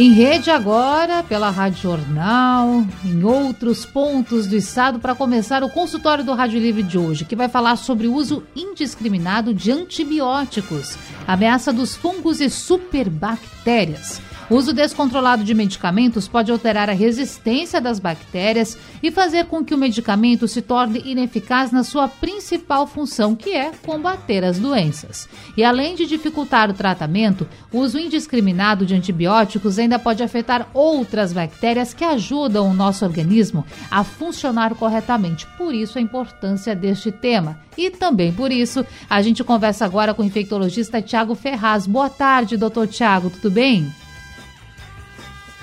em 0.00 0.12
rede 0.12 0.50
agora, 0.50 1.22
pela 1.24 1.50
Rádio 1.50 1.82
Jornal, 1.82 2.84
em 3.04 3.24
outros 3.24 3.84
pontos 3.84 4.46
do 4.46 4.54
estado, 4.54 5.00
para 5.00 5.14
começar 5.14 5.64
o 5.64 5.70
consultório 5.70 6.24
do 6.24 6.34
Rádio 6.34 6.60
Livre 6.60 6.82
de 6.82 6.96
hoje, 6.96 7.24
que 7.24 7.34
vai 7.34 7.48
falar 7.48 7.74
sobre 7.76 8.06
o 8.06 8.14
uso 8.14 8.44
indiscriminado 8.54 9.52
de 9.52 9.72
antibióticos, 9.72 10.96
ameaça 11.26 11.72
dos 11.72 11.96
fungos 11.96 12.40
e 12.40 12.48
superbactérias. 12.48 14.27
O 14.50 14.56
uso 14.56 14.72
descontrolado 14.72 15.44
de 15.44 15.52
medicamentos 15.52 16.26
pode 16.26 16.50
alterar 16.50 16.88
a 16.88 16.94
resistência 16.94 17.82
das 17.82 17.98
bactérias 17.98 18.78
e 19.02 19.10
fazer 19.10 19.44
com 19.44 19.62
que 19.62 19.74
o 19.74 19.78
medicamento 19.78 20.48
se 20.48 20.62
torne 20.62 21.02
ineficaz 21.04 21.70
na 21.70 21.84
sua 21.84 22.08
principal 22.08 22.86
função, 22.86 23.36
que 23.36 23.50
é 23.50 23.72
combater 23.84 24.42
as 24.42 24.58
doenças. 24.58 25.28
E 25.54 25.62
além 25.62 25.94
de 25.94 26.06
dificultar 26.06 26.70
o 26.70 26.74
tratamento, 26.74 27.46
o 27.70 27.80
uso 27.80 27.98
indiscriminado 27.98 28.86
de 28.86 28.94
antibióticos 28.94 29.78
ainda 29.78 29.98
pode 29.98 30.22
afetar 30.22 30.66
outras 30.72 31.30
bactérias 31.34 31.92
que 31.92 32.04
ajudam 32.04 32.70
o 32.70 32.74
nosso 32.74 33.04
organismo 33.04 33.66
a 33.90 34.02
funcionar 34.02 34.74
corretamente. 34.76 35.46
Por 35.58 35.74
isso 35.74 35.98
a 35.98 36.00
importância 36.00 36.74
deste 36.74 37.12
tema. 37.12 37.60
E 37.76 37.90
também 37.90 38.32
por 38.32 38.50
isso, 38.50 38.84
a 39.10 39.20
gente 39.20 39.44
conversa 39.44 39.84
agora 39.84 40.14
com 40.14 40.22
o 40.22 40.26
infectologista 40.26 41.02
Tiago 41.02 41.34
Ferraz. 41.34 41.86
Boa 41.86 42.08
tarde, 42.08 42.56
doutor 42.56 42.86
Tiago, 42.86 43.28
tudo 43.28 43.50
bem? 43.50 43.92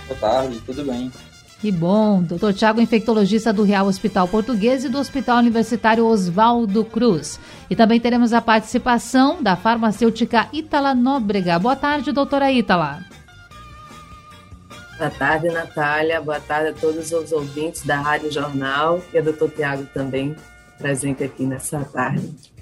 Boa 0.08 0.20
tarde, 0.20 0.61
tudo 0.66 0.84
bem? 0.86 1.11
Que 1.59 1.72
bom. 1.72 2.22
Doutor 2.22 2.53
Tiago, 2.53 2.80
infectologista 2.80 3.52
do 3.52 3.64
Real 3.64 3.88
Hospital 3.88 4.28
Português 4.28 4.84
e 4.84 4.89
do 4.89 5.00
Hospital 5.00 5.39
Universitário 5.39 6.06
Oswaldo 6.06 6.86
Cruz. 6.86 7.39
E 7.70 7.75
também 7.75 8.00
teremos 8.00 8.33
a 8.33 8.42
participação 8.42 9.42
da 9.42 9.56
farmacêutica 9.56 10.48
Ítala 10.53 10.94
Nóbrega. 10.94 11.58
Boa 11.58 11.76
tarde, 11.76 12.11
doutora 12.11 12.52
Ítala. 12.52 13.03
Boa 14.98 15.09
tarde, 15.09 15.50
Natália. 15.50 16.22
Boa 16.22 16.39
tarde 16.39 16.70
a 16.70 16.73
todos 16.73 17.11
os 17.11 17.31
ouvintes 17.31 17.83
da 17.83 17.98
Rádio 17.98 18.31
Jornal 18.31 19.02
e 19.14 19.17
a 19.17 19.22
doutor 19.22 19.50
Tiago 19.50 19.86
também 19.94 20.36
presente 20.78 21.23
aqui 21.23 21.45
nessa 21.45 21.80
tarde. 21.80 22.55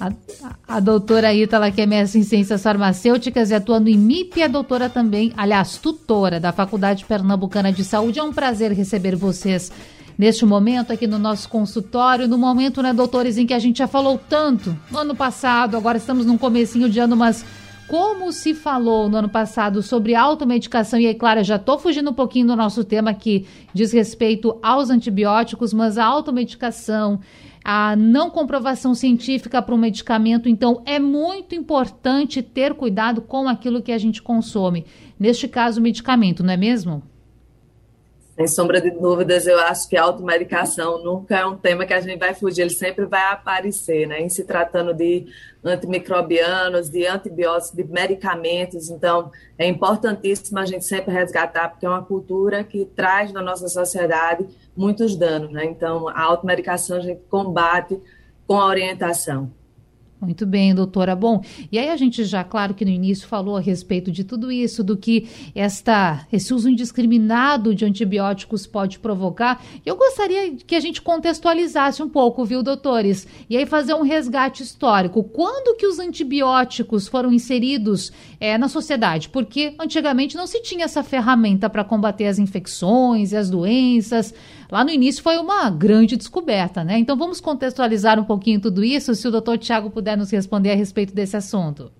A, 0.00 0.76
a 0.76 0.80
doutora 0.80 1.32
Ítala, 1.32 1.70
que 1.70 1.80
é 1.80 1.86
mestre 1.86 2.18
em 2.18 2.24
ciências 2.24 2.62
farmacêuticas 2.62 3.50
e 3.50 3.54
atua 3.54 3.78
no 3.78 3.88
IMIP, 3.88 4.42
a 4.42 4.48
doutora 4.48 4.90
também, 4.90 5.32
aliás, 5.36 5.76
tutora 5.76 6.40
da 6.40 6.52
Faculdade 6.52 7.04
Pernambucana 7.04 7.72
de 7.72 7.84
Saúde. 7.84 8.18
É 8.18 8.22
um 8.22 8.32
prazer 8.32 8.72
receber 8.72 9.14
vocês 9.14 9.70
neste 10.18 10.44
momento 10.44 10.92
aqui 10.92 11.06
no 11.06 11.18
nosso 11.18 11.48
consultório, 11.48 12.26
no 12.26 12.38
momento, 12.38 12.82
né, 12.82 12.92
doutores, 12.92 13.38
em 13.38 13.46
que 13.46 13.54
a 13.54 13.58
gente 13.58 13.78
já 13.78 13.86
falou 13.86 14.18
tanto 14.28 14.76
no 14.90 14.98
ano 14.98 15.14
passado, 15.14 15.76
agora 15.76 15.98
estamos 15.98 16.24
num 16.26 16.38
comecinho 16.38 16.88
de 16.88 16.98
ano, 16.98 17.16
mas 17.16 17.44
como 17.86 18.32
se 18.32 18.52
falou 18.52 19.08
no 19.08 19.18
ano 19.18 19.28
passado 19.28 19.82
sobre 19.82 20.14
automedicação, 20.14 20.98
e 20.98 21.06
aí, 21.06 21.14
claro, 21.14 21.44
já 21.44 21.56
estou 21.56 21.78
fugindo 21.78 22.10
um 22.10 22.14
pouquinho 22.14 22.48
do 22.48 22.56
nosso 22.56 22.82
tema 22.82 23.14
que 23.14 23.46
diz 23.72 23.92
respeito 23.92 24.58
aos 24.62 24.90
antibióticos, 24.90 25.72
mas 25.72 25.96
a 25.96 26.04
automedicação, 26.04 27.20
a 27.68 27.96
não 27.96 28.30
comprovação 28.30 28.94
científica 28.94 29.60
para 29.60 29.74
um 29.74 29.78
medicamento. 29.78 30.48
Então, 30.48 30.84
é 30.86 31.00
muito 31.00 31.52
importante 31.52 32.40
ter 32.40 32.74
cuidado 32.74 33.20
com 33.20 33.48
aquilo 33.48 33.82
que 33.82 33.90
a 33.90 33.98
gente 33.98 34.22
consome. 34.22 34.86
Neste 35.18 35.48
caso, 35.48 35.80
o 35.80 35.82
medicamento, 35.82 36.44
não 36.44 36.52
é 36.52 36.56
mesmo? 36.56 37.02
Sem 38.36 38.46
sombra 38.46 38.80
de 38.80 38.92
dúvidas, 38.92 39.48
eu 39.48 39.58
acho 39.58 39.88
que 39.88 39.96
a 39.96 40.04
automedicação 40.04 41.02
nunca 41.02 41.38
é 41.38 41.44
um 41.44 41.56
tema 41.56 41.84
que 41.84 41.92
a 41.92 42.00
gente 42.00 42.20
vai 42.20 42.34
fugir, 42.34 42.60
ele 42.60 42.70
sempre 42.70 43.04
vai 43.04 43.32
aparecer, 43.32 44.06
né? 44.06 44.20
Em 44.20 44.28
se 44.28 44.44
tratando 44.44 44.94
de 44.94 45.26
antimicrobianos, 45.64 46.88
de 46.88 47.04
antibióticos, 47.04 47.74
de 47.74 47.82
medicamentos. 47.82 48.90
Então, 48.90 49.32
é 49.58 49.66
importantíssimo 49.66 50.60
a 50.60 50.66
gente 50.66 50.84
sempre 50.84 51.12
resgatar, 51.12 51.70
porque 51.70 51.84
é 51.84 51.88
uma 51.88 52.04
cultura 52.04 52.62
que 52.62 52.84
traz 52.84 53.32
na 53.32 53.42
nossa 53.42 53.66
sociedade 53.66 54.46
muitos 54.76 55.16
danos, 55.16 55.50
né? 55.50 55.64
Então, 55.64 56.08
a 56.08 56.22
automedicação 56.22 56.98
a 56.98 57.00
gente 57.00 57.22
combate 57.28 57.98
com 58.46 58.58
a 58.58 58.66
orientação. 58.66 59.50
Muito 60.20 60.46
bem, 60.46 60.74
doutora. 60.74 61.14
Bom, 61.14 61.42
e 61.70 61.78
aí 61.78 61.90
a 61.90 61.96
gente 61.96 62.24
já, 62.24 62.42
claro 62.42 62.72
que 62.72 62.86
no 62.86 62.90
início 62.90 63.28
falou 63.28 63.56
a 63.58 63.60
respeito 63.60 64.10
de 64.10 64.24
tudo 64.24 64.50
isso, 64.50 64.82
do 64.82 64.96
que 64.96 65.28
esta, 65.54 66.26
esse 66.32 66.54
uso 66.54 66.70
indiscriminado 66.70 67.74
de 67.74 67.84
antibióticos 67.84 68.66
pode 68.66 68.98
provocar. 68.98 69.62
Eu 69.84 69.94
gostaria 69.94 70.56
que 70.56 70.74
a 70.74 70.80
gente 70.80 71.02
contextualizasse 71.02 72.02
um 72.02 72.08
pouco, 72.08 72.46
viu, 72.46 72.62
doutores? 72.62 73.26
E 73.48 73.58
aí 73.58 73.66
fazer 73.66 73.92
um 73.92 74.02
resgate 74.02 74.62
histórico. 74.62 75.22
Quando 75.22 75.76
que 75.76 75.86
os 75.86 75.98
antibióticos 75.98 77.06
foram 77.06 77.30
inseridos 77.30 78.10
é, 78.40 78.56
na 78.56 78.68
sociedade? 78.68 79.28
Porque 79.28 79.74
antigamente 79.78 80.34
não 80.34 80.46
se 80.46 80.62
tinha 80.62 80.86
essa 80.86 81.02
ferramenta 81.02 81.68
para 81.68 81.84
combater 81.84 82.26
as 82.26 82.38
infecções 82.38 83.32
e 83.32 83.36
as 83.36 83.50
doenças. 83.50 84.32
Lá 84.70 84.84
no 84.84 84.90
início 84.90 85.22
foi 85.22 85.38
uma 85.38 85.70
grande 85.70 86.16
descoberta, 86.16 86.82
né? 86.82 86.98
Então 86.98 87.16
vamos 87.16 87.40
contextualizar 87.40 88.18
um 88.18 88.24
pouquinho 88.24 88.60
tudo 88.60 88.82
isso, 88.82 89.14
se 89.14 89.26
o 89.26 89.30
doutor 89.30 89.58
Tiago 89.58 89.90
puder 89.90 90.16
nos 90.16 90.30
responder 90.30 90.72
a 90.72 90.74
respeito 90.74 91.14
desse 91.14 91.36
assunto. 91.36 91.90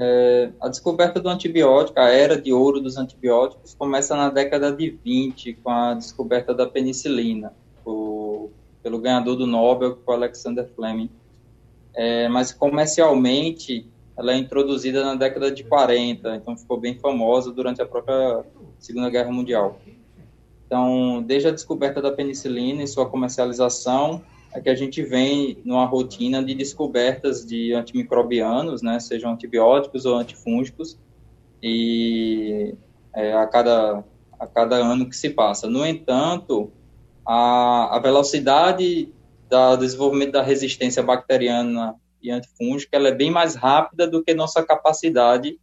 É, 0.00 0.50
a 0.60 0.68
descoberta 0.68 1.20
do 1.20 1.28
antibiótico, 1.28 1.98
a 1.98 2.08
era 2.08 2.40
de 2.40 2.52
ouro 2.52 2.80
dos 2.80 2.96
antibióticos, 2.96 3.74
começa 3.74 4.16
na 4.16 4.30
década 4.30 4.70
de 4.70 4.90
20, 4.90 5.54
com 5.54 5.70
a 5.70 5.94
descoberta 5.94 6.54
da 6.54 6.66
penicilina, 6.66 7.52
o, 7.84 8.48
pelo 8.80 9.00
ganhador 9.00 9.34
do 9.34 9.46
Nobel, 9.46 9.98
foi 10.04 10.14
Alexander 10.14 10.68
Fleming. 10.76 11.10
É, 11.94 12.28
mas 12.28 12.52
comercialmente, 12.52 13.86
ela 14.16 14.32
é 14.32 14.36
introduzida 14.36 15.04
na 15.04 15.16
década 15.16 15.50
de 15.50 15.64
40, 15.64 16.36
então 16.36 16.56
ficou 16.56 16.78
bem 16.78 16.94
famosa 16.94 17.50
durante 17.50 17.82
a 17.82 17.86
própria 17.86 18.44
Segunda 18.78 19.10
Guerra 19.10 19.32
Mundial. 19.32 19.80
Então, 20.68 21.22
desde 21.22 21.48
a 21.48 21.50
descoberta 21.50 22.02
da 22.02 22.12
penicilina 22.12 22.82
e 22.82 22.86
sua 22.86 23.08
comercialização, 23.08 24.22
é 24.52 24.60
que 24.60 24.68
a 24.68 24.74
gente 24.74 25.02
vem 25.02 25.56
numa 25.64 25.86
rotina 25.86 26.44
de 26.44 26.54
descobertas 26.54 27.44
de 27.44 27.72
antimicrobianos, 27.72 28.82
né, 28.82 29.00
sejam 29.00 29.32
antibióticos 29.32 30.04
ou 30.04 30.16
antifúngicos, 30.16 30.98
e 31.62 32.74
é, 33.14 33.32
a, 33.32 33.46
cada, 33.46 34.04
a 34.38 34.46
cada 34.46 34.76
ano 34.76 35.08
que 35.08 35.16
se 35.16 35.30
passa. 35.30 35.70
No 35.70 35.86
entanto, 35.86 36.70
a, 37.26 37.96
a 37.96 37.98
velocidade 37.98 39.10
do 39.48 39.76
desenvolvimento 39.78 40.32
da 40.32 40.42
resistência 40.42 41.02
bacteriana 41.02 41.94
e 42.22 42.30
antifúngica 42.30 42.94
ela 42.94 43.08
é 43.08 43.14
bem 43.14 43.30
mais 43.30 43.54
rápida 43.54 44.06
do 44.06 44.22
que 44.22 44.34
nossa 44.34 44.62
capacidade 44.62 45.58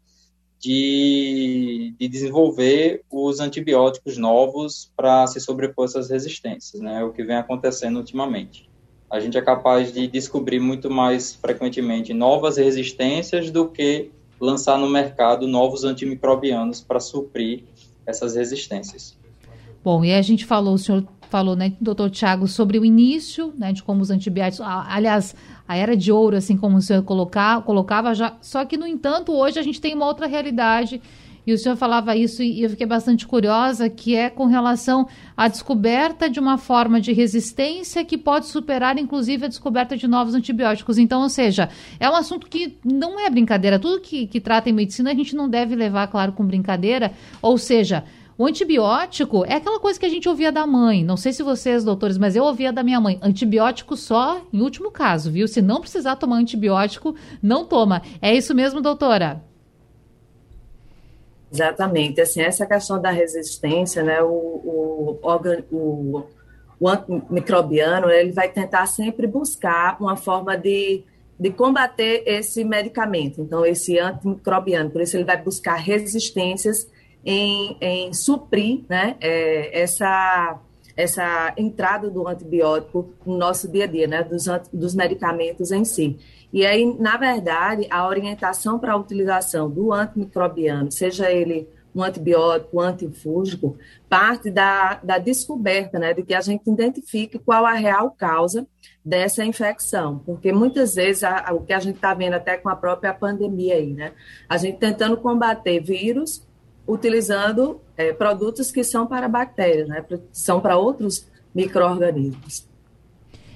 de, 0.59 1.93
de 1.99 2.07
desenvolver 2.07 3.03
os 3.11 3.39
antibióticos 3.39 4.17
novos 4.17 4.91
para 4.95 5.27
se 5.27 5.39
sobrepor 5.39 5.85
essas 5.85 6.09
resistências, 6.09 6.81
né? 6.81 7.01
É 7.01 7.03
o 7.03 7.11
que 7.11 7.23
vem 7.23 7.35
acontecendo 7.35 7.97
ultimamente. 7.97 8.69
A 9.09 9.19
gente 9.19 9.37
é 9.37 9.41
capaz 9.41 9.93
de 9.93 10.07
descobrir 10.07 10.59
muito 10.59 10.89
mais 10.89 11.35
frequentemente 11.35 12.13
novas 12.13 12.57
resistências 12.57 13.51
do 13.51 13.67
que 13.67 14.11
lançar 14.39 14.77
no 14.77 14.89
mercado 14.89 15.47
novos 15.47 15.83
antimicrobianos 15.83 16.81
para 16.81 16.99
suprir 16.99 17.63
essas 18.05 18.35
resistências. 18.35 19.17
Bom, 19.83 20.03
e 20.03 20.13
a 20.13 20.21
gente 20.21 20.45
falou, 20.45 20.73
o 20.73 20.77
senhor 20.77 21.07
falou, 21.35 21.53
né, 21.53 21.73
doutor 21.81 22.09
Tiago, 22.09 22.47
sobre 22.47 22.79
o 22.79 22.85
início, 22.85 23.53
né, 23.57 23.73
de 23.73 23.83
como 23.83 24.01
os 24.01 24.09
antibióticos, 24.09 24.65
aliás, 24.65 25.35
a 25.67 25.75
era 25.75 25.93
de 25.97 26.09
ouro, 26.09 26.37
assim 26.37 26.55
como 26.55 26.77
o 26.77 26.81
senhor 26.81 27.03
colocar, 27.03 27.61
colocava 27.63 28.15
já. 28.15 28.37
Só 28.39 28.63
que, 28.63 28.77
no 28.77 28.87
entanto, 28.87 29.33
hoje 29.33 29.59
a 29.59 29.61
gente 29.61 29.81
tem 29.81 29.93
uma 29.93 30.05
outra 30.05 30.27
realidade. 30.27 31.01
E 31.45 31.51
o 31.51 31.57
senhor 31.57 31.75
falava 31.75 32.15
isso 32.15 32.41
e 32.41 32.63
eu 32.63 32.69
fiquei 32.69 32.87
bastante 32.87 33.27
curiosa, 33.27 33.89
que 33.89 34.15
é 34.15 34.29
com 34.29 34.45
relação 34.45 35.07
à 35.35 35.49
descoberta 35.49 36.29
de 36.29 36.39
uma 36.39 36.57
forma 36.57 37.01
de 37.01 37.11
resistência 37.11 38.05
que 38.05 38.17
pode 38.17 38.45
superar, 38.45 38.97
inclusive, 38.97 39.43
a 39.43 39.49
descoberta 39.49 39.97
de 39.97 40.07
novos 40.07 40.35
antibióticos. 40.35 40.97
Então, 40.97 41.21
ou 41.21 41.29
seja, 41.29 41.69
é 41.99 42.09
um 42.09 42.15
assunto 42.15 42.47
que 42.47 42.77
não 42.83 43.19
é 43.19 43.29
brincadeira. 43.29 43.77
Tudo 43.77 43.99
que, 43.99 44.25
que 44.25 44.39
trata 44.39 44.69
em 44.69 44.73
medicina 44.73 45.11
a 45.11 45.13
gente 45.13 45.35
não 45.35 45.49
deve 45.49 45.75
levar, 45.75 46.07
claro, 46.07 46.31
com 46.31 46.45
brincadeira. 46.45 47.11
Ou 47.41 47.57
seja, 47.57 48.05
o 48.37 48.45
antibiótico 48.45 49.45
é 49.45 49.55
aquela 49.55 49.79
coisa 49.79 49.99
que 49.99 50.05
a 50.05 50.09
gente 50.09 50.27
ouvia 50.27 50.51
da 50.51 50.67
mãe. 50.67 51.03
Não 51.03 51.15
sei 51.15 51.31
se 51.31 51.41
vocês, 51.41 51.83
doutores, 51.83 52.17
mas 52.17 52.35
eu 52.35 52.43
ouvia 52.43 52.73
da 52.73 52.83
minha 52.83 52.99
mãe. 52.99 53.17
Antibiótico 53.21 53.95
só 53.95 54.41
em 54.51 54.61
último 54.61 54.91
caso, 54.91 55.31
viu? 55.31 55.47
Se 55.47 55.61
não 55.61 55.79
precisar 55.79 56.15
tomar 56.15 56.37
antibiótico, 56.37 57.15
não 57.41 57.65
toma. 57.65 58.01
É 58.21 58.33
isso 58.35 58.53
mesmo, 58.53 58.81
doutora? 58.81 59.41
Exatamente. 61.51 62.19
Assim, 62.19 62.41
essa 62.41 62.65
questão 62.65 63.01
da 63.01 63.09
resistência, 63.09 64.03
né? 64.03 64.21
O, 64.21 64.27
o, 64.27 65.19
o 65.71 66.23
o 66.79 66.89
antimicrobiano, 66.89 68.09
ele 68.09 68.31
vai 68.31 68.49
tentar 68.49 68.85
sempre 68.85 69.27
buscar 69.27 69.97
uma 69.99 70.15
forma 70.15 70.57
de, 70.57 71.03
de 71.39 71.49
combater 71.49 72.23
esse 72.25 72.63
medicamento, 72.63 73.41
então, 73.41 73.65
esse 73.65 73.97
antimicrobiano. 73.97 74.89
Por 74.89 75.01
isso, 75.01 75.15
ele 75.15 75.23
vai 75.23 75.41
buscar 75.41 75.75
resistências 75.75 76.87
em, 77.25 77.75
em 77.81 78.13
suprir 78.13 78.83
né, 78.87 79.17
é, 79.19 79.81
essa, 79.81 80.59
essa 80.95 81.53
entrada 81.57 82.09
do 82.09 82.27
antibiótico 82.27 83.09
no 83.25 83.37
nosso 83.37 83.67
dia 83.69 83.85
a 83.85 83.87
dia, 83.87 84.07
né, 84.07 84.23
dos, 84.23 84.45
dos 84.71 84.93
medicamentos 84.93 85.71
em 85.71 85.83
si. 85.83 86.17
E 86.53 86.65
aí, 86.65 86.85
na 86.99 87.17
verdade, 87.17 87.87
a 87.89 88.07
orientação 88.07 88.77
para 88.77 88.93
a 88.93 88.95
utilização 88.95 89.69
do 89.69 89.91
antimicrobiano, 89.91 90.91
seja 90.91 91.31
ele 91.31 91.67
um 91.95 92.03
antibiótico, 92.03 92.77
um 92.77 92.81
antifúngico, 92.81 93.77
parte 94.09 94.51
da, 94.51 94.95
da 95.01 95.17
descoberta, 95.17 95.97
né, 95.97 96.13
de 96.13 96.23
que 96.23 96.33
a 96.33 96.41
gente 96.41 96.69
identifique 96.69 97.39
qual 97.39 97.65
a 97.65 97.73
real 97.73 98.11
causa 98.11 98.67
dessa 99.03 99.45
infecção, 99.45 100.19
porque 100.25 100.51
muitas 100.51 100.95
vezes 100.95 101.23
a, 101.23 101.49
a, 101.49 101.53
o 101.53 101.61
que 101.61 101.71
a 101.71 101.79
gente 101.79 101.95
está 101.95 102.13
vendo 102.13 102.33
até 102.33 102.57
com 102.57 102.67
a 102.67 102.75
própria 102.75 103.13
pandemia 103.13 103.75
aí, 103.75 103.93
né, 103.93 104.11
a 104.49 104.57
gente 104.57 104.77
tentando 104.77 105.15
combater 105.15 105.79
vírus 105.79 106.45
utilizando 106.87 107.81
é, 107.97 108.13
produtos 108.13 108.71
que 108.71 108.83
são 108.83 109.07
para 109.07 109.27
bactérias, 109.27 109.87
né, 109.87 110.05
são 110.31 110.59
para 110.59 110.77
outros 110.77 111.27
micro-organismos. 111.53 112.67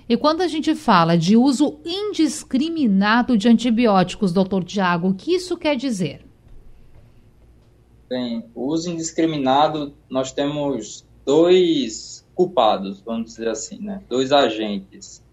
E 0.08 0.18
quando 0.18 0.42
a 0.42 0.48
gente 0.48 0.74
fala 0.74 1.16
de 1.16 1.38
uso 1.38 1.80
indiscriminado 1.86 3.38
de 3.38 3.48
antibióticos, 3.48 4.34
doutor 4.34 4.64
Tiago, 4.64 5.10
o 5.10 5.14
que 5.14 5.36
isso 5.36 5.56
quer 5.56 5.76
dizer? 5.76 6.26
Bem, 8.10 8.44
o 8.56 8.66
uso 8.66 8.90
indiscriminado, 8.90 9.94
nós 10.10 10.31
temos 10.31 11.06
dois 11.24 12.26
culpados, 12.34 13.02
vamos 13.02 13.26
dizer 13.26 13.50
assim, 13.50 13.80
né? 13.80 14.02
Dois 14.10 14.31
agentes. 14.31 15.24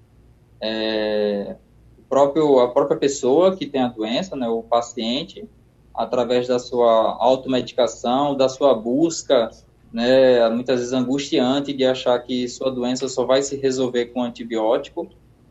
É, 0.61 1.57
o 1.99 2.03
próprio, 2.03 2.59
a 2.61 2.71
própria 2.71 2.99
pessoa 2.99 3.57
que 3.57 3.65
tem 3.65 3.81
a 3.81 3.89
doença, 3.89 4.37
né? 4.37 4.47
O 4.47 4.63
paciente, 4.63 5.49
através 5.97 6.47
da 6.47 6.59
sua 6.59 7.17
automedicação, 7.19 8.37
da 8.37 8.49
sua 8.49 8.75
busca, 8.75 9.51
né? 9.93 10.49
Muitas 10.51 10.81
vezes 10.81 10.93
angustiante 10.93 11.73
de 11.73 11.85
achar 11.85 12.19
que 12.21 12.49
sua 12.49 12.71
doença 12.71 13.09
só 13.09 13.25
vai 13.25 13.43
se 13.43 13.57
resolver 13.57 14.07
com 14.07 14.23
antibiótico. 14.23 15.09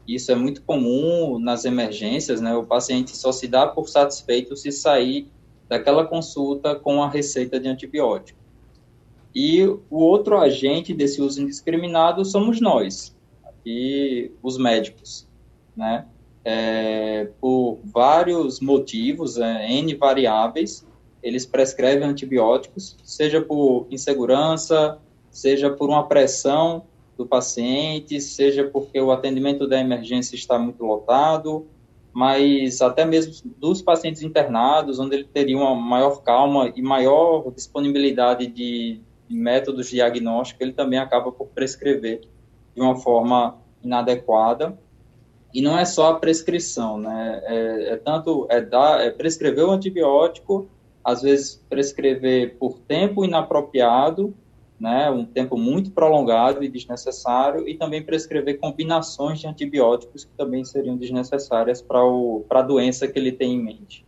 Isso 0.07 0.31
é 0.31 0.35
muito 0.35 0.61
comum 0.61 1.39
nas 1.39 1.65
emergências, 1.65 2.39
né? 2.39 2.55
O 2.55 2.63
paciente 2.63 3.17
só 3.17 3.31
se 3.31 3.47
dá 3.47 3.65
por 3.65 3.89
satisfeito 3.89 4.55
se 4.55 4.71
sair 4.71 5.27
daquela 5.67 6.05
consulta 6.05 6.75
com 6.75 7.01
a 7.01 7.09
receita 7.09 7.59
de 7.59 7.67
antibiótico. 7.67 8.37
E 9.33 9.65
o 9.65 9.97
outro 9.97 10.37
agente 10.37 10.93
desse 10.93 11.21
uso 11.21 11.41
indiscriminado 11.41 12.23
somos 12.23 12.61
nós, 12.61 13.15
aqui 13.43 14.31
os 14.41 14.57
médicos, 14.57 15.27
né? 15.75 16.05
É, 16.47 17.29
por 17.41 17.79
vários 17.83 18.59
motivos, 18.59 19.37
é, 19.37 19.71
N 19.71 19.95
variáveis, 19.95 20.85
eles 21.23 21.43
prescrevem 21.43 22.07
antibióticos, 22.07 22.95
seja 23.03 23.41
por 23.41 23.87
insegurança, 23.89 24.99
seja 25.31 25.71
por 25.71 25.89
uma 25.89 26.07
pressão 26.07 26.83
do 27.17 27.25
paciente, 27.25 28.21
seja 28.21 28.65
porque 28.65 29.01
o 29.01 29.11
atendimento 29.11 29.67
da 29.67 29.79
emergência 29.79 30.35
está 30.35 30.59
muito 30.59 30.85
lotado, 30.85 31.65
mas 32.13 32.81
até 32.81 33.03
mesmo 33.03 33.51
dos 33.57 33.81
pacientes 33.81 34.21
internados, 34.21 34.99
onde 34.99 35.15
ele 35.15 35.23
teria 35.25 35.57
uma 35.57 35.75
maior 35.75 36.21
calma 36.21 36.71
e 36.75 36.81
maior 36.81 37.51
disponibilidade 37.51 38.47
de, 38.47 39.01
de 39.27 39.35
métodos 39.35 39.89
diagnósticos, 39.89 40.61
ele 40.61 40.73
também 40.73 40.99
acaba 40.99 41.31
por 41.31 41.47
prescrever 41.47 42.21
de 42.75 42.81
uma 42.81 42.95
forma 42.95 43.57
inadequada. 43.83 44.77
E 45.55 45.61
não 45.61 45.79
é 45.79 45.85
só 45.85 46.09
a 46.09 46.19
prescrição, 46.19 46.97
né? 46.97 47.41
É, 47.45 47.93
é 47.93 47.95
tanto 47.95 48.45
é 48.49 48.59
dar, 48.59 48.99
é 48.99 49.09
prescrever 49.09 49.63
o 49.63 49.71
antibiótico, 49.71 50.67
às 51.01 51.21
vezes 51.21 51.63
prescrever 51.69 52.57
por 52.57 52.77
tempo 52.79 53.23
inapropriado, 53.23 54.35
né, 54.77 55.09
um 55.09 55.23
tempo 55.23 55.55
muito 55.55 55.91
prolongado 55.91 56.61
e 56.61 56.67
desnecessário, 56.67 57.69
e 57.69 57.77
também 57.77 58.03
prescrever 58.03 58.59
combinações 58.59 59.39
de 59.39 59.47
antibióticos 59.47 60.25
que 60.25 60.31
também 60.31 60.65
seriam 60.65 60.97
desnecessárias 60.97 61.81
para 61.81 62.01
a 62.49 62.61
doença 62.61 63.07
que 63.07 63.17
ele 63.17 63.31
tem 63.31 63.53
em 63.53 63.63
mente. 63.63 64.05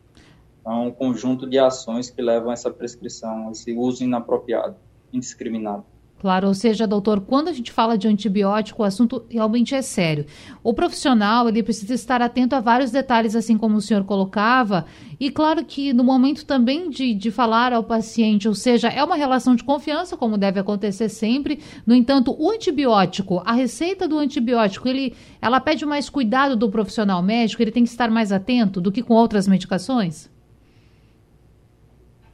Então, 0.59 0.87
um 0.87 0.91
conjunto 0.91 1.49
de 1.49 1.57
ações 1.57 2.09
que 2.09 2.21
levam 2.21 2.49
a 2.49 2.53
essa 2.53 2.69
prescrição, 2.69 3.51
esse 3.51 3.71
uso 3.71 4.03
inapropriado, 4.03 4.75
indiscriminado. 5.13 5.85
Claro, 6.19 6.47
ou 6.47 6.53
seja, 6.55 6.87
doutor, 6.87 7.21
quando 7.21 7.47
a 7.47 7.53
gente 7.53 7.71
fala 7.71 7.95
de 7.95 8.07
antibiótico, 8.07 8.81
o 8.81 8.85
assunto 8.85 9.23
realmente 9.29 9.75
é 9.75 9.83
sério. 9.83 10.25
O 10.63 10.73
profissional, 10.73 11.47
ele 11.47 11.61
precisa 11.61 11.93
estar 11.93 12.23
atento 12.23 12.55
a 12.55 12.59
vários 12.59 12.89
detalhes, 12.89 13.35
assim 13.35 13.55
como 13.55 13.77
o 13.77 13.81
senhor 13.81 14.03
colocava, 14.03 14.85
e 15.19 15.29
claro 15.29 15.63
que 15.63 15.93
no 15.93 16.03
momento 16.03 16.43
também 16.43 16.89
de, 16.89 17.13
de 17.13 17.29
falar 17.29 17.71
ao 17.71 17.83
paciente, 17.83 18.47
ou 18.47 18.55
seja, 18.55 18.87
é 18.87 19.03
uma 19.03 19.15
relação 19.15 19.55
de 19.55 19.63
confiança, 19.63 20.17
como 20.17 20.39
deve 20.39 20.59
acontecer 20.59 21.07
sempre. 21.07 21.59
No 21.85 21.93
entanto, 21.93 22.35
o 22.39 22.49
antibiótico, 22.49 23.43
a 23.45 23.53
receita 23.53 24.07
do 24.07 24.17
antibiótico, 24.17 24.87
ele, 24.87 25.13
ela 25.39 25.59
pede 25.59 25.85
mais 25.85 26.09
cuidado 26.09 26.55
do 26.55 26.67
profissional 26.69 27.21
médico, 27.21 27.61
ele 27.61 27.71
tem 27.71 27.83
que 27.83 27.89
estar 27.89 28.09
mais 28.09 28.31
atento 28.31 28.81
do 28.81 28.91
que 28.91 29.03
com 29.03 29.13
outras 29.13 29.47
medicações? 29.47 30.35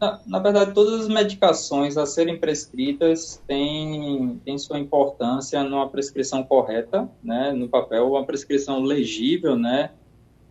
Na, 0.04 0.20
na, 0.28 0.40
verdade, 0.40 0.74
todas 0.74 1.00
as 1.02 1.08
medicações 1.08 1.96
a 1.96 2.06
serem 2.06 2.38
prescritas 2.38 3.42
têm, 3.48 4.42
têm 4.44 4.58
sua 4.58 4.78
importância 4.78 5.64
numa 5.64 5.88
prescrição 5.88 6.44
correta, 6.44 7.10
né, 7.24 7.54
no 7.54 7.70
papel, 7.70 8.10
uma 8.10 8.26
prescrição 8.26 8.82
legível, 8.82 9.56
né, 9.56 9.92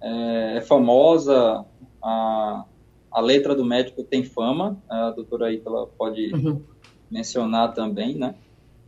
é, 0.01 0.55
é 0.57 0.61
famosa, 0.63 1.67
a, 2.03 2.65
a 3.11 3.21
letra 3.21 3.55
do 3.55 3.63
médico 3.63 4.03
tem 4.03 4.25
fama, 4.25 4.79
a 4.89 5.11
doutora 5.11 5.53
Ítala 5.53 5.87
pode 5.87 6.33
uhum. 6.35 6.63
mencionar 7.11 7.75
também, 7.75 8.15
né, 8.15 8.35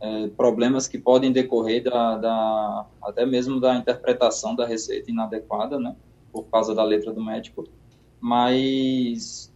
é, 0.01 0.27
problemas 0.29 0.87
que 0.87 0.97
podem 0.97 1.31
decorrer 1.31 1.83
da, 1.83 2.17
da, 2.17 2.85
até 3.03 3.23
mesmo 3.23 3.59
da 3.59 3.75
interpretação 3.75 4.55
da 4.55 4.65
receita 4.65 5.11
inadequada, 5.11 5.79
né, 5.79 5.95
por 6.33 6.45
causa 6.45 6.73
da 6.73 6.83
letra 6.83 7.13
do 7.13 7.23
médico, 7.23 7.67
mas 8.19 9.53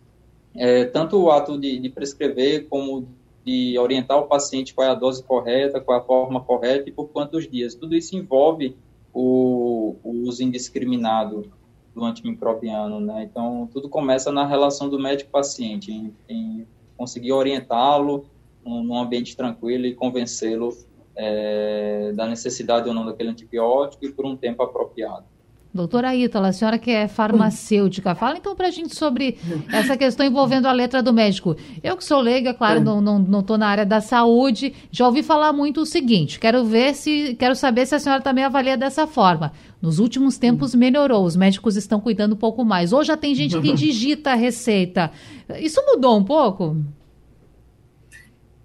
é, 0.55 0.85
tanto 0.85 1.21
o 1.21 1.31
ato 1.31 1.57
de, 1.59 1.79
de, 1.79 1.89
prescrever 1.89 2.67
como 2.67 3.07
de 3.45 3.77
orientar 3.77 4.19
o 4.19 4.27
paciente 4.27 4.73
qual 4.73 4.87
é 4.87 4.91
a 4.91 4.95
dose 4.95 5.23
correta, 5.23 5.79
qual 5.79 5.97
é 5.97 6.01
a 6.01 6.03
forma 6.03 6.41
correta 6.41 6.89
e 6.89 6.91
por 6.91 7.09
quantos 7.09 7.47
dias. 7.47 7.75
Tudo 7.75 7.95
isso 7.95 8.15
envolve 8.15 8.75
o, 9.13 9.95
o 10.03 10.11
uso 10.27 10.43
indiscriminado 10.43 11.51
do 11.93 12.03
antimicrobiano, 12.03 12.99
né? 12.99 13.23
Então, 13.23 13.67
tudo 13.71 13.89
começa 13.89 14.31
na 14.31 14.45
relação 14.45 14.89
do 14.89 14.99
médico-paciente, 14.99 15.91
em, 15.91 16.13
em, 16.27 16.67
conseguir 16.97 17.31
orientá-lo 17.31 18.25
num 18.63 18.97
ambiente 18.97 19.35
tranquilo 19.35 19.85
e 19.85 19.95
convencê-lo 19.95 20.77
é, 21.15 22.11
da 22.13 22.27
necessidade 22.27 22.87
ou 22.87 22.93
não 22.93 23.05
daquele 23.05 23.29
antibiótico 23.29 24.05
e 24.05 24.11
por 24.11 24.25
um 24.25 24.35
tempo 24.35 24.61
apropriado. 24.61 25.25
Doutora 25.71 26.15
Ítala, 26.15 26.47
a 26.47 26.51
senhora 26.51 26.79
que 26.79 26.89
é 26.89 27.07
farmacêutica, 27.07 28.15
fala 28.15 28.37
então 28.37 28.55
para 28.55 28.67
a 28.67 28.71
gente 28.71 28.95
sobre 28.95 29.37
essa 29.71 29.95
questão 29.95 30.25
envolvendo 30.25 30.65
a 30.65 30.71
letra 30.71 31.03
do 31.03 31.13
médico. 31.13 31.55
Eu 31.83 31.95
que 31.95 32.03
sou 32.03 32.19
leiga, 32.19 32.55
claro, 32.55 32.81
não 32.81 32.99
estou 32.99 33.19
não, 33.19 33.43
não 33.47 33.57
na 33.57 33.67
área 33.67 33.85
da 33.85 34.01
saúde, 34.01 34.73
já 34.89 35.05
ouvi 35.05 35.21
falar 35.21 35.53
muito 35.53 35.81
o 35.81 35.85
seguinte, 35.85 36.39
quero 36.39 36.65
ver 36.65 36.95
se, 36.95 37.35
quero 37.35 37.55
saber 37.55 37.85
se 37.85 37.93
a 37.93 37.99
senhora 37.99 38.19
também 38.19 38.43
avalia 38.43 38.75
dessa 38.75 39.05
forma. 39.05 39.51
Nos 39.79 39.99
últimos 39.99 40.39
tempos 40.39 40.73
melhorou, 40.73 41.23
os 41.23 41.35
médicos 41.35 41.75
estão 41.75 41.99
cuidando 41.99 42.33
um 42.33 42.37
pouco 42.37 42.65
mais. 42.65 42.91
Hoje 42.91 43.09
já 43.09 43.17
tem 43.17 43.35
gente 43.35 43.59
que 43.61 43.71
digita 43.75 44.31
a 44.31 44.35
receita. 44.35 45.11
Isso 45.59 45.79
mudou 45.85 46.17
um 46.17 46.23
pouco? 46.23 46.77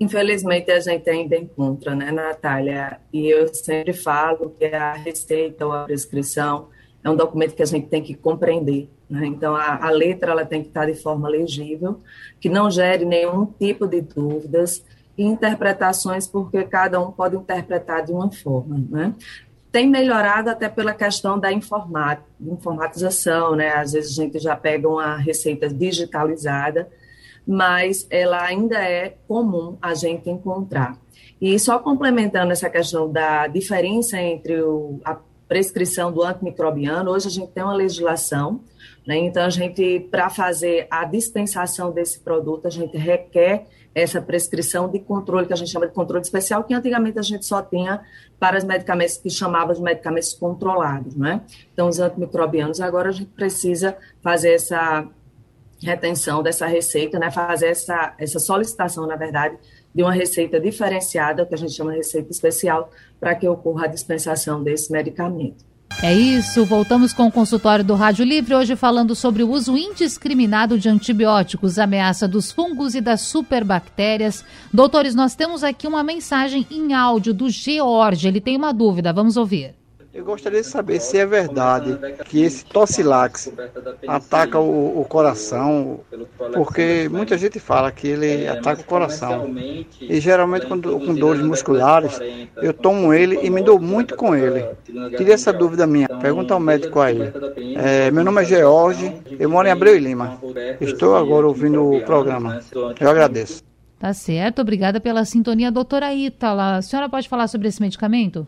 Infelizmente, 0.01 0.71
a 0.71 0.81
gente 0.81 1.09
ainda 1.09 1.37
encontra, 1.37 1.95
né, 1.95 2.11
Natália? 2.11 2.99
E 3.13 3.27
eu 3.27 3.47
sempre 3.55 3.93
falo 3.93 4.51
que 4.59 4.65
a 4.65 4.95
receita 4.95 5.67
ou 5.67 5.73
a 5.73 5.85
prescrição 5.85 6.73
é 7.05 7.11
um 7.11 7.15
documento 7.15 7.55
que 7.55 7.63
a 7.63 7.67
gente 7.67 7.87
tem 7.87 8.03
que 8.03 8.15
compreender. 8.15 8.89
Né? 9.09 9.27
Então, 9.27 9.55
a, 9.55 9.87
a, 9.87 9.91
letra 9.91 10.33
ela 10.33 10.45
tem 10.47 10.63
que 10.63 10.69
estar 10.69 10.87
de 10.87 10.95
forma 10.95 11.29
legível, 11.29 12.01
que 12.41 12.49
não 12.49 12.71
gere 12.71 13.05
nenhum 13.05 13.45
tipo 13.45 13.87
de 13.87 14.01
dúvidas 14.01 14.83
e 15.17 15.23
interpretações, 15.23 16.27
porque 16.27 16.65
cada 16.65 16.99
um 16.99 17.13
pode 17.13 17.37
interpretar 17.37 18.07
de 18.07 18.11
uma 18.11 18.33
forma. 18.33 18.83
Né? 18.89 19.15
Tem 19.71 19.87
melhorado 19.87 20.49
até 20.49 20.67
pela 20.67 20.95
questão 20.95 21.39
da 21.39 21.53
informatização, 21.53 23.55
né? 23.55 23.75
Às 23.75 23.93
vezes 23.93 24.19
a 24.19 24.23
gente 24.23 24.39
já 24.39 24.57
pega 24.57 24.89
uma 24.89 25.17
receita 25.17 25.69
digitalizada, 25.69 26.89
mas 27.47 28.07
ela 28.09 28.43
ainda 28.43 28.79
é 28.79 29.19
comum 29.29 29.77
a 29.83 29.93
gente 29.93 30.31
encontrar. 30.31 30.97
E 31.41 31.59
só 31.59 31.81
complementando 31.81 32.53
essa 32.53 32.71
questão 32.71 33.11
da 33.11 33.49
diferença 33.49 34.17
entre 34.19 34.63
o, 34.63 35.01
a 35.05 35.19
prescrição 35.49 36.13
do 36.13 36.23
antimicrobiano. 36.23 37.11
Hoje 37.11 37.29
a 37.29 37.31
gente 37.31 37.53
tem 37.53 37.63
uma 37.63 37.75
legislação, 37.75 38.61
né? 39.07 39.17
então 39.17 39.45
a 39.45 39.51
gente, 39.51 40.01
para 40.11 40.31
fazer 40.31 40.87
a 40.91 41.05
dispensação 41.05 41.93
desse 41.93 42.21
produto, 42.21 42.67
a 42.67 42.71
gente 42.71 42.97
requer 42.97 43.67
essa 43.95 44.21
prescrição 44.21 44.89
de 44.89 44.99
controle, 44.99 45.47
que 45.47 45.53
a 45.53 45.57
gente 45.57 45.71
chama 45.71 45.87
de 45.87 45.93
controle 45.93 46.23
especial, 46.23 46.65
que 46.65 46.75
antigamente 46.75 47.19
a 47.19 47.23
gente 47.23 47.47
só 47.47 47.63
tinha 47.63 48.03
para 48.41 48.59
os 48.59 48.65
medicamentos 48.65 49.17
que 49.17 49.31
chamava 49.31 49.73
de 49.73 49.81
medicamentos 49.81 50.33
controlados, 50.35 51.15
né? 51.15 51.43
Então, 51.73 51.89
os 51.89 52.01
antimicrobianos, 52.01 52.81
agora 52.81 53.11
a 53.11 53.13
gente 53.13 53.31
precisa 53.31 53.97
fazer 54.21 54.55
essa 54.55 55.07
retenção 55.81 56.43
dessa 56.43 56.67
receita, 56.67 57.19
né? 57.21 57.31
Fazer 57.31 57.69
essa, 57.69 58.15
essa 58.19 58.41
solicitação, 58.41 59.07
na 59.07 59.15
verdade, 59.15 59.57
de 59.95 60.03
uma 60.03 60.13
receita 60.13 60.59
diferenciada, 60.59 61.47
que 61.47 61.55
a 61.55 61.59
gente 61.59 61.73
chama 61.73 61.93
de 61.93 61.99
receita 61.99 62.31
especial, 62.31 62.91
para 63.21 63.35
que 63.35 63.47
ocorra 63.47 63.85
a 63.85 63.89
dispensação 63.89 64.63
desse 64.63 64.91
medicamento. 64.91 65.65
É 66.03 66.13
isso, 66.13 66.65
voltamos 66.65 67.13
com 67.13 67.29
o 67.29 67.33
consultório 67.33 67.85
do 67.85 67.95
Rádio 67.95 68.25
Livre, 68.25 68.55
hoje 68.55 68.75
falando 68.75 69.15
sobre 69.15 69.43
o 69.43 69.51
uso 69.51 69.77
indiscriminado 69.77 70.79
de 70.79 70.89
antibióticos, 70.89 71.79
ameaça 71.79 72.27
dos 72.27 72.51
fungos 72.51 72.95
e 72.95 73.01
das 73.01 73.21
superbactérias. 73.21 74.45
Doutores, 74.73 75.15
nós 75.15 75.37
temos 75.37 75.63
aqui 75.63 75.87
uma 75.87 76.03
mensagem 76.03 76.67
em 76.71 76.93
áudio 76.93 77.33
do 77.33 77.49
George, 77.49 78.27
ele 78.27 78.41
tem 78.41 78.57
uma 78.57 78.73
dúvida, 78.73 79.13
vamos 79.13 79.37
ouvir. 79.37 79.75
Eu 80.15 80.25
gostaria 80.25 80.61
de 80.61 80.67
saber 80.67 81.01
se 81.01 81.19
é 81.19 81.27
verdade 81.27 81.99
que 82.27 82.43
esse 82.43 82.65
Tocilax 82.65 83.53
ataca 84.07 84.61
o, 84.61 85.01
o, 85.01 85.05
coração, 85.05 86.01
porque 86.53 87.09
muita 87.11 87.37
gente 87.37 87.59
fala 87.59 87.91
que 87.91 88.07
ele 88.07 88.47
ataca 88.47 88.81
o 88.81 88.85
coração. 88.85 89.53
E 90.01 90.21
geralmente 90.21 90.67
quando 90.67 91.01
com 91.01 91.15
dores 91.15 91.43
musculares, 91.43 92.21
eu 92.63 92.73
tomo 92.73 93.13
ele 93.13 93.41
e 93.43 93.51
me 93.51 93.61
dou 93.61 93.81
muito 93.81 94.15
com 94.15 94.37
ele. 94.37 94.65
Queria 95.17 95.35
essa 95.35 95.53
dúvida 95.53 95.85
minha. 95.85 96.09
Pergunta 96.09 96.55
ao 96.55 96.61
médico 96.61 97.01
aí. 97.01 97.19
É, 97.77 98.11
meu 98.13 98.23
nome 98.23 98.43
é 98.43 98.45
George, 98.45 99.13
eu 99.37 99.51
moro 99.51 99.67
em 99.67 99.73
Abreu 99.73 99.97
e 99.97 100.01
Lima. 100.01 100.39
Estou 100.81 101.17
agora 101.17 101.47
ouvindo 101.47 101.91
o 101.91 102.01
programa. 102.03 102.61
Eu 103.01 103.11
agradeço. 103.11 103.65
Tá 103.99 104.13
certo, 104.13 104.61
obrigada 104.61 105.01
pela 105.01 105.25
sintonia. 105.25 105.73
Doutora 105.73 106.15
Ítala, 106.15 106.77
a 106.77 106.83
senhora 106.83 107.09
pode 107.09 107.29
falar 107.29 107.49
sobre 107.49 107.67
esse 107.67 107.81
medicamento? 107.81 108.47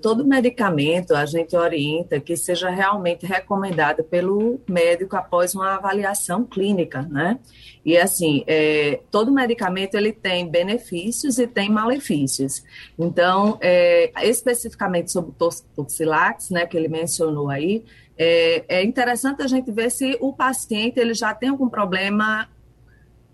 Todo 0.00 0.24
medicamento 0.26 1.14
a 1.14 1.24
gente 1.24 1.56
orienta 1.56 2.18
que 2.20 2.36
seja 2.36 2.70
realmente 2.70 3.24
recomendado 3.24 4.02
pelo 4.02 4.60
médico 4.68 5.16
após 5.16 5.54
uma 5.54 5.76
avaliação 5.76 6.44
clínica, 6.44 7.02
né? 7.02 7.38
E 7.84 7.96
assim, 7.96 8.42
é, 8.46 9.00
todo 9.10 9.32
medicamento 9.32 9.94
ele 9.94 10.12
tem 10.12 10.48
benefícios 10.48 11.38
e 11.38 11.46
tem 11.46 11.70
malefícios. 11.70 12.62
Então, 12.98 13.58
é, 13.60 14.12
especificamente 14.28 15.12
sobre 15.12 15.30
o 15.30 15.52
Toxilax, 15.76 16.50
né, 16.50 16.66
que 16.66 16.76
ele 16.76 16.88
mencionou 16.88 17.48
aí, 17.48 17.84
é, 18.18 18.64
é, 18.68 18.84
interessante 18.84 19.42
a 19.42 19.46
gente 19.46 19.70
ver 19.70 19.90
se 19.90 20.18
o 20.20 20.32
paciente 20.32 20.98
ele 20.98 21.14
já 21.14 21.32
tem 21.32 21.48
algum 21.48 21.68
problema 21.68 22.48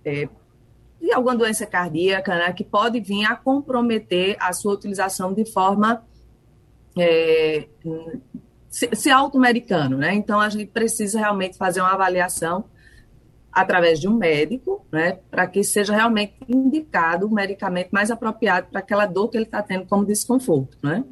é, 0.04 0.28
de 1.00 1.12
alguma 1.12 1.34
doença 1.34 1.66
cardíaca, 1.66 2.36
né, 2.36 2.52
que 2.52 2.62
pode 2.62 3.00
vir 3.00 3.24
a 3.24 3.34
comprometer 3.34 4.36
a 4.38 4.52
sua 4.52 4.74
utilização 4.74 5.32
de 5.32 5.44
forma 5.44 6.04
é, 6.98 7.66
se, 8.68 8.88
se 8.92 9.10
automedicando, 9.10 9.96
né? 9.96 10.14
Então 10.14 10.40
a 10.40 10.48
gente 10.48 10.66
precisa 10.66 11.18
realmente 11.18 11.56
fazer 11.56 11.80
uma 11.80 11.92
avaliação 11.92 12.64
através 13.56 13.98
de 13.98 14.06
um 14.06 14.14
médico, 14.14 14.84
né, 14.92 15.18
para 15.30 15.46
que 15.46 15.64
seja 15.64 15.94
realmente 15.94 16.34
indicado 16.46 17.26
o 17.26 17.32
medicamento 17.32 17.88
mais 17.90 18.10
apropriado 18.10 18.66
para 18.70 18.80
aquela 18.80 19.06
dor 19.06 19.30
que 19.30 19.38
ele 19.38 19.46
está 19.46 19.62
tendo 19.62 19.86
como 19.86 20.04
desconforto, 20.04 20.76
né? 20.82 21.02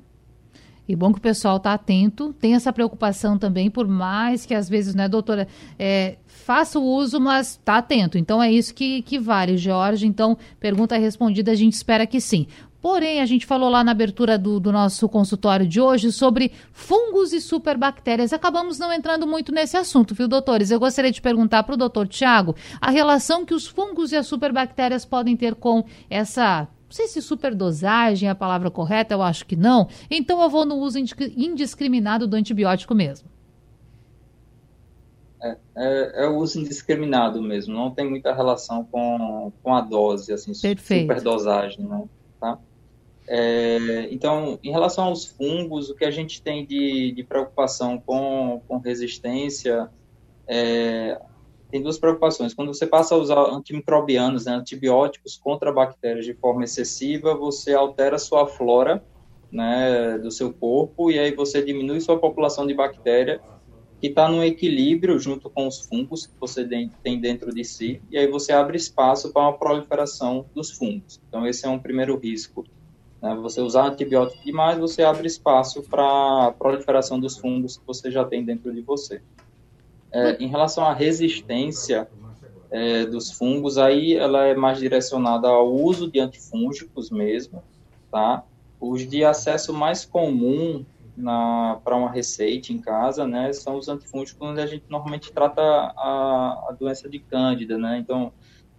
E 0.86 0.94
bom 0.94 1.10
que 1.10 1.18
o 1.18 1.22
pessoal 1.22 1.56
está 1.56 1.72
atento, 1.72 2.34
tem 2.34 2.54
essa 2.54 2.70
preocupação 2.70 3.38
também, 3.38 3.70
por 3.70 3.88
mais 3.88 4.44
que 4.44 4.54
às 4.54 4.68
vezes, 4.68 4.94
né, 4.94 5.08
doutora, 5.08 5.48
é, 5.78 6.18
faça 6.26 6.78
o 6.78 6.82
uso, 6.82 7.18
mas 7.18 7.52
está 7.52 7.78
atento. 7.78 8.18
Então 8.18 8.42
é 8.42 8.52
isso 8.52 8.74
que, 8.74 9.00
que 9.00 9.18
vale, 9.18 9.56
Jorge. 9.56 10.06
Então, 10.06 10.36
pergunta 10.60 10.98
respondida, 10.98 11.52
a 11.52 11.54
gente 11.54 11.72
espera 11.72 12.06
que 12.06 12.20
sim. 12.20 12.46
Porém, 12.84 13.22
a 13.22 13.24
gente 13.24 13.46
falou 13.46 13.70
lá 13.70 13.82
na 13.82 13.92
abertura 13.92 14.36
do, 14.36 14.60
do, 14.60 14.70
nosso 14.70 15.08
consultório 15.08 15.66
de 15.66 15.80
hoje 15.80 16.12
sobre 16.12 16.52
fungos 16.70 17.32
e 17.32 17.40
superbactérias. 17.40 18.30
Acabamos 18.30 18.78
não 18.78 18.92
entrando 18.92 19.26
muito 19.26 19.50
nesse 19.52 19.74
assunto, 19.74 20.14
viu, 20.14 20.28
doutores? 20.28 20.70
Eu 20.70 20.78
gostaria 20.78 21.10
de 21.10 21.22
perguntar 21.22 21.62
para 21.62 21.72
o 21.72 21.78
doutor 21.78 22.06
Tiago 22.06 22.54
a 22.78 22.90
relação 22.90 23.46
que 23.46 23.54
os 23.54 23.66
fungos 23.66 24.12
e 24.12 24.16
as 24.16 24.26
superbactérias 24.26 25.06
podem 25.06 25.34
ter 25.34 25.54
com 25.54 25.82
essa. 26.10 26.68
Não 26.84 26.90
sei 26.90 27.08
se 27.08 27.22
superdosagem 27.22 28.28
é 28.28 28.32
a 28.32 28.34
palavra 28.34 28.70
correta, 28.70 29.14
eu 29.14 29.22
acho 29.22 29.46
que 29.46 29.56
não. 29.56 29.88
Então 30.10 30.42
eu 30.42 30.50
vou 30.50 30.66
no 30.66 30.74
uso 30.74 30.98
indiscriminado 30.98 32.26
do 32.26 32.36
antibiótico 32.36 32.94
mesmo. 32.94 33.30
É, 35.42 35.56
é, 35.74 36.24
é, 36.24 36.28
o 36.28 36.36
uso 36.36 36.60
indiscriminado 36.60 37.40
mesmo, 37.40 37.72
não 37.72 37.90
tem 37.90 38.06
muita 38.06 38.34
relação 38.34 38.84
com, 38.84 39.50
com 39.62 39.74
a 39.74 39.80
dose, 39.80 40.34
assim, 40.34 40.52
Perfeito. 40.52 41.04
superdosagem, 41.04 41.82
né? 41.86 42.04
Tá? 42.38 42.58
É, 43.26 44.08
então, 44.10 44.58
em 44.62 44.70
relação 44.70 45.04
aos 45.04 45.24
fungos, 45.24 45.88
o 45.90 45.94
que 45.94 46.04
a 46.04 46.10
gente 46.10 46.42
tem 46.42 46.66
de, 46.66 47.12
de 47.12 47.24
preocupação 47.24 47.98
com, 47.98 48.60
com 48.68 48.78
resistência 48.78 49.88
é, 50.46 51.20
tem 51.70 51.82
duas 51.82 51.98
preocupações. 51.98 52.54
Quando 52.54 52.72
você 52.72 52.86
passa 52.86 53.14
a 53.14 53.18
usar 53.18 53.40
antimicrobianos, 53.40 54.44
né, 54.44 54.52
antibióticos 54.52 55.36
contra 55.36 55.72
bactérias 55.72 56.24
de 56.24 56.34
forma 56.34 56.64
excessiva, 56.64 57.34
você 57.34 57.74
altera 57.74 58.18
sua 58.18 58.46
flora 58.46 59.02
né, 59.50 60.18
do 60.18 60.30
seu 60.30 60.52
corpo 60.52 61.10
e 61.10 61.18
aí 61.18 61.34
você 61.34 61.62
diminui 61.62 62.00
sua 62.00 62.18
população 62.18 62.66
de 62.66 62.74
bactéria 62.74 63.40
que 64.00 64.08
está 64.08 64.28
no 64.28 64.44
equilíbrio 64.44 65.18
junto 65.18 65.48
com 65.48 65.66
os 65.66 65.86
fungos 65.86 66.26
que 66.26 66.34
você 66.38 66.68
tem 67.02 67.20
dentro 67.20 67.54
de 67.54 67.64
si 67.64 68.02
e 68.10 68.18
aí 68.18 68.26
você 68.26 68.52
abre 68.52 68.76
espaço 68.76 69.32
para 69.32 69.42
uma 69.42 69.58
proliferação 69.58 70.46
dos 70.54 70.72
fungos. 70.72 71.20
Então 71.28 71.46
esse 71.46 71.64
é 71.64 71.68
um 71.68 71.78
primeiro 71.78 72.18
risco 72.18 72.64
né? 73.24 73.34
Você 73.36 73.62
usar 73.62 73.86
antibiótico 73.86 74.44
demais, 74.44 74.78
você 74.78 75.02
abre 75.02 75.26
espaço 75.26 75.82
para 75.82 76.48
a 76.48 76.52
proliferação 76.52 77.18
dos 77.18 77.38
fungos 77.38 77.78
que 77.78 77.86
você 77.86 78.10
já 78.10 78.22
tem 78.22 78.44
dentro 78.44 78.70
de 78.70 78.82
você. 78.82 79.22
É, 80.12 80.36
em 80.36 80.46
relação 80.46 80.84
à 80.84 80.92
resistência 80.92 82.06
é, 82.70 83.06
dos 83.06 83.32
fungos, 83.32 83.78
aí 83.78 84.14
ela 84.14 84.44
é 84.44 84.54
mais 84.54 84.78
direcionada 84.78 85.48
ao 85.48 85.74
uso 85.74 86.10
de 86.10 86.20
antifúngicos 86.20 87.10
mesmo, 87.10 87.64
tá? 88.10 88.44
Os 88.78 89.08
de 89.08 89.24
acesso 89.24 89.72
mais 89.72 90.04
comum 90.04 90.84
para 91.82 91.96
uma 91.96 92.10
receita 92.10 92.72
em 92.72 92.78
casa, 92.78 93.24
né, 93.24 93.52
são 93.52 93.78
os 93.78 93.88
antifúngicos 93.88 94.48
onde 94.48 94.60
a 94.60 94.66
gente 94.66 94.84
normalmente 94.88 95.32
trata 95.32 95.62
a, 95.62 96.66
a 96.68 96.76
doença 96.78 97.08
de 97.08 97.20
cândida, 97.20 97.78
né? 97.78 97.98
Então, 97.98 98.32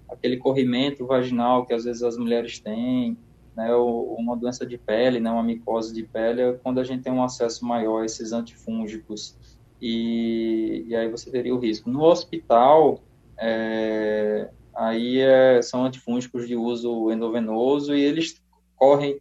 aquele 0.08 0.38
corrimento 0.38 1.06
vaginal 1.08 1.66
que 1.66 1.74
às 1.74 1.86
vezes 1.86 2.04
as 2.04 2.18
mulheres 2.18 2.60
têm, 2.60 3.18
né, 3.56 3.74
uma 3.74 4.36
doença 4.36 4.66
de 4.66 4.78
pele, 4.78 5.20
né, 5.20 5.32
uma 5.32 5.44
micose 5.44 5.94
de 5.94 6.04
pele, 6.04 6.42
é 6.42 6.54
quando 6.54 6.80
a 6.80 6.84
gente 6.84 7.04
tem 7.04 7.14
um 7.14 7.24
acesso 7.24 7.66
maior 7.66 8.02
a 8.02 8.06
esses 8.06 8.32
antifúngicos. 8.32 9.38
E, 9.82 10.86
e 10.88 10.96
aí 10.96 11.10
você 11.10 11.30
teria 11.30 11.54
o 11.54 11.60
risco. 11.60 11.90
No 11.90 12.04
hospital, 12.04 13.02
é, 13.38 14.50
aí 14.76 15.20
é, 15.20 15.62
são 15.62 15.86
antifúngicos 15.86 16.48
de 16.48 16.56
uso 16.56 17.12
endovenoso 17.12 17.96
e 17.96 18.02
eles 18.02 18.42
correm 18.76 19.20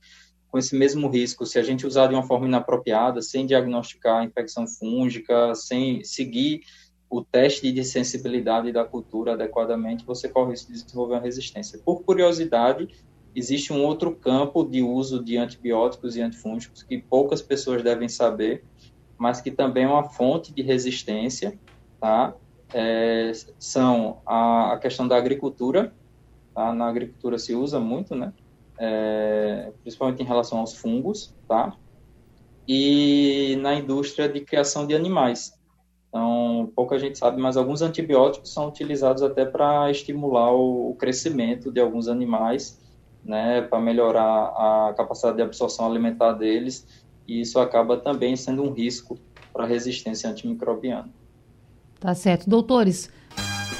com 0.48 0.58
esse 0.58 0.76
mesmo 0.76 1.08
risco. 1.08 1.44
Se 1.44 1.58
a 1.58 1.62
gente 1.62 1.86
usar 1.86 2.06
de 2.06 2.14
uma 2.14 2.22
forma 2.22 2.46
inapropriada, 2.46 3.20
sem 3.20 3.46
diagnosticar 3.46 4.20
a 4.20 4.24
infecção 4.24 4.66
fúngica, 4.66 5.54
sem 5.54 6.02
seguir 6.04 6.62
o 7.10 7.22
teste 7.22 7.70
de 7.70 7.84
sensibilidade 7.84 8.72
da 8.72 8.84
cultura 8.84 9.34
adequadamente, 9.34 10.04
você 10.04 10.28
corre 10.28 10.48
o 10.48 10.50
risco 10.50 10.72
de 10.72 10.82
desenvolver 10.82 11.14
uma 11.14 11.20
resistência. 11.20 11.78
Por 11.78 12.02
curiosidade, 12.02 12.88
existe 13.34 13.72
um 13.72 13.82
outro 13.82 14.14
campo 14.14 14.64
de 14.64 14.82
uso 14.82 15.22
de 15.22 15.36
antibióticos 15.36 16.16
e 16.16 16.20
antifúngicos 16.20 16.82
que 16.82 16.98
poucas 16.98 17.42
pessoas 17.42 17.82
devem 17.82 18.08
saber, 18.08 18.64
mas 19.18 19.40
que 19.40 19.50
também 19.50 19.84
é 19.84 19.88
uma 19.88 20.04
fonte 20.04 20.52
de 20.52 20.62
resistência, 20.62 21.58
tá? 22.00 22.34
É, 22.72 23.32
são 23.58 24.20
a, 24.26 24.72
a, 24.72 24.78
questão 24.78 25.06
da 25.06 25.16
agricultura, 25.16 25.92
tá? 26.54 26.72
Na 26.72 26.88
agricultura 26.88 27.38
se 27.38 27.54
usa 27.54 27.80
muito, 27.80 28.14
né? 28.14 28.32
É, 28.78 29.72
principalmente 29.82 30.22
em 30.22 30.26
relação 30.26 30.58
aos 30.58 30.74
fungos, 30.74 31.34
tá? 31.48 31.76
E 32.66 33.56
na 33.60 33.74
indústria 33.74 34.28
de 34.28 34.40
criação 34.40 34.86
de 34.86 34.94
animais. 34.94 35.58
Então, 36.08 36.72
pouca 36.76 36.98
gente 36.98 37.18
sabe, 37.18 37.40
mas 37.40 37.56
alguns 37.56 37.82
antibióticos 37.82 38.52
são 38.52 38.68
utilizados 38.68 39.22
até 39.22 39.44
para 39.44 39.90
estimular 39.90 40.52
o 40.52 40.94
crescimento 40.96 41.72
de 41.72 41.80
alguns 41.80 42.06
animais 42.06 42.80
né, 43.24 43.62
para 43.62 43.80
melhorar 43.80 44.20
a 44.20 44.94
capacidade 44.96 45.36
de 45.36 45.42
absorção 45.42 45.86
alimentar 45.86 46.32
deles, 46.32 46.86
e 47.26 47.40
isso 47.40 47.58
acaba 47.58 47.96
também 47.96 48.36
sendo 48.36 48.62
um 48.62 48.72
risco 48.72 49.18
para 49.52 49.64
a 49.64 49.66
resistência 49.66 50.28
antimicrobiana. 50.28 51.08
Tá 51.98 52.14
certo. 52.14 52.50
Doutores, 52.50 53.10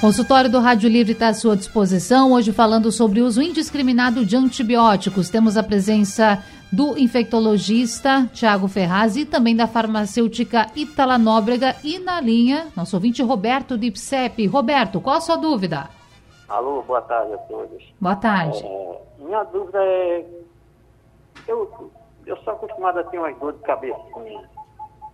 Consultório 0.01 0.51
do 0.51 0.59
Rádio 0.61 0.89
Livre 0.89 1.13
está 1.13 1.29
à 1.29 1.35
sua 1.35 1.57
disposição. 1.57 2.33
Hoje 2.33 2.53
falando 2.53 2.93
sobre 2.93 3.23
o 3.23 3.27
uso 3.27 3.41
indiscriminado 3.41 4.25
de 4.25 4.37
antibióticos. 4.37 5.31
Temos 5.31 5.57
a 5.57 5.63
presença 5.63 6.43
do 6.71 6.99
infectologista 6.99 8.29
Tiago 8.33 8.69
Ferraz 8.69 9.17
e 9.17 9.25
também 9.25 9.57
da 9.57 9.67
farmacêutica 9.67 10.67
Itala 10.77 11.17
Nóbrega 11.17 11.77
e 11.83 11.99
na 11.99 12.21
linha, 12.21 12.67
nosso 12.77 12.97
ouvinte 12.97 13.23
Roberto 13.23 13.79
do 13.79 13.85
IPSEP. 13.85 14.47
Roberto, 14.47 15.01
qual 15.01 15.17
a 15.17 15.21
sua 15.21 15.37
dúvida? 15.37 15.89
Alô, 16.49 16.83
boa 16.83 17.01
tarde 17.03 17.33
a 17.33 17.39
todos. 17.39 17.95
Boa 18.01 18.17
tarde. 18.17 18.65
É, 18.65 19.01
minha 19.19 19.45
dúvida 19.45 19.79
é. 19.83 20.27
Eu, 21.49 21.91
eu 22.27 22.37
sou 22.39 22.53
acostumado 22.53 22.99
a 22.99 23.05
ter 23.05 23.19
umas 23.19 23.37
dor 23.39 23.53
de 23.55 23.61
cabeça. 23.61 24.01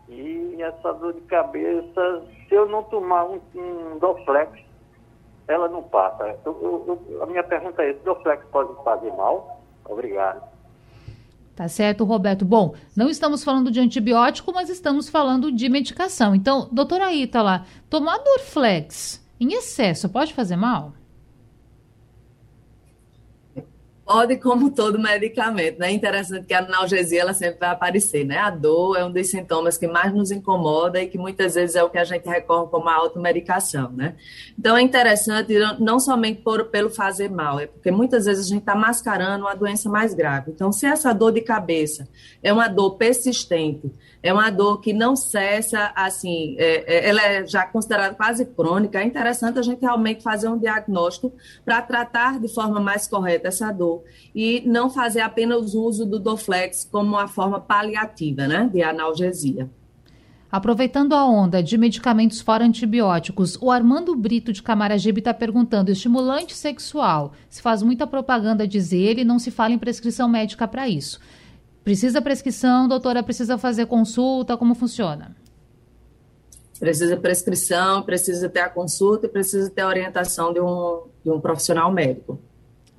E 0.08 0.60
essa 0.60 0.92
dor 0.94 1.14
de 1.14 1.20
cabeça, 1.22 2.22
se 2.48 2.54
eu 2.54 2.68
não 2.68 2.82
tomar 2.84 3.24
um, 3.24 3.40
um 3.54 3.98
Doflex, 3.98 4.58
ela 5.46 5.68
não 5.68 5.82
passa. 5.84 6.36
Eu, 6.44 7.00
eu, 7.10 7.22
a 7.22 7.26
minha 7.26 7.44
pergunta 7.44 7.82
é: 7.82 7.92
Doflex 7.92 8.44
pode 8.50 8.72
fazer 8.82 9.12
mal? 9.12 9.60
Obrigado. 9.88 10.42
Tá 11.54 11.68
certo, 11.68 12.04
Roberto. 12.04 12.44
Bom, 12.44 12.74
não 12.96 13.08
estamos 13.08 13.44
falando 13.44 13.70
de 13.70 13.80
antibiótico, 13.80 14.52
mas 14.52 14.68
estamos 14.70 15.08
falando 15.08 15.52
de 15.52 15.68
medicação. 15.68 16.34
Então, 16.34 16.68
doutora 16.72 17.12
Ítala, 17.12 17.66
tomar 17.88 18.18
Dorflex 18.18 19.24
em 19.38 19.52
excesso 19.52 20.08
pode 20.08 20.32
fazer 20.32 20.56
mal? 20.56 20.92
Pode, 24.12 24.38
como 24.38 24.72
todo 24.72 24.98
medicamento, 24.98 25.78
né? 25.78 25.92
Interessante 25.92 26.44
que 26.44 26.52
a 26.52 26.58
analgesia 26.58 27.20
ela 27.20 27.32
sempre 27.32 27.60
vai 27.60 27.68
aparecer, 27.68 28.24
né? 28.24 28.38
A 28.38 28.50
dor 28.50 28.96
é 28.96 29.04
um 29.04 29.12
dos 29.12 29.30
sintomas 29.30 29.78
que 29.78 29.86
mais 29.86 30.12
nos 30.12 30.32
incomoda 30.32 31.00
e 31.00 31.06
que 31.06 31.16
muitas 31.16 31.54
vezes 31.54 31.76
é 31.76 31.84
o 31.84 31.88
que 31.88 31.96
a 31.96 32.02
gente 32.02 32.28
recorre 32.28 32.68
como 32.72 32.88
a 32.88 32.94
automedicação, 32.96 33.92
né? 33.92 34.16
Então 34.58 34.76
é 34.76 34.82
interessante 34.82 35.54
não 35.78 36.00
somente 36.00 36.42
por, 36.42 36.64
pelo 36.64 36.90
fazer 36.90 37.30
mal, 37.30 37.60
é 37.60 37.68
porque 37.68 37.92
muitas 37.92 38.24
vezes 38.24 38.46
a 38.46 38.48
gente 38.48 38.62
está 38.62 38.74
mascarando 38.74 39.44
uma 39.44 39.54
doença 39.54 39.88
mais 39.88 40.12
grave. 40.12 40.50
Então, 40.50 40.72
se 40.72 40.86
essa 40.86 41.12
dor 41.12 41.30
de 41.30 41.42
cabeça 41.42 42.08
é 42.42 42.52
uma 42.52 42.66
dor 42.66 42.96
persistente, 42.96 43.92
é 44.22 44.32
uma 44.32 44.50
dor 44.50 44.80
que 44.80 44.92
não 44.92 45.16
cessa, 45.16 45.92
assim, 45.94 46.54
é, 46.58 46.84
é, 46.86 47.08
ela 47.08 47.22
é 47.22 47.46
já 47.46 47.64
considerada 47.66 48.14
quase 48.14 48.44
crônica, 48.44 49.00
é 49.00 49.04
interessante 49.04 49.58
a 49.58 49.62
gente 49.62 49.80
realmente 49.80 50.22
fazer 50.22 50.48
um 50.48 50.58
diagnóstico 50.58 51.32
para 51.64 51.80
tratar 51.80 52.38
de 52.38 52.48
forma 52.48 52.80
mais 52.80 53.06
correta 53.06 53.48
essa 53.48 53.72
dor 53.72 54.02
e 54.34 54.62
não 54.66 54.90
fazer 54.90 55.20
apenas 55.20 55.74
uso 55.74 56.04
do 56.04 56.18
Doflex 56.18 56.88
como 56.90 57.16
uma 57.16 57.28
forma 57.28 57.60
paliativa, 57.60 58.46
né, 58.46 58.68
de 58.72 58.82
analgesia. 58.82 59.68
Aproveitando 60.52 61.14
a 61.14 61.24
onda 61.24 61.62
de 61.62 61.78
medicamentos 61.78 62.40
fora 62.40 62.64
antibióticos, 62.64 63.56
o 63.60 63.70
Armando 63.70 64.16
Brito 64.16 64.52
de 64.52 64.60
Camaragibe 64.60 65.20
está 65.20 65.32
perguntando: 65.32 65.92
estimulante 65.92 66.56
sexual. 66.56 67.32
Se 67.48 67.62
faz 67.62 67.84
muita 67.84 68.04
propaganda, 68.04 68.66
diz 68.66 68.92
ele, 68.92 69.22
não 69.22 69.38
se 69.38 69.52
fala 69.52 69.72
em 69.72 69.78
prescrição 69.78 70.28
médica 70.28 70.66
para 70.66 70.88
isso. 70.88 71.20
Precisa 71.90 72.22
prescrição, 72.22 72.86
doutora? 72.86 73.20
Precisa 73.20 73.58
fazer 73.58 73.86
consulta? 73.86 74.56
Como 74.56 74.76
funciona? 74.76 75.34
Precisa 76.78 77.16
prescrição, 77.16 78.04
precisa 78.04 78.48
ter 78.48 78.60
a 78.60 78.68
consulta 78.68 79.26
e 79.26 79.28
precisa 79.28 79.68
ter 79.68 79.80
a 79.80 79.88
orientação 79.88 80.52
de 80.52 80.60
um, 80.60 81.02
de 81.24 81.30
um 81.32 81.40
profissional 81.40 81.90
médico. 81.90 82.38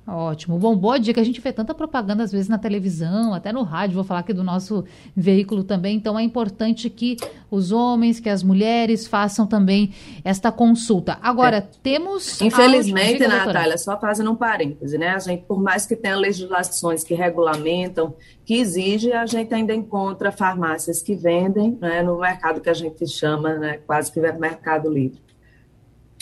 Ótimo. 0.06 0.58
Bom, 0.58 0.76
boa 0.76 0.98
dica. 0.98 1.20
A 1.20 1.24
gente 1.24 1.40
vê 1.40 1.52
tanta 1.52 1.72
propaganda 1.72 2.24
às 2.24 2.32
vezes 2.32 2.48
na 2.48 2.58
televisão, 2.58 3.32
até 3.32 3.52
no 3.52 3.62
rádio, 3.62 3.94
vou 3.94 4.04
falar 4.04 4.20
aqui 4.20 4.32
do 4.32 4.42
nosso 4.42 4.84
veículo 5.16 5.62
também. 5.62 5.96
Então 5.96 6.18
é 6.18 6.22
importante 6.22 6.90
que 6.90 7.16
os 7.48 7.70
homens, 7.70 8.18
que 8.18 8.28
as 8.28 8.42
mulheres 8.42 9.06
façam 9.06 9.46
também 9.46 9.94
esta 10.24 10.50
consulta. 10.50 11.18
Agora, 11.22 11.58
é. 11.58 11.68
temos. 11.82 12.40
Infelizmente, 12.40 13.18
dica, 13.18 13.28
Natália, 13.28 13.78
só 13.78 13.98
fazendo 13.98 14.32
um 14.32 14.36
parêntese, 14.36 14.98
né? 14.98 15.10
A 15.10 15.18
gente, 15.20 15.44
por 15.44 15.62
mais 15.62 15.86
que 15.86 15.94
tenha 15.94 16.16
legislações 16.16 17.04
que 17.04 17.14
regulamentam, 17.14 18.14
que 18.44 18.54
exigem, 18.54 19.12
a 19.12 19.24
gente 19.24 19.54
ainda 19.54 19.72
encontra 19.72 20.32
farmácias 20.32 21.00
que 21.00 21.14
vendem 21.14 21.78
né, 21.80 22.02
no 22.02 22.18
mercado 22.18 22.60
que 22.60 22.68
a 22.68 22.74
gente 22.74 23.06
chama, 23.06 23.54
né, 23.54 23.78
quase 23.86 24.10
que 24.10 24.20
mercado 24.20 24.90
livre. 24.90 25.20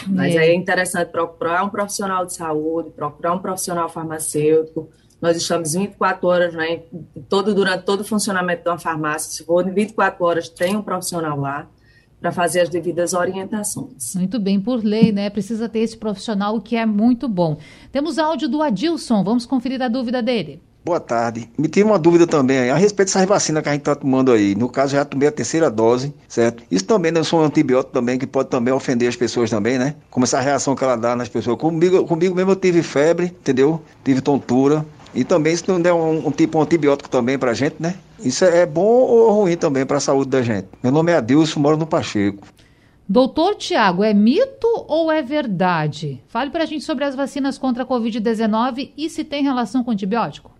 Mas 0.09 0.35
é. 0.35 0.49
é 0.49 0.54
interessante 0.54 1.11
procurar 1.11 1.64
um 1.64 1.69
profissional 1.69 2.25
de 2.26 2.35
saúde, 2.35 2.90
procurar 2.90 3.35
um 3.35 3.38
profissional 3.38 3.88
farmacêutico. 3.88 4.88
Nós 5.21 5.37
estamos 5.37 5.75
24 5.75 6.26
horas, 6.26 6.54
né, 6.54 6.83
todo, 7.28 7.54
durante 7.54 7.85
todo 7.85 8.00
o 8.00 8.04
funcionamento 8.04 8.62
de 8.62 8.69
uma 8.69 8.78
farmácia, 8.78 9.30
se 9.30 9.45
for 9.45 9.65
24 9.65 10.25
horas, 10.25 10.49
tem 10.49 10.76
um 10.76 10.82
profissional 10.82 11.39
lá 11.39 11.69
para 12.21 12.30
fazer 12.30 12.60
as 12.60 12.69
devidas 12.69 13.15
orientações. 13.15 14.15
Muito 14.15 14.39
bem, 14.39 14.60
por 14.60 14.84
lei, 14.84 15.10
né? 15.10 15.30
Precisa 15.30 15.69
ter 15.69 15.80
esse 15.80 15.97
profissional, 15.97 16.56
o 16.56 16.60
que 16.60 16.76
é 16.76 16.84
muito 16.84 17.28
bom. 17.28 17.56
Temos 17.91 18.19
áudio 18.19 18.49
do 18.49 18.63
Adilson, 18.63 19.25
vamos 19.25 19.47
conferir 19.47 19.80
a 19.80 19.89
dúvida 19.89 20.23
dele. 20.23 20.63
Boa 20.82 20.99
tarde. 20.99 21.50
Me 21.58 21.69
tem 21.69 21.84
uma 21.84 21.99
dúvida 21.99 22.26
também 22.26 22.71
a 22.71 22.75
respeito 22.75 23.08
dessas 23.08 23.28
vacinas 23.28 23.62
que 23.62 23.69
a 23.69 23.73
gente 23.73 23.82
está 23.82 23.95
tomando 23.95 24.32
aí. 24.32 24.54
No 24.54 24.66
caso, 24.66 24.93
já 24.97 25.04
tomei 25.04 25.28
a 25.28 25.32
terceira 25.32 25.71
dose, 25.71 26.14
certo? 26.26 26.62
Isso 26.71 26.86
também 26.86 27.12
não 27.12 27.23
são 27.23 27.40
um 27.40 27.43
antibiótico 27.43 27.93
também, 27.93 28.19
que 28.19 28.26
pode 28.26 28.49
também 28.49 28.73
ofender 28.73 29.06
as 29.06 29.14
pessoas 29.14 29.50
também, 29.50 29.78
né? 29.78 29.95
Como 30.10 30.25
essa 30.25 30.40
reação 30.40 30.75
que 30.75 30.82
ela 30.82 30.97
dá 30.97 31.14
nas 31.14 31.28
pessoas. 31.28 31.58
Comigo, 31.58 32.06
comigo 32.06 32.34
mesmo 32.34 32.52
eu 32.52 32.56
tive 32.56 32.82
febre, 32.82 33.26
entendeu? 33.26 33.82
Tive 34.02 34.23
tontura. 34.23 34.84
E 35.14 35.23
também 35.23 35.52
isso 35.52 35.64
não 35.69 35.80
der 35.80 35.93
um, 35.93 36.28
um 36.28 36.30
tipo 36.30 36.56
um 36.58 36.62
antibiótico 36.62 37.10
também 37.10 37.38
pra 37.38 37.52
gente, 37.52 37.76
né? 37.78 37.97
Isso 38.19 38.45
é 38.47 38.64
bom 38.64 38.82
ou 38.82 39.30
ruim 39.32 39.56
também 39.56 39.84
para 39.84 39.99
a 39.99 40.00
saúde 40.00 40.30
da 40.30 40.40
gente. 40.40 40.69
Meu 40.82 40.93
nome 40.93 41.12
é 41.12 41.16
Adilson, 41.16 41.60
moro 41.60 41.76
no 41.76 41.86
Pacheco. 41.86 42.47
Doutor 43.06 43.56
Tiago, 43.56 44.04
é 44.04 44.14
mito 44.14 44.69
ou 44.86 45.10
é 45.10 45.21
verdade? 45.21 46.23
Fale 46.28 46.50
para 46.50 46.62
a 46.62 46.66
gente 46.66 46.84
sobre 46.84 47.04
as 47.04 47.14
vacinas 47.14 47.58
contra 47.58 47.82
a 47.82 47.86
Covid-19 47.86 48.93
e 48.97 49.10
se 49.10 49.25
tem 49.25 49.43
relação 49.43 49.82
com 49.82 49.90
antibiótico. 49.90 50.59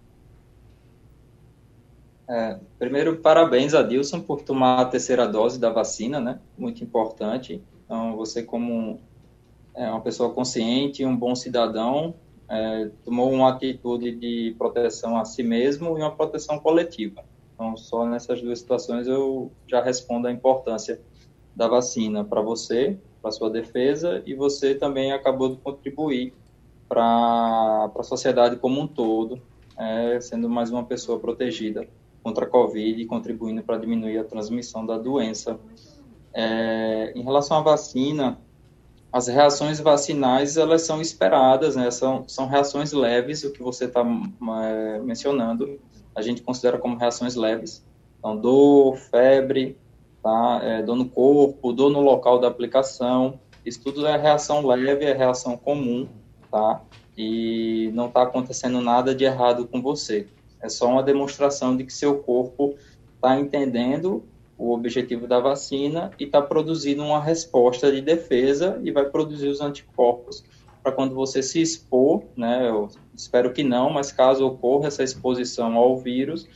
É, 2.33 2.61
primeiro, 2.79 3.17
parabéns 3.17 3.75
a 3.75 3.83
Dilson 3.83 4.21
por 4.21 4.43
tomar 4.43 4.81
a 4.81 4.85
terceira 4.85 5.27
dose 5.27 5.59
da 5.59 5.69
vacina, 5.69 6.21
né? 6.21 6.39
Muito 6.57 6.85
importante. 6.85 7.61
Então, 7.85 8.17
você 8.17 8.41
como 8.41 9.01
é, 9.75 9.91
uma 9.91 10.01
pessoa 10.01 10.33
consciente, 10.33 11.05
um 11.05 11.17
bom 11.17 11.35
cidadão, 11.35 12.15
é, 12.49 12.89
tomou 13.05 13.33
uma 13.33 13.49
atitude 13.49 14.13
de 14.13 14.55
proteção 14.57 15.19
a 15.19 15.25
si 15.25 15.43
mesmo 15.43 15.99
e 15.99 16.03
uma 16.03 16.13
proteção 16.13 16.57
coletiva. 16.61 17.25
Então, 17.53 17.77
só 17.77 18.07
nessas 18.07 18.41
duas 18.41 18.61
situações 18.61 19.09
eu 19.09 19.51
já 19.67 19.83
respondo 19.83 20.29
a 20.29 20.33
importância 20.33 21.01
da 21.57 21.67
vacina 21.67 22.23
para 22.23 22.41
você, 22.41 22.97
para 23.21 23.33
sua 23.33 23.51
defesa, 23.51 24.23
e 24.25 24.37
você 24.37 24.77
também 24.77 25.11
acabou 25.11 25.49
de 25.49 25.57
contribuir 25.57 26.33
para 26.89 27.91
a 27.93 28.03
sociedade 28.05 28.55
como 28.55 28.81
um 28.81 28.87
todo, 28.87 29.43
é, 29.77 30.21
sendo 30.21 30.49
mais 30.49 30.71
uma 30.71 30.85
pessoa 30.85 31.19
protegida 31.19 31.89
contra 32.23 32.45
a 32.45 32.49
Covid, 32.49 33.05
contribuindo 33.07 33.63
para 33.63 33.79
diminuir 33.79 34.19
a 34.19 34.25
transmissão 34.25 34.85
da 34.85 34.99
doença. 34.99 35.59
É, 36.33 37.13
em 37.15 37.23
relação 37.23 37.59
à 37.59 37.61
vacina, 37.61 38.39
as 39.13 39.27
reações 39.27 39.81
vacinais 39.81 40.57
elas 40.57 40.83
são 40.83 41.01
esperadas, 41.01 41.75
né? 41.75 41.91
são, 41.91 42.25
são 42.29 42.47
reações 42.47 42.93
leves, 42.93 43.43
o 43.43 43.53
que 43.53 43.63
você 43.63 43.87
está 43.87 44.03
é, 44.03 45.01
mencionando, 45.01 45.81
a 46.15 46.23
gente 46.23 46.43
considera 46.43 46.79
como 46.79 46.97
reações 46.97 47.35
leves. 47.35 47.85
Então, 48.19 48.37
dor, 48.37 48.97
febre, 48.97 49.77
tá? 50.23 50.61
É, 50.63 50.83
dor 50.83 50.97
no 50.97 51.09
corpo, 51.09 51.73
dor 51.73 51.91
no 51.91 52.01
local 52.01 52.39
da 52.39 52.49
aplicação, 52.49 53.41
isso 53.65 53.83
tudo 53.83 54.07
é 54.07 54.17
reação 54.17 54.65
leve, 54.65 55.05
é 55.05 55.13
reação 55.13 55.57
comum, 55.57 56.09
tá? 56.51 56.83
E 57.17 57.91
não 57.95 58.07
está 58.07 58.23
acontecendo 58.23 58.81
nada 58.81 59.15
de 59.15 59.25
errado 59.25 59.67
com 59.67 59.83
você. 59.83 60.29
É 60.63 60.69
só 60.69 60.89
uma 60.89 61.03
demonstração 61.03 61.77
de 61.77 61.85
que 61.85 61.93
seu 61.93 62.19
corpo 62.19 62.75
está 63.15 63.39
entendendo 63.39 64.25
o 64.57 64.75
objetivo 64.75 65.27
da 65.27 65.41
vacina 65.41 66.11
e 66.19 66.25
está 66.25 66.43
produzindo 66.43 67.03
uma 67.03 67.21
resposta 67.21 67.91
de 67.91 68.03
defesa 68.03 68.79
e 68.83 68.91
vai 68.91 69.07
produzir 69.07 69.49
os 69.49 69.61
anticorpos 69.61 70.45
para 70.83 70.93
quando 70.93 71.15
você 71.15 71.43
se 71.43 71.61
expor, 71.61 72.25
né? 72.37 72.69
Eu 72.69 72.89
espero 73.15 73.53
que 73.53 73.63
não, 73.63 73.91
mas 73.91 74.13
caso 74.13 74.47
ocorra 74.47 74.89
essa 74.89 75.03
exposição 75.03 75.77
ao 75.77 75.99
vírus, 75.99 76.47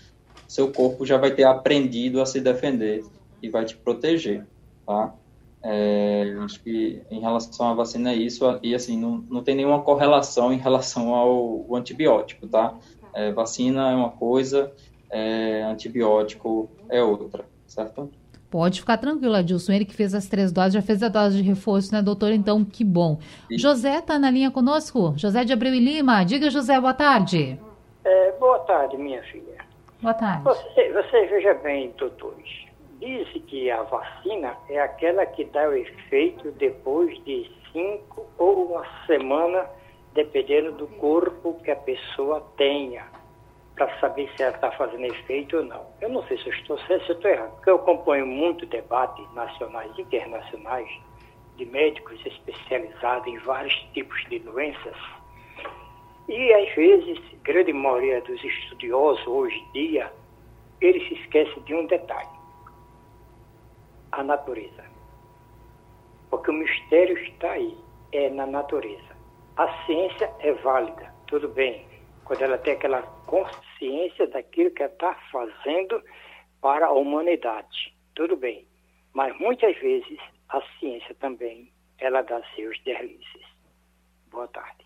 seu 0.47 0.71
corpo 0.71 1.05
já 1.07 1.17
vai 1.17 1.31
ter 1.31 1.45
aprendido 1.45 2.21
a 2.21 2.27
se 2.27 2.41
defender 2.41 3.05
e 3.43 3.49
vai 3.49 3.65
te 3.65 3.77
proteger, 3.77 4.47
tá? 4.87 5.15
É, 5.63 6.37
acho 6.41 6.63
que 6.63 7.01
em 7.11 7.21
relação 7.21 7.69
à 7.69 7.75
vacina 7.75 8.13
é 8.13 8.17
isso, 8.17 8.45
e 8.63 8.75
assim, 8.75 8.99
não, 8.99 9.25
não 9.31 9.43
tem 9.43 9.55
nenhuma 9.55 9.81
correlação 9.81 10.53
em 10.53 10.59
relação 10.59 11.15
ao 11.15 11.75
antibiótico, 11.75 12.47
tá? 12.47 12.75
É, 13.15 13.33
vacina 13.33 13.91
é 13.91 13.95
uma 13.95 14.11
coisa, 14.11 14.73
é, 15.11 15.63
antibiótico 15.63 16.69
é 16.89 17.03
outra, 17.03 17.45
certo? 17.67 18.11
Pode 18.51 18.81
ficar 18.81 18.99
tranquilo, 18.99 19.35
Adilson. 19.35 19.73
Ele 19.73 19.85
que 19.85 19.95
fez 19.95 20.15
as 20.15 20.29
três 20.29 20.53
doses, 20.53 20.75
já 20.75 20.83
fez 20.83 21.03
a 21.03 21.09
dose 21.09 21.37
de 21.37 21.43
reforço, 21.43 21.93
né, 21.93 22.01
doutor? 22.01 22.31
Então, 22.31 22.65
que 22.65 22.85
bom. 22.85 23.19
E... 23.51 23.59
José 23.59 23.99
está 23.99 24.17
na 24.17 24.31
linha 24.31 24.49
conosco. 24.51 25.13
José 25.17 25.45
de 25.45 25.53
Abreu 25.53 25.75
e 25.75 25.81
Lima. 25.81 26.25
Diga, 26.25 26.49
José, 26.51 26.81
boa 26.81 26.95
tarde. 26.95 27.59
É, 28.05 28.33
boa 28.39 28.61
tarde, 28.61 28.97
minha 28.97 29.21
filha. 29.25 29.57
Boa 30.01 30.15
tarde. 30.15 30.45
Você, 30.45 30.93
você 30.93 31.27
veja 31.27 31.55
bem, 31.55 31.93
doutores. 31.99 32.65
Diz 33.01 33.27
que 33.49 33.71
a 33.73 33.83
vacina 33.83 34.55
é 34.69 34.81
aquela 34.81 35.27
que 35.27 35.45
dá 35.47 35.69
o 35.69 35.73
efeito 35.73 36.53
depois 36.53 37.13
de 37.25 37.51
cinco 37.73 38.25
ou 38.39 38.67
uma 38.67 38.85
semana, 39.07 39.67
dependendo 40.15 40.73
do 40.73 40.87
corpo 40.87 41.61
que 41.63 41.71
a 41.71 41.77
pessoa 41.77 42.41
tenha, 42.57 43.05
para 43.75 43.99
saber 43.99 44.31
se 44.37 44.43
ela 44.43 44.55
está 44.55 44.71
fazendo 44.71 45.05
efeito 45.05 45.57
ou 45.57 45.65
não. 45.65 45.85
Eu 46.01 46.09
não 46.09 46.23
sei 46.25 46.39
se 46.39 46.47
eu 46.47 46.53
estou 46.53 46.79
certo, 46.79 47.07
se 47.07 47.11
eu 47.11 47.17
estou 47.17 47.31
errado, 47.31 47.51
porque 47.57 47.71
eu 47.71 47.77
acompanho 47.77 48.27
muito 48.27 48.65
debate 48.67 49.21
nacionais 49.35 49.91
e 49.99 50.03
internacionais 50.03 50.89
de 51.57 51.67
médicos 51.67 52.25
especializados 52.25 53.27
em 53.27 53.39
vários 53.39 53.75
tipos 53.93 54.25
de 54.29 54.39
doenças. 54.39 54.97
E 56.29 56.55
às 56.55 56.75
vezes, 56.75 57.19
grande 57.43 57.73
maioria 57.73 58.21
dos 58.23 58.43
estudiosos 58.43 59.27
hoje 59.27 59.57
em 59.57 59.73
dia, 59.73 60.13
eles 60.81 61.07
se 61.09 61.15
esquecem 61.15 61.63
de 61.65 61.75
um 61.75 61.87
detalhe: 61.87 62.29
a 64.13 64.23
natureza. 64.23 64.85
Porque 66.31 66.51
o 66.51 66.55
mistério 66.55 67.19
está 67.19 67.53
aí, 67.53 67.77
é 68.13 68.31
na 68.31 68.47
natureza. 68.47 69.14
A 69.57 69.87
ciência 69.87 70.35
é 70.41 70.53
válida, 70.53 71.15
tudo 71.29 71.49
bem, 71.49 71.87
quando 72.25 72.43
ela 72.43 72.59
tem 72.59 72.73
aquela 72.73 73.03
consciência 73.25 74.27
daquilo 74.27 74.73
que 74.73 74.83
ela 74.83 74.93
está 74.93 75.15
fazendo 75.31 76.03
para 76.61 76.87
a 76.87 76.93
humanidade, 76.93 77.97
tudo 78.17 78.37
bem. 78.37 78.67
Mas 79.13 79.39
muitas 79.39 79.79
vezes 79.79 80.19
a 80.49 80.61
ciência 80.81 81.15
também, 81.21 81.73
ela 81.99 82.23
dá 82.23 82.43
seus 82.57 82.83
deslizes. 82.83 83.47
Boa 84.29 84.49
tarde. 84.49 84.84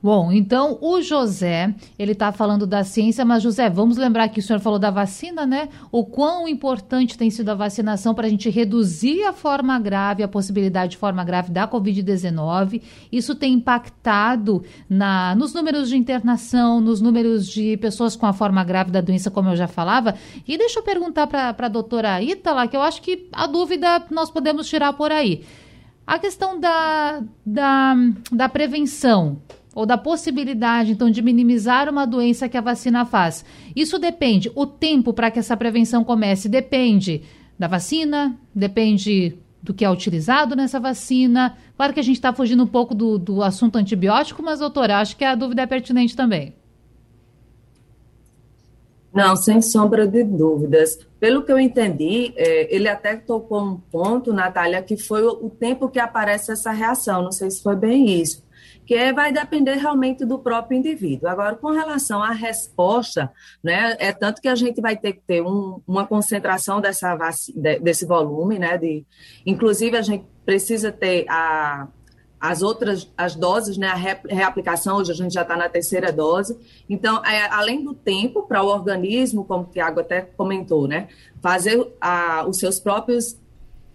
Bom, 0.00 0.30
então 0.30 0.78
o 0.80 1.02
José, 1.02 1.74
ele 1.98 2.12
está 2.12 2.30
falando 2.30 2.68
da 2.68 2.84
ciência, 2.84 3.24
mas 3.24 3.42
José, 3.42 3.68
vamos 3.68 3.96
lembrar 3.96 4.28
que 4.28 4.38
o 4.38 4.42
senhor 4.42 4.60
falou 4.60 4.78
da 4.78 4.92
vacina, 4.92 5.44
né? 5.44 5.68
O 5.90 6.04
quão 6.04 6.46
importante 6.46 7.18
tem 7.18 7.30
sido 7.30 7.48
a 7.48 7.54
vacinação 7.54 8.14
para 8.14 8.28
a 8.28 8.30
gente 8.30 8.48
reduzir 8.48 9.24
a 9.24 9.32
forma 9.32 9.76
grave, 9.80 10.22
a 10.22 10.28
possibilidade 10.28 10.92
de 10.92 10.96
forma 10.98 11.24
grave 11.24 11.50
da 11.50 11.66
Covid-19. 11.66 12.80
Isso 13.10 13.34
tem 13.34 13.54
impactado 13.54 14.62
na, 14.88 15.34
nos 15.34 15.52
números 15.52 15.88
de 15.88 15.96
internação, 15.96 16.80
nos 16.80 17.00
números 17.00 17.48
de 17.48 17.76
pessoas 17.78 18.14
com 18.14 18.26
a 18.26 18.32
forma 18.32 18.62
grave 18.62 18.92
da 18.92 19.00
doença, 19.00 19.32
como 19.32 19.48
eu 19.48 19.56
já 19.56 19.66
falava. 19.66 20.14
E 20.46 20.56
deixa 20.56 20.78
eu 20.78 20.84
perguntar 20.84 21.26
para 21.26 21.56
a 21.58 21.68
doutora 21.68 22.22
Ítala, 22.22 22.68
que 22.68 22.76
eu 22.76 22.82
acho 22.82 23.02
que 23.02 23.28
a 23.32 23.48
dúvida 23.48 24.04
nós 24.12 24.30
podemos 24.30 24.68
tirar 24.68 24.92
por 24.92 25.10
aí. 25.10 25.44
A 26.06 26.20
questão 26.20 26.58
da, 26.58 27.20
da, 27.44 27.96
da 28.30 28.48
prevenção 28.48 29.42
ou 29.78 29.86
da 29.86 29.96
possibilidade, 29.96 30.90
então, 30.90 31.08
de 31.08 31.22
minimizar 31.22 31.88
uma 31.88 32.04
doença 32.04 32.48
que 32.48 32.56
a 32.56 32.60
vacina 32.60 33.06
faz. 33.06 33.44
Isso 33.76 33.96
depende, 33.96 34.50
o 34.56 34.66
tempo 34.66 35.12
para 35.12 35.30
que 35.30 35.38
essa 35.38 35.56
prevenção 35.56 36.02
comece 36.02 36.48
depende 36.48 37.22
da 37.56 37.68
vacina, 37.68 38.36
depende 38.52 39.38
do 39.62 39.72
que 39.72 39.84
é 39.84 39.90
utilizado 39.90 40.56
nessa 40.56 40.80
vacina. 40.80 41.56
Claro 41.76 41.94
que 41.94 42.00
a 42.00 42.02
gente 42.02 42.16
está 42.16 42.32
fugindo 42.32 42.64
um 42.64 42.66
pouco 42.66 42.92
do, 42.92 43.20
do 43.20 43.40
assunto 43.40 43.76
antibiótico, 43.76 44.42
mas, 44.42 44.58
doutora, 44.58 44.98
acho 44.98 45.16
que 45.16 45.24
a 45.24 45.36
dúvida 45.36 45.62
é 45.62 45.66
pertinente 45.66 46.16
também. 46.16 46.56
Não, 49.14 49.36
sem 49.36 49.62
sombra 49.62 50.08
de 50.08 50.24
dúvidas. 50.24 50.98
Pelo 51.20 51.44
que 51.44 51.52
eu 51.52 51.58
entendi, 51.58 52.32
é, 52.36 52.74
ele 52.74 52.88
até 52.88 53.14
tocou 53.14 53.62
um 53.62 53.76
ponto, 53.76 54.32
Natália, 54.32 54.82
que 54.82 54.96
foi 54.96 55.22
o 55.22 55.48
tempo 55.48 55.88
que 55.88 56.00
aparece 56.00 56.50
essa 56.50 56.72
reação. 56.72 57.22
Não 57.22 57.30
sei 57.30 57.48
se 57.48 57.62
foi 57.62 57.76
bem 57.76 58.20
isso 58.20 58.47
que 58.88 58.94
é, 58.94 59.12
vai 59.12 59.30
depender 59.30 59.74
realmente 59.74 60.24
do 60.24 60.38
próprio 60.38 60.78
indivíduo. 60.78 61.28
Agora, 61.28 61.54
com 61.56 61.70
relação 61.72 62.22
à 62.22 62.30
resposta, 62.30 63.30
né, 63.62 63.94
é 63.98 64.12
tanto 64.12 64.40
que 64.40 64.48
a 64.48 64.54
gente 64.54 64.80
vai 64.80 64.96
ter 64.96 65.12
que 65.12 65.20
ter 65.26 65.42
um, 65.42 65.82
uma 65.86 66.06
concentração 66.06 66.80
dessa 66.80 67.14
desse 67.82 68.06
volume, 68.06 68.58
né, 68.58 68.78
de, 68.78 69.04
inclusive 69.44 69.94
a 69.94 70.00
gente 70.00 70.24
precisa 70.42 70.90
ter 70.90 71.26
a, 71.28 71.86
as 72.40 72.62
outras 72.62 73.12
as 73.14 73.34
doses, 73.34 73.76
né, 73.76 73.88
a 73.88 73.94
reaplicação, 73.94 74.96
hoje 74.96 75.12
a 75.12 75.14
gente 75.14 75.34
já 75.34 75.42
está 75.42 75.54
na 75.54 75.68
terceira 75.68 76.10
dose. 76.10 76.58
Então, 76.88 77.22
é, 77.26 77.46
além 77.50 77.84
do 77.84 77.92
tempo 77.92 78.44
para 78.44 78.62
o 78.62 78.68
organismo, 78.68 79.44
como 79.44 79.64
o 79.64 79.66
Tiago 79.66 80.00
até 80.00 80.22
comentou, 80.22 80.88
né, 80.88 81.08
fazer 81.42 81.86
a, 82.00 82.46
os 82.48 82.56
seus 82.56 82.80
próprios 82.80 83.36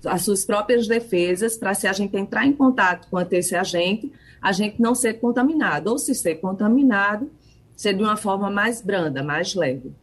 as 0.06 0.23
suas 0.23 0.45
próprias 0.45 0.86
defesas 0.86 1.56
para 1.58 1.73
se 1.73 1.88
a 1.88 1.93
gente 1.93 2.15
entrar 2.17 2.45
em 2.45 2.51
contato 2.51 3.08
com 3.10 3.19
esse 3.21 3.56
agente, 3.56 4.12
a 4.43 4.51
gente 4.51 4.82
não 4.82 4.93
ser 4.93 5.13
contaminado, 5.13 5.89
ou 5.89 5.97
se 5.97 6.13
ser 6.13 6.36
contaminado, 6.36 7.32
ser 7.77 7.93
de 7.93 8.03
uma 8.03 8.17
forma 8.17 8.51
mais 8.51 8.82
branda, 8.82 9.23
mais 9.23 9.56
leve. 9.56 9.93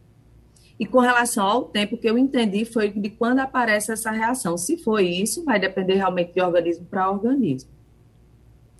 E 0.79 0.85
com 0.85 0.97
relação 0.99 1.45
ao 1.45 1.63
tempo 1.65 1.95
que 1.95 2.09
eu 2.09 2.17
entendi 2.17 2.65
foi 2.65 2.89
de 2.89 3.11
quando 3.11 3.37
aparece 3.37 3.91
essa 3.91 4.09
reação. 4.09 4.57
Se 4.57 4.77
foi 4.77 5.05
isso, 5.07 5.45
vai 5.45 5.59
depender 5.59 5.93
realmente 5.93 6.33
de 6.33 6.41
organismo 6.41 6.87
para 6.89 7.11
organismo. 7.11 7.69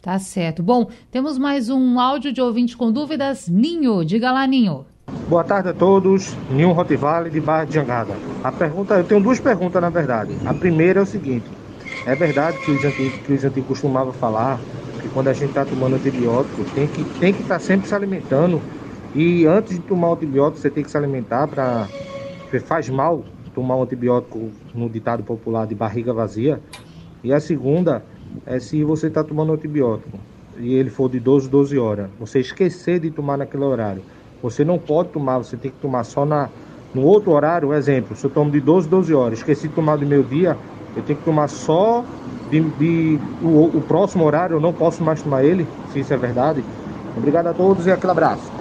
Tá 0.02 0.18
certo. 0.18 0.64
Bom, 0.64 0.90
temos 1.12 1.38
mais 1.38 1.70
um 1.70 2.00
áudio 2.00 2.34
de 2.34 2.42
ouvinte 2.42 2.76
com 2.76 2.92
dúvidas. 2.92 3.48
Ninho, 3.48 4.04
diga 4.04 4.32
lá, 4.32 4.48
Ninho. 4.48 4.84
Boa 5.30 5.44
tarde 5.44 5.70
a 5.70 5.74
todos. 5.76 6.36
Ninho 6.50 6.72
Rotivale 6.72 7.30
de 7.30 7.40
Barra 7.40 7.66
de 7.66 7.76
Jangada. 7.76 8.16
A 8.44 8.52
pergunta, 8.52 8.96
eu 8.96 9.04
tenho 9.04 9.22
duas 9.22 9.40
perguntas 9.40 9.80
na 9.80 9.92
verdade. 9.92 10.36
A 10.44 10.56
primeira 10.56 11.02
é 11.02 11.04
o 11.04 11.06
seguinte: 11.06 11.46
é 12.08 12.16
verdade 12.16 12.58
que 12.66 12.72
os 12.72 12.84
antigos, 12.84 13.20
que 13.20 13.34
os 13.34 13.44
antigos 13.44 13.68
costumavam 13.68 14.12
falar 14.12 14.60
que 15.02 15.10
quando 15.10 15.28
a 15.28 15.34
gente 15.34 15.50
está 15.50 15.66
tomando 15.66 15.96
antibiótico, 15.96 16.64
tem 16.76 16.88
que 16.88 17.04
tem 17.20 17.34
que 17.34 17.42
estar 17.42 17.56
tá 17.56 17.60
sempre 17.60 17.88
se 17.88 17.96
alimentando. 17.96 18.62
E 19.14 19.46
antes 19.46 19.74
de 19.74 19.82
tomar 19.82 20.10
o 20.10 20.14
antibiótico, 20.14 20.62
você 20.62 20.70
tem 20.70 20.84
que 20.84 20.92
se 20.92 20.98
alimentar 20.98 21.48
para 21.48 21.88
faz 22.66 22.90
mal 22.90 23.24
tomar 23.54 23.76
um 23.76 23.84
antibiótico 23.84 24.50
no 24.74 24.90
ditado 24.90 25.24
popular 25.24 25.66
de 25.66 25.76
barriga 25.76 26.14
vazia. 26.14 26.62
E 27.24 27.34
a 27.34 27.40
segunda 27.40 28.04
é 28.46 28.60
se 28.60 28.84
você 28.84 29.08
está 29.08 29.24
tomando 29.24 29.54
antibiótico 29.54 30.18
e 30.58 30.74
ele 30.74 30.90
for 30.90 31.10
de 31.10 31.20
12 31.20 31.50
12 31.50 31.78
horas, 31.78 32.10
você 32.20 32.40
esquecer 32.40 33.00
de 33.00 33.12
tomar 33.12 33.38
naquele 33.38 33.64
horário. 33.64 34.02
Você 34.42 34.66
não 34.66 34.80
pode 34.80 35.10
tomar, 35.10 35.38
você 35.38 35.56
tem 35.56 35.72
que 35.72 35.78
tomar 35.78 36.04
só 36.04 36.26
na 36.26 36.50
no 36.94 37.04
outro 37.04 37.32
horário, 37.32 37.74
exemplo, 37.74 38.18
se 38.18 38.26
eu 38.26 38.30
tomo 38.30 38.52
de 38.52 38.60
12 38.60 38.90
12 38.90 39.14
horas, 39.14 39.40
esqueci 39.40 39.70
de 39.70 39.74
tomar 39.74 39.96
do 39.96 40.06
meu 40.06 40.24
dia, 40.24 40.58
eu 40.96 41.04
tenho 41.04 41.20
que 41.20 41.26
tomar 41.26 41.48
só 41.48 42.04
de, 42.50 42.60
de 42.62 43.20
o, 43.42 43.78
o, 43.78 43.82
próximo 43.82 44.26
horário, 44.26 44.58
eu 44.58 44.60
não 44.60 44.74
posso 44.74 45.04
mais 45.04 45.22
tomar 45.22 45.44
ele, 45.44 45.66
se 45.92 46.00
isso 46.00 46.14
é 46.14 46.18
verdade. 46.18 46.64
Obrigado 47.16 47.48
a 47.48 47.54
todos 47.54 47.88
e 47.88 47.92
aquele 47.92 48.12
abraço. 48.12 48.52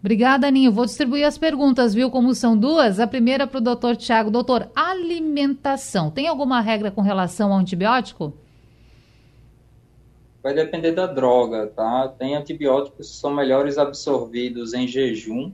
Obrigada, 0.00 0.46
Aninho. 0.46 0.70
Vou 0.70 0.84
distribuir 0.84 1.26
as 1.26 1.38
perguntas, 1.38 1.94
viu? 1.94 2.10
Como 2.10 2.34
são 2.34 2.56
duas. 2.56 3.00
A 3.00 3.06
primeira 3.06 3.46
para 3.46 3.58
o 3.58 3.60
doutor 3.62 3.96
Tiago. 3.96 4.30
Doutor, 4.30 4.68
alimentação. 4.74 6.10
Tem 6.10 6.28
alguma 6.28 6.60
regra 6.60 6.90
com 6.90 7.00
relação 7.00 7.52
ao 7.52 7.58
antibiótico? 7.58 8.34
Vai 10.42 10.52
depender 10.52 10.92
da 10.92 11.06
droga, 11.06 11.68
tá? 11.68 12.06
Tem 12.18 12.36
antibióticos 12.36 13.08
que 13.08 13.16
são 13.16 13.32
melhores 13.32 13.78
absorvidos 13.78 14.74
em 14.74 14.86
jejum, 14.86 15.50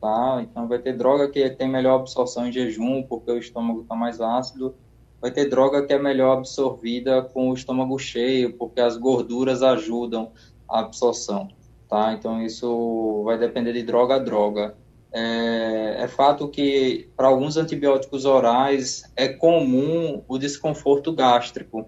tá? 0.00 0.40
Então 0.42 0.66
vai 0.66 0.78
ter 0.78 0.96
droga 0.96 1.28
que 1.28 1.50
tem 1.50 1.68
melhor 1.68 2.00
absorção 2.00 2.46
em 2.46 2.52
jejum, 2.52 3.02
porque 3.02 3.30
o 3.30 3.36
estômago 3.36 3.82
está 3.82 3.94
mais 3.94 4.22
ácido 4.22 4.74
vai 5.22 5.30
ter 5.30 5.48
droga 5.48 5.86
que 5.86 5.92
é 5.92 5.98
melhor 6.00 6.38
absorvida 6.38 7.22
com 7.22 7.50
o 7.50 7.54
estômago 7.54 7.96
cheio, 7.96 8.54
porque 8.54 8.80
as 8.80 8.96
gorduras 8.96 9.62
ajudam 9.62 10.32
a 10.68 10.80
absorção, 10.80 11.46
tá? 11.88 12.12
Então 12.12 12.42
isso 12.42 13.22
vai 13.24 13.38
depender 13.38 13.72
de 13.72 13.84
droga 13.84 14.16
a 14.16 14.18
droga. 14.18 14.76
É, 15.12 15.98
é 16.00 16.08
fato 16.08 16.48
que 16.48 17.08
para 17.16 17.28
alguns 17.28 17.56
antibióticos 17.56 18.24
orais 18.24 19.04
é 19.14 19.28
comum 19.28 20.24
o 20.26 20.38
desconforto 20.38 21.12
gástrico, 21.12 21.86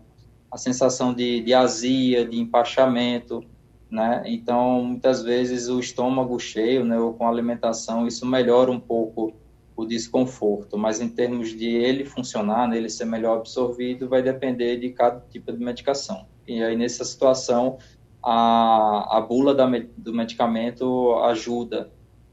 a 0.49 0.57
sensação 0.57 1.12
de, 1.12 1.40
de 1.40 1.53
azia, 1.53 2.25
de 2.25 2.38
empachamento, 2.38 3.42
né? 3.90 4.23
Então 4.27 4.85
muitas 4.85 5.25
vezes 5.25 5.68
o 5.68 5.81
estômago 5.81 6.38
cheio, 6.38 6.85
né, 6.85 7.01
ou 7.01 7.14
com 7.14 7.27
alimentação, 7.27 8.07
isso 8.07 8.25
melhora 8.25 8.70
um 8.70 8.79
pouco 8.79 9.33
o 9.77 9.85
desconforto, 9.85 10.79
mas 10.79 11.01
em 11.01 11.09
termos 11.09 11.49
de 11.51 11.69
ele 11.69 12.05
funcionar, 12.05 12.69
né, 12.69 12.77
ele 12.77 12.89
ser 12.89 13.05
melhor 13.05 13.39
absorvido, 13.39 14.09
vai 14.09 14.23
depender 14.23 14.77
de 14.79 14.91
cada 14.91 15.21
tipo 15.31 15.53
de 15.53 15.59
medicação. 15.59 16.27
E 16.47 16.63
aí, 16.63 16.77
nessa 16.77 17.05
situação, 17.05 17.79
a, 18.23 19.19
a 19.19 19.21
bula 19.21 19.55
da, 19.55 19.67
do 19.97 20.15
medicamento 20.15 21.15
ajuda, 21.25 21.91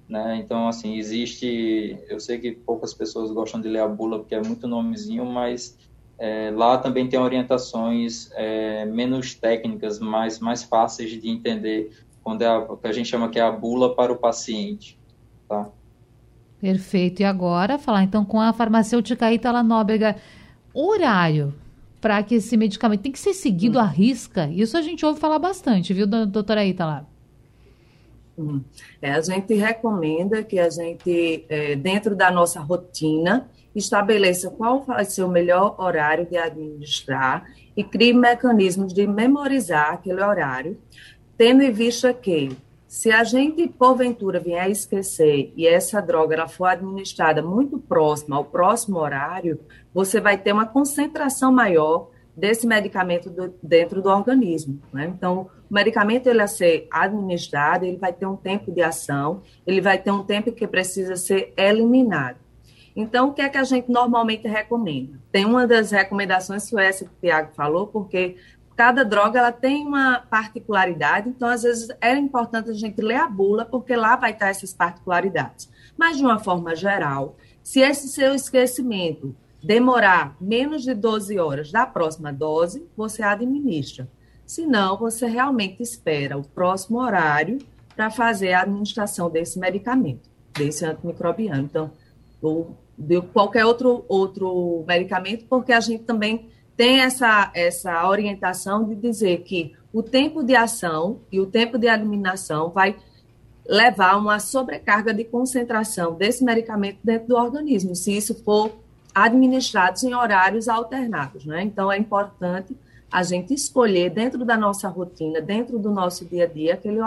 né? 0.08 0.38
Então, 0.43 0.67
assim, 0.67 0.97
existe... 0.97 1.97
Eu 2.10 2.19
sei 2.19 2.38
que 2.38 2.51
poucas 2.51 2.93
pessoas 2.93 3.32
gostam 3.32 3.62
de 3.62 3.69
ler 3.69 3.80
a 3.80 3.88
bula 3.88 4.19
porque 4.19 4.36
é 4.36 4.41
muito 4.41 4.67
nomezinho, 4.67 5.25
mas 5.25 5.77
é, 6.19 6.51
lá 6.51 6.77
também 6.77 7.10
tem 7.10 7.19
orientações 7.19 8.30
é, 8.34 8.86
menos 8.86 9.34
técnicas, 9.34 9.99
mais, 9.99 10.39
mais 10.39 10.62
fáceis 10.62 11.10
de 11.10 11.30
entender, 11.30 11.91
quando 12.23 12.43
é 12.43 12.47
a, 12.47 12.62
que 12.77 12.88
a 12.88 12.91
gente 12.91 13.10
chama 13.10 13.30
que 13.30 13.39
é 13.39 13.41
a 13.41 13.51
bula 13.51 13.95
para 13.95 14.12
o 14.13 14.17
paciente, 14.17 14.99
tá? 15.47 15.69
Perfeito. 16.62 17.21
E 17.21 17.26
agora, 17.26 17.80
falar 17.80 18.04
então 18.04 18.24
com 18.24 18.39
a 18.39 18.54
farmacêutica 18.54 19.34
Itala 19.34 19.63
Nóbrega, 19.63 20.15
horário 20.71 21.54
para 22.00 22.21
que 22.24 22.36
esse 22.36 22.56
medicamento 22.56 23.02
tem 23.02 23.12
que 23.12 23.19
ser 23.19 23.34
seguido 23.34 23.80
à 23.80 23.84
risca. 23.84 24.47
Isso 24.47 24.78
a 24.78 24.82
gente 24.82 25.06
ouve 25.06 25.19
falar 25.19 25.39
bastante, 25.39 25.93
viu, 25.93 26.08
doutora 26.08 26.65
Itala? 26.65 27.08
Hum. 28.38 28.62
É, 29.02 29.12
a 29.12 29.21
gente 29.21 29.54
recomenda 29.54 30.43
que 30.43 30.58
a 30.58 30.69
gente, 30.69 31.45
é, 31.50 31.76
dentro 31.76 32.15
da 32.15 32.32
nossa 32.32 32.60
rotina, 32.60 33.47
estabeleça 33.76 34.50
qual 34.50 34.82
vai 34.82 35.06
ser 35.06 35.24
o 35.24 35.30
melhor 35.30 35.76
horário 35.80 36.26
de 36.26 36.38
administrar 36.38 37.45
e 37.76 37.84
crie 37.84 38.13
mecanismos 38.13 38.93
de 38.93 39.06
memorizar 39.08 39.93
aquele 39.93 40.21
horário, 40.24 40.78
tendo 41.38 41.62
em 41.62 41.71
vista 41.71 42.13
que 42.13 42.50
se 42.91 43.10
a 43.10 43.23
gente, 43.23 43.69
porventura, 43.69 44.38
vier 44.38 44.63
a 44.63 44.67
esquecer 44.67 45.54
e 45.56 45.65
essa 45.65 46.01
droga 46.01 46.36
ela 46.36 46.49
for 46.49 46.65
administrada 46.65 47.41
muito 47.41 47.80
próxima 47.80 48.36
ao 48.36 48.43
próximo 48.43 48.99
horário, 48.99 49.62
você 49.93 50.19
vai 50.19 50.38
ter 50.38 50.51
uma 50.51 50.65
concentração 50.65 51.54
maior 51.54 52.10
desse 52.36 52.67
medicamento 52.67 53.30
do, 53.30 53.56
dentro 53.63 54.01
do 54.01 54.10
organismo. 54.10 54.77
Né? 54.91 55.06
Então, 55.06 55.49
o 55.69 55.73
medicamento 55.73 56.27
ele 56.27 56.41
a 56.41 56.47
ser 56.47 56.89
administrado, 56.91 57.86
ele 57.86 57.95
vai 57.95 58.12
ter 58.12 58.25
um 58.25 58.36
tempo 58.36 58.69
de 58.69 58.82
ação, 58.82 59.41
ele 59.65 59.80
vai 59.80 59.97
ter 59.97 60.12
um 60.12 60.25
tempo 60.25 60.51
que 60.51 60.67
precisa 60.67 61.15
ser 61.15 61.54
eliminado. 61.56 62.39
Então, 62.93 63.30
o 63.30 63.34
que 63.34 63.41
é 63.41 63.47
que 63.47 63.58
a 63.58 63.63
gente 63.63 63.89
normalmente 63.89 64.49
recomenda? 64.49 65.17
Tem 65.32 65.45
uma 65.45 65.65
das 65.65 65.91
recomendações 65.91 66.69
que 66.69 66.75
o. 66.75 67.10
Tiago 67.21 67.51
falou, 67.56 67.88
porque 67.88 68.36
cada 68.75 69.03
droga 69.03 69.39
ela 69.39 69.51
tem 69.51 69.86
uma 69.86 70.19
particularidade, 70.19 71.29
então 71.29 71.47
às 71.47 71.63
vezes 71.63 71.89
é 71.99 72.15
importante 72.15 72.69
a 72.69 72.73
gente 72.73 73.01
ler 73.01 73.17
a 73.17 73.27
bula, 73.27 73.65
porque 73.65 73.95
lá 73.95 74.15
vai 74.15 74.31
estar 74.31 74.49
essas 74.49 74.73
particularidades. 74.73 75.69
Mas 75.97 76.17
de 76.17 76.23
uma 76.23 76.39
forma 76.39 76.75
geral, 76.75 77.36
se 77.62 77.79
esse 77.79 78.07
seu 78.07 78.34
esquecimento 78.34 79.36
demorar 79.63 80.36
menos 80.41 80.84
de 80.84 80.93
12 80.93 81.38
horas 81.38 81.71
da 81.71 81.86
próxima 81.86 82.34
dose, 82.34 82.86
você 82.97 83.21
administra. 83.21 84.10
Se 84.45 84.65
não, 84.65 84.97
você 84.97 85.27
realmente 85.27 85.81
espera 85.81 86.38
o 86.38 86.43
próximo 86.43 86.99
horário 86.99 87.60
para 87.95 88.10
fazer 88.10 88.53
a 88.53 88.62
administração 88.62 89.29
desse 89.29 89.60
medicamento, 89.60 90.29
desse 90.53 90.84
antimicrobiano. 90.84 91.63
Então, 91.63 91.91
ou 92.41 92.75
de 92.97 93.21
qualquer 93.21 93.65
outro, 93.65 94.03
outro 94.07 94.84
medicamento, 94.88 95.45
porque 95.45 95.71
a 95.71 95.79
gente 95.79 96.03
também 96.03 96.49
tem 96.75 97.01
essa, 97.01 97.51
essa 97.53 98.07
orientação 98.07 98.84
de 98.84 98.95
dizer 98.95 99.43
que 99.43 99.75
o 99.93 100.01
tempo 100.01 100.43
de 100.43 100.55
ação 100.55 101.19
e 101.31 101.39
o 101.39 101.45
tempo 101.45 101.77
de 101.77 101.88
eliminação 101.88 102.69
vai 102.69 102.95
levar 103.67 104.17
uma 104.17 104.39
sobrecarga 104.39 105.13
de 105.13 105.23
concentração 105.23 106.13
desse 106.15 106.43
medicamento 106.43 106.99
dentro 107.03 107.27
do 107.29 107.36
organismo, 107.36 107.95
se 107.95 108.15
isso 108.15 108.36
for 108.43 108.71
administrados 109.13 110.03
em 110.03 110.13
horários 110.13 110.67
alternados. 110.67 111.45
Né? 111.45 111.63
Então, 111.63 111.91
é 111.91 111.97
importante 111.97 112.75
a 113.12 113.23
gente 113.23 113.53
escolher 113.53 114.10
dentro 114.10 114.45
da 114.45 114.57
nossa 114.57 114.88
rotina, 114.88 115.41
dentro 115.41 115.77
do 115.77 115.91
nosso 115.91 116.25
dia 116.25 116.45
a 116.45 116.47
dia, 116.47 116.73
aquele 116.73 116.99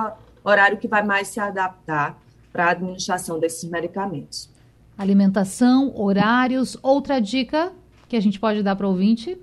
horário 0.44 0.76
que 0.76 0.86
vai 0.86 1.02
mais 1.02 1.28
se 1.28 1.40
adaptar 1.40 2.18
para 2.52 2.66
a 2.66 2.70
administração 2.70 3.40
desses 3.40 3.68
medicamentos. 3.68 4.48
Alimentação, 4.96 5.92
horários. 5.98 6.76
Outra 6.82 7.20
dica 7.20 7.72
que 8.08 8.16
a 8.16 8.20
gente 8.20 8.38
pode 8.38 8.62
dar 8.62 8.76
para 8.76 8.86
o 8.86 8.90
ouvinte? 8.90 9.36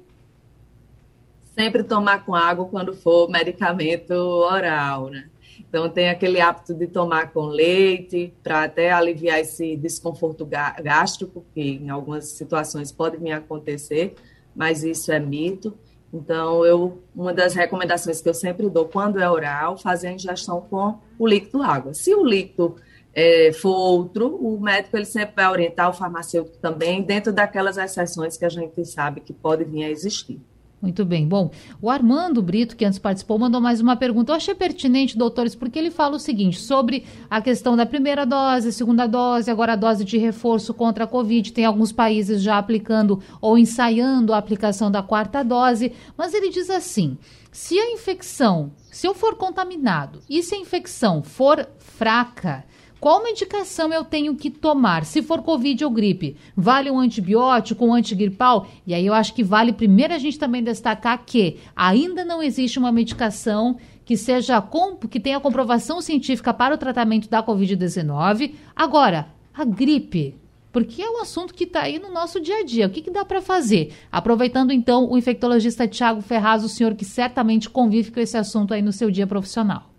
Sempre 1.52 1.84
tomar 1.84 2.26
com 2.26 2.34
água 2.34 2.66
quando 2.66 2.94
for 2.94 3.30
medicamento 3.30 4.12
oral, 4.12 5.10
né? 5.10 5.30
Então, 5.72 5.90
tem 5.90 6.10
aquele 6.10 6.42
hábito 6.42 6.74
de 6.74 6.88
tomar 6.88 7.32
com 7.32 7.46
leite, 7.46 8.34
para 8.44 8.64
até 8.64 8.92
aliviar 8.92 9.40
esse 9.40 9.78
desconforto 9.78 10.46
gástrico, 10.46 11.46
que 11.54 11.62
em 11.62 11.90
algumas 11.90 12.26
situações 12.30 12.92
pode 12.92 13.32
a 13.32 13.38
acontecer, 13.38 14.16
mas 14.56 14.84
isso 14.84 15.12
é 15.12 15.20
mito. 15.20 15.74
Então, 16.14 16.66
eu, 16.66 17.02
uma 17.16 17.34
das 17.34 17.54
recomendações 17.54 18.22
que 18.22 18.28
eu 18.28 18.34
sempre 18.34 18.70
dou 18.70 18.86
quando 18.86 19.20
é 19.20 19.30
oral, 19.30 19.78
fazer 19.78 20.10
a 20.10 20.12
ingestão 20.12 20.60
com 20.62 21.00
o 21.18 21.26
líquido 21.26 21.62
água. 21.62 21.94
Se 21.94 22.14
o 22.14 22.26
líquido 22.26 22.76
é, 23.14 23.54
for 23.54 23.70
outro, 23.70 24.36
o 24.36 24.60
médico 24.60 24.98
ele 24.98 25.06
sempre 25.06 25.36
vai 25.36 25.50
orientar 25.50 25.90
o 25.90 25.94
farmacêutico 25.94 26.58
também, 26.58 27.02
dentro 27.02 27.32
daquelas 27.32 27.78
exceções 27.78 28.36
que 28.36 28.44
a 28.44 28.50
gente 28.50 28.84
sabe 28.84 29.22
que 29.22 29.32
pode 29.32 29.64
vir 29.64 29.86
a 29.86 29.90
existir. 29.90 30.42
Muito 30.82 31.06
bem. 31.06 31.28
Bom, 31.28 31.52
o 31.80 31.92
Armando 31.92 32.42
Brito, 32.42 32.76
que 32.76 32.84
antes 32.84 32.98
participou, 32.98 33.38
mandou 33.38 33.62
mais 33.62 33.80
uma 33.80 33.96
pergunta. 33.96 34.32
Eu 34.32 34.36
achei 34.38 34.56
pertinente, 34.56 35.16
doutores, 35.16 35.54
porque 35.54 35.78
ele 35.78 35.92
fala 35.92 36.16
o 36.16 36.20
seguinte 36.20 36.60
sobre 36.60 37.06
a 37.30 37.40
questão 37.40 37.78
da 37.78 37.86
primeira 37.86 38.26
dose, 38.26 38.72
segunda 38.72 39.06
dose, 39.06 39.52
agora 39.52 39.74
a 39.74 39.76
dose 39.76 40.04
de 40.04 40.18
reforço 40.18 40.74
contra 40.74 41.04
a 41.04 41.08
Covid. 41.08 41.54
Tem 41.54 41.66
alguns 41.66 41.92
países 41.92 42.42
já 42.42 42.58
aplicando 42.58 43.22
ou 43.40 43.60
ensaiando 43.60 44.34
a 44.34 44.40
aplicação 44.40 44.90
da 44.90 45.04
quarta 45.04 45.44
dose, 45.44 45.92
mas 46.18 46.34
ele 46.34 46.50
diz 46.50 46.68
assim: 46.72 47.16
se 47.52 47.78
a 47.78 47.92
infecção, 47.92 48.72
se 48.90 49.06
eu 49.06 49.14
for 49.14 49.36
contaminado 49.36 50.20
e 50.28 50.42
se 50.42 50.56
a 50.56 50.58
infecção 50.58 51.22
for 51.22 51.68
fraca, 51.78 52.64
qual 53.02 53.24
medicação 53.24 53.92
eu 53.92 54.06
tenho 54.06 54.36
que 54.36 54.52
tomar? 54.52 55.06
Se 55.06 55.24
for 55.24 55.42
Covid 55.42 55.84
ou 55.84 55.90
gripe, 55.90 56.38
vale 56.56 56.92
um 56.92 57.00
antibiótico, 57.00 57.84
um 57.84 57.96
antigripal? 57.96 58.68
E 58.86 58.94
aí 58.94 59.08
eu 59.08 59.14
acho 59.16 59.34
que 59.34 59.44
vale 59.44 59.74
primeiro 59.74 60.14
a 60.14 60.20
gente 60.20 60.38
também 60.38 60.64
destacar 60.64 61.26
que 61.26 61.58
ainda 61.76 62.24
não 62.24 62.44
existe 62.44 62.78
uma 62.78 62.92
medicação 62.92 63.76
que 64.06 64.16
seja 64.16 64.64
que 65.10 65.20
tenha 65.20 65.40
comprovação 65.40 66.00
científica 66.00 66.54
para 66.54 66.76
o 66.76 66.78
tratamento 66.78 67.28
da 67.28 67.42
Covid-19. 67.42 68.54
Agora, 68.76 69.30
a 69.52 69.66
gripe, 69.66 70.36
porque 70.72 71.02
é 71.02 71.10
um 71.10 71.22
assunto 71.22 71.56
que 71.56 71.64
está 71.64 71.82
aí 71.82 71.98
no 71.98 72.12
nosso 72.12 72.40
dia 72.40 72.60
a 72.60 72.64
dia. 72.64 72.86
O 72.86 72.92
que, 72.92 73.02
que 73.02 73.10
dá 73.10 73.26
para 73.26 73.42
fazer? 73.42 73.96
Aproveitando 74.12 74.72
então 74.72 75.10
o 75.10 75.18
infectologista 75.18 75.88
Tiago 75.88 76.22
Ferraz, 76.22 76.64
o 76.64 76.70
senhor 76.70 76.94
que 76.94 77.04
certamente 77.04 77.68
convive 77.68 78.12
com 78.12 78.20
esse 78.20 78.38
assunto 78.38 78.76
aí 78.76 78.82
no 78.84 78.92
seu 78.92 79.10
dia 79.10 79.26
profissional. 79.26 79.91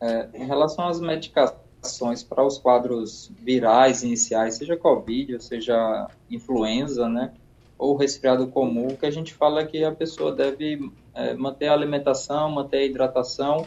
É, 0.00 0.28
em 0.34 0.44
relação 0.44 0.88
às 0.88 1.00
medicações 1.00 2.22
para 2.22 2.44
os 2.44 2.58
quadros 2.58 3.30
virais 3.38 4.02
iniciais, 4.02 4.56
seja 4.56 4.76
Covid 4.76 5.34
ou 5.34 5.40
seja 5.40 6.08
influenza, 6.30 7.08
né, 7.08 7.32
ou 7.78 7.96
resfriado 7.96 8.46
comum, 8.48 8.88
o 8.88 8.96
que 8.96 9.06
a 9.06 9.10
gente 9.10 9.34
fala 9.34 9.60
é 9.60 9.66
que 9.66 9.84
a 9.84 9.92
pessoa 9.92 10.32
deve 10.32 10.90
é, 11.14 11.34
manter 11.34 11.68
a 11.68 11.72
alimentação, 11.72 12.50
manter 12.50 12.78
a 12.78 12.84
hidratação 12.84 13.66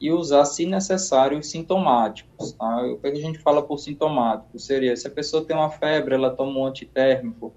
e 0.00 0.12
usar, 0.12 0.44
se 0.44 0.64
necessário, 0.64 1.38
os 1.38 1.50
sintomáticos. 1.50 2.52
Tá? 2.52 2.82
O 2.84 2.98
que 2.98 3.08
a 3.08 3.14
gente 3.14 3.38
fala 3.40 3.62
por 3.62 3.78
sintomático 3.78 4.58
seria, 4.58 4.96
se 4.96 5.08
a 5.08 5.10
pessoa 5.10 5.44
tem 5.44 5.56
uma 5.56 5.70
febre, 5.70 6.14
ela 6.14 6.30
toma 6.30 6.60
um 6.60 6.66
antitérmico, 6.66 7.52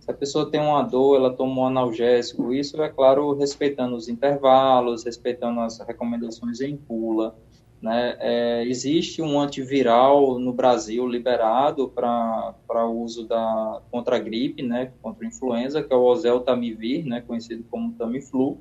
se 0.00 0.10
a 0.10 0.14
pessoa 0.14 0.50
tem 0.50 0.60
uma 0.60 0.82
dor, 0.82 1.16
ela 1.16 1.32
toma 1.32 1.60
um 1.60 1.66
analgésico, 1.66 2.52
isso 2.52 2.80
é 2.82 2.88
claro, 2.88 3.34
respeitando 3.34 3.94
os 3.94 4.08
intervalos, 4.08 5.04
respeitando 5.04 5.60
as 5.60 5.78
recomendações 5.78 6.60
em 6.60 6.76
pula. 6.76 7.36
Né? 7.82 8.16
É, 8.20 8.64
existe 8.64 9.20
um 9.20 9.40
antiviral 9.40 10.38
no 10.38 10.52
Brasil 10.52 11.04
liberado 11.04 11.88
para 11.88 12.86
uso 12.86 13.26
da, 13.26 13.82
contra 13.90 14.14
a 14.14 14.18
gripe, 14.20 14.62
né, 14.62 14.92
contra 15.02 15.24
a 15.24 15.28
influenza, 15.28 15.82
que 15.82 15.92
é 15.92 15.96
o 15.96 16.04
oseltamivir, 16.04 17.04
né, 17.04 17.20
conhecido 17.20 17.64
como 17.68 17.92
Tamiflu, 17.94 18.58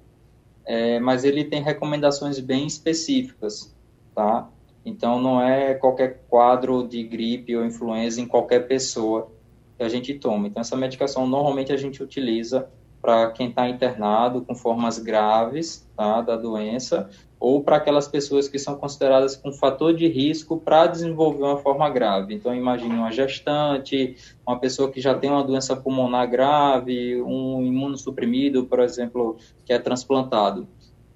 é, 0.65 0.99
mas 0.99 1.23
ele 1.23 1.43
tem 1.43 1.61
recomendações 1.61 2.39
bem 2.39 2.65
específicas, 2.65 3.75
tá? 4.15 4.49
Então, 4.83 5.21
não 5.21 5.39
é 5.39 5.75
qualquer 5.75 6.23
quadro 6.27 6.87
de 6.87 7.03
gripe 7.03 7.55
ou 7.55 7.63
influenza 7.63 8.19
em 8.19 8.25
qualquer 8.25 8.67
pessoa 8.67 9.31
que 9.77 9.83
a 9.83 9.89
gente 9.89 10.15
toma. 10.15 10.47
Então, 10.47 10.61
essa 10.61 10.75
medicação 10.75 11.27
normalmente 11.27 11.71
a 11.71 11.77
gente 11.77 12.01
utiliza 12.01 12.67
para 12.99 13.29
quem 13.31 13.49
está 13.49 13.69
internado 13.69 14.41
com 14.41 14.55
formas 14.55 14.97
graves 14.97 15.87
tá, 15.95 16.21
da 16.21 16.35
doença 16.35 17.09
ou 17.41 17.63
para 17.63 17.77
aquelas 17.77 18.07
pessoas 18.07 18.47
que 18.47 18.59
são 18.59 18.75
consideradas 18.75 19.35
com 19.35 19.51
fator 19.51 19.95
de 19.95 20.07
risco 20.07 20.59
para 20.59 20.85
desenvolver 20.85 21.41
uma 21.43 21.57
forma 21.57 21.89
grave. 21.89 22.35
Então, 22.35 22.53
imagine 22.53 22.93
uma 22.93 23.11
gestante, 23.11 24.15
uma 24.45 24.59
pessoa 24.59 24.91
que 24.91 25.01
já 25.01 25.15
tem 25.15 25.31
uma 25.31 25.43
doença 25.43 25.75
pulmonar 25.75 26.29
grave, 26.29 27.19
um 27.23 27.65
imunossuprimido, 27.65 28.65
por 28.67 28.79
exemplo, 28.79 29.37
que 29.65 29.73
é 29.73 29.79
transplantado. 29.79 30.67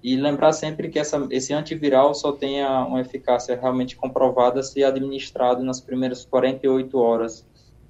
E 0.01 0.15
lembrar 0.15 0.51
sempre 0.51 0.89
que 0.89 0.97
essa, 0.97 1.27
esse 1.29 1.53
antiviral 1.53 2.15
só 2.15 2.31
tem 2.31 2.65
uma 2.65 3.01
eficácia 3.01 3.55
realmente 3.55 3.95
comprovada 3.95 4.63
se 4.63 4.83
administrado 4.83 5.63
nas 5.63 5.79
primeiras 5.79 6.25
48 6.25 6.97
horas 6.97 7.45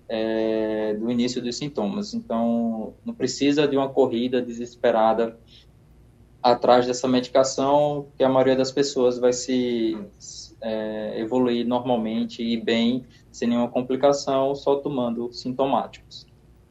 é, 0.09 0.93
do 0.95 1.09
início 1.09 1.41
dos 1.41 1.55
sintomas. 1.55 2.13
Então, 2.13 2.93
não 3.05 3.13
precisa 3.13 3.65
de 3.65 3.77
uma 3.77 3.87
corrida 3.87 4.41
desesperada 4.41 5.37
atrás 6.45 6.85
dessa 6.85 7.07
medicação, 7.07 8.05
que 8.15 8.23
a 8.23 8.29
maioria 8.29 8.55
das 8.55 8.71
pessoas 8.71 9.17
vai 9.17 9.33
se 9.33 9.97
é, 10.61 11.19
evoluir 11.19 11.65
normalmente 11.65 12.43
e 12.43 12.55
bem, 12.55 13.03
sem 13.31 13.49
nenhuma 13.49 13.67
complicação, 13.67 14.53
só 14.53 14.75
tomando 14.75 15.33
sintomáticos. 15.33 16.27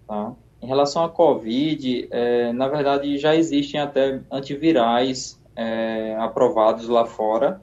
Tá? 0.06 0.32
Em 0.62 0.66
relação 0.68 1.02
à 1.02 1.08
COVID, 1.08 2.06
é, 2.08 2.52
na 2.52 2.68
verdade 2.68 3.18
já 3.18 3.34
existem 3.34 3.80
até 3.80 4.22
antivirais 4.30 5.42
é, 5.56 6.14
aprovados 6.20 6.86
lá 6.86 7.04
fora, 7.04 7.60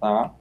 tá? 0.00 0.34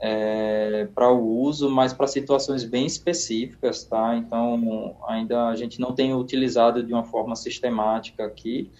É, 0.00 0.88
para 0.92 1.08
o 1.08 1.24
uso, 1.24 1.70
mas 1.70 1.92
para 1.92 2.08
situações 2.08 2.64
bem 2.64 2.84
específicas, 2.84 3.84
tá? 3.84 4.16
Então, 4.16 4.96
ainda 5.06 5.46
a 5.46 5.56
gente 5.56 5.80
não 5.80 5.94
tem 5.94 6.12
utilizado 6.12 6.82
de 6.82 6.92
uma 6.92 7.04
forma 7.04 7.36
sistemática 7.36 8.26
aqui, 8.26 8.70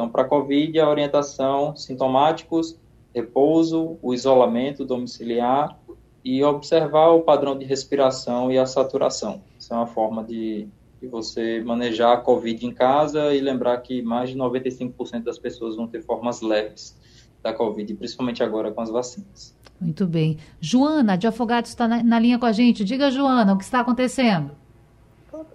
então, 0.00 0.08
para 0.08 0.24
COVID, 0.24 0.80
a 0.80 0.88
orientação 0.88 1.76
sintomáticos, 1.76 2.74
repouso, 3.14 3.98
o 4.00 4.14
isolamento 4.14 4.82
domiciliar 4.82 5.78
e 6.24 6.42
observar 6.42 7.10
o 7.10 7.20
padrão 7.20 7.58
de 7.58 7.66
respiração 7.66 8.50
e 8.50 8.56
a 8.56 8.64
saturação. 8.64 9.42
Isso 9.58 9.74
é 9.74 9.76
uma 9.76 9.86
forma 9.86 10.24
de, 10.24 10.66
de 11.02 11.06
você 11.06 11.62
manejar 11.62 12.14
a 12.14 12.16
Covid 12.16 12.64
em 12.64 12.72
casa 12.72 13.34
e 13.34 13.42
lembrar 13.42 13.76
que 13.82 14.00
mais 14.00 14.30
de 14.30 14.38
95% 14.38 15.22
das 15.22 15.38
pessoas 15.38 15.76
vão 15.76 15.86
ter 15.86 16.00
formas 16.00 16.40
leves 16.40 16.98
da 17.42 17.52
Covid, 17.52 17.94
principalmente 17.96 18.42
agora 18.42 18.72
com 18.72 18.80
as 18.80 18.88
vacinas. 18.88 19.54
Muito 19.78 20.06
bem. 20.06 20.38
Joana, 20.62 21.14
de 21.18 21.26
Afogados, 21.26 21.68
está 21.68 21.86
na, 21.86 22.02
na, 22.02 22.18
linha 22.18 22.38
com 22.38 22.46
a 22.46 22.52
gente. 22.52 22.84
Diga, 22.84 23.10
Joana, 23.10 23.52
o 23.52 23.58
que 23.58 23.64
está 23.64 23.80
acontecendo? 23.80 24.52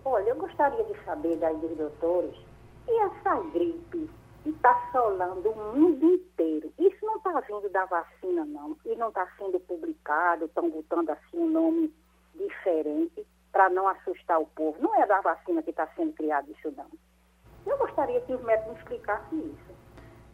Olha, 0.04 0.30
eu 0.30 0.36
gostaria 0.36 0.84
de 0.84 1.04
saber 1.04 1.36
daí 1.38 1.58
dos 1.58 1.76
doutores, 1.76 2.36
e 2.88 3.02
essa 3.02 3.42
gripe 3.52 4.08
está 4.50 4.72
assolando 4.72 5.50
o 5.50 5.76
mundo 5.76 6.06
inteiro, 6.06 6.72
isso 6.78 7.06
não 7.06 7.18
está 7.18 7.40
vindo 7.42 7.70
da 7.70 7.86
vacina, 7.86 8.46
não, 8.46 8.78
e 8.86 8.96
não 8.96 9.10
está 9.10 9.28
sendo 9.38 9.60
publicado, 9.60 10.46
estão 10.46 10.70
botando 10.70 11.10
assim 11.10 11.38
um 11.38 11.50
nome 11.50 11.94
diferente 12.36 13.26
para 13.52 13.70
não 13.70 13.88
assustar 13.88 14.40
o 14.40 14.46
povo. 14.48 14.78
Não 14.82 15.02
é 15.02 15.08
da 15.08 15.22
vacina 15.22 15.64
que 15.64 15.70
está 15.70 15.88
sendo 15.96 16.14
criado 16.14 16.52
isso, 16.52 16.74
não. 16.76 16.86
Eu 17.66 17.78
gostaria 17.78 18.20
que 18.22 18.34
os 18.34 18.44
médicos 18.44 18.74
me 18.74 18.80
explicassem 18.80 19.40
isso. 19.40 19.76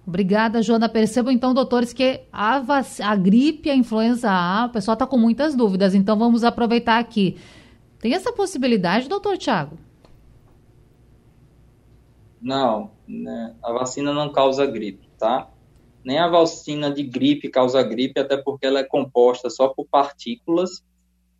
Obrigada, 0.05 0.61
Joana. 0.61 0.89
Percebam 0.89 1.31
então, 1.31 1.53
doutores, 1.53 1.93
que 1.93 2.25
a, 2.33 2.59
vac... 2.59 2.99
a 2.99 3.15
gripe, 3.15 3.69
a 3.69 3.75
influenza 3.75 4.29
A, 4.29 4.65
o 4.65 4.71
pessoal 4.71 4.93
está 4.93 5.05
com 5.05 5.17
muitas 5.17 5.55
dúvidas, 5.55 5.93
então 5.93 6.17
vamos 6.17 6.43
aproveitar 6.43 6.99
aqui. 6.99 7.39
Tem 7.99 8.13
essa 8.13 8.33
possibilidade, 8.33 9.07
doutor 9.07 9.37
Tiago? 9.37 9.77
Não, 12.41 12.89
né? 13.11 13.55
a 13.61 13.71
vacina 13.73 14.13
não 14.13 14.31
causa 14.31 14.65
gripe, 14.65 15.09
tá? 15.17 15.49
Nem 16.03 16.17
a 16.17 16.27
vacina 16.27 16.89
de 16.89 17.03
gripe 17.03 17.49
causa 17.49 17.83
gripe, 17.83 18.19
até 18.19 18.37
porque 18.37 18.65
ela 18.65 18.79
é 18.79 18.83
composta 18.83 19.49
só 19.49 19.67
por 19.67 19.85
partículas 19.85 20.83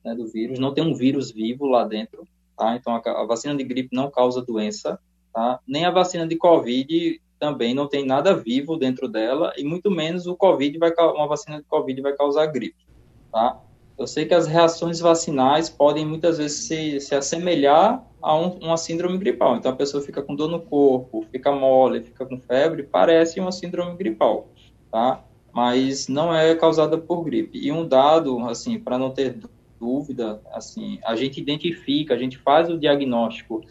né, 0.03 0.13
do 0.13 0.27
vírus, 0.27 0.59
não 0.59 0.73
tem 0.73 0.83
um 0.83 0.93
vírus 0.93 1.31
vivo 1.31 1.65
lá 1.65 1.83
dentro, 1.83 2.27
tá? 2.57 2.75
Então 2.75 2.93
a, 2.93 3.21
a 3.21 3.25
vacina 3.25 3.55
de 3.55 3.63
gripe 3.63 3.95
não 3.95 4.11
causa 4.11 4.41
doença, 4.41 4.99
tá? 5.33 5.59
Nem 5.67 5.85
a 5.85 5.91
vacina 5.91 6.27
de 6.27 6.35
Covid 6.35 7.21
também 7.39 7.73
não 7.73 7.87
tem 7.87 8.05
nada 8.05 8.35
vivo 8.35 8.77
dentro 8.77 9.07
dela 9.07 9.51
e 9.57 9.63
muito 9.63 9.89
menos 9.89 10.27
o 10.27 10.35
Covid 10.35 10.77
vai 10.77 10.93
uma 10.97 11.27
vacina 11.27 11.57
de 11.57 11.63
Covid 11.63 12.01
vai 12.01 12.13
causar 12.15 12.45
gripe, 12.47 12.85
tá? 13.31 13.59
Eu 14.01 14.07
sei 14.07 14.25
que 14.25 14.33
as 14.33 14.47
reações 14.47 14.99
vacinais 14.99 15.69
podem 15.69 16.07
muitas 16.07 16.39
vezes 16.39 16.65
se, 16.65 16.99
se 16.99 17.13
assemelhar 17.13 18.03
a 18.19 18.35
um, 18.35 18.57
uma 18.57 18.75
síndrome 18.75 19.15
gripal. 19.19 19.55
Então 19.55 19.71
a 19.71 19.75
pessoa 19.75 20.01
fica 20.03 20.23
com 20.23 20.35
dor 20.35 20.49
no 20.49 20.59
corpo, 20.59 21.23
fica 21.31 21.51
mole, 21.51 22.01
fica 22.01 22.25
com 22.25 22.39
febre, 22.39 22.81
parece 22.81 23.39
uma 23.39 23.51
síndrome 23.51 23.95
gripal, 23.95 24.49
tá? 24.91 25.23
Mas 25.53 26.07
não 26.07 26.35
é 26.35 26.55
causada 26.55 26.97
por 26.97 27.23
gripe. 27.23 27.59
E 27.59 27.71
um 27.71 27.87
dado, 27.87 28.39
assim, 28.49 28.79
para 28.79 28.97
não 28.97 29.11
ter 29.11 29.37
dúvida, 29.79 30.41
assim, 30.51 30.99
a 31.05 31.15
gente 31.15 31.39
identifica, 31.39 32.15
a 32.15 32.17
gente 32.17 32.39
faz 32.39 32.69
o 32.69 32.79
diagnóstico 32.79 33.61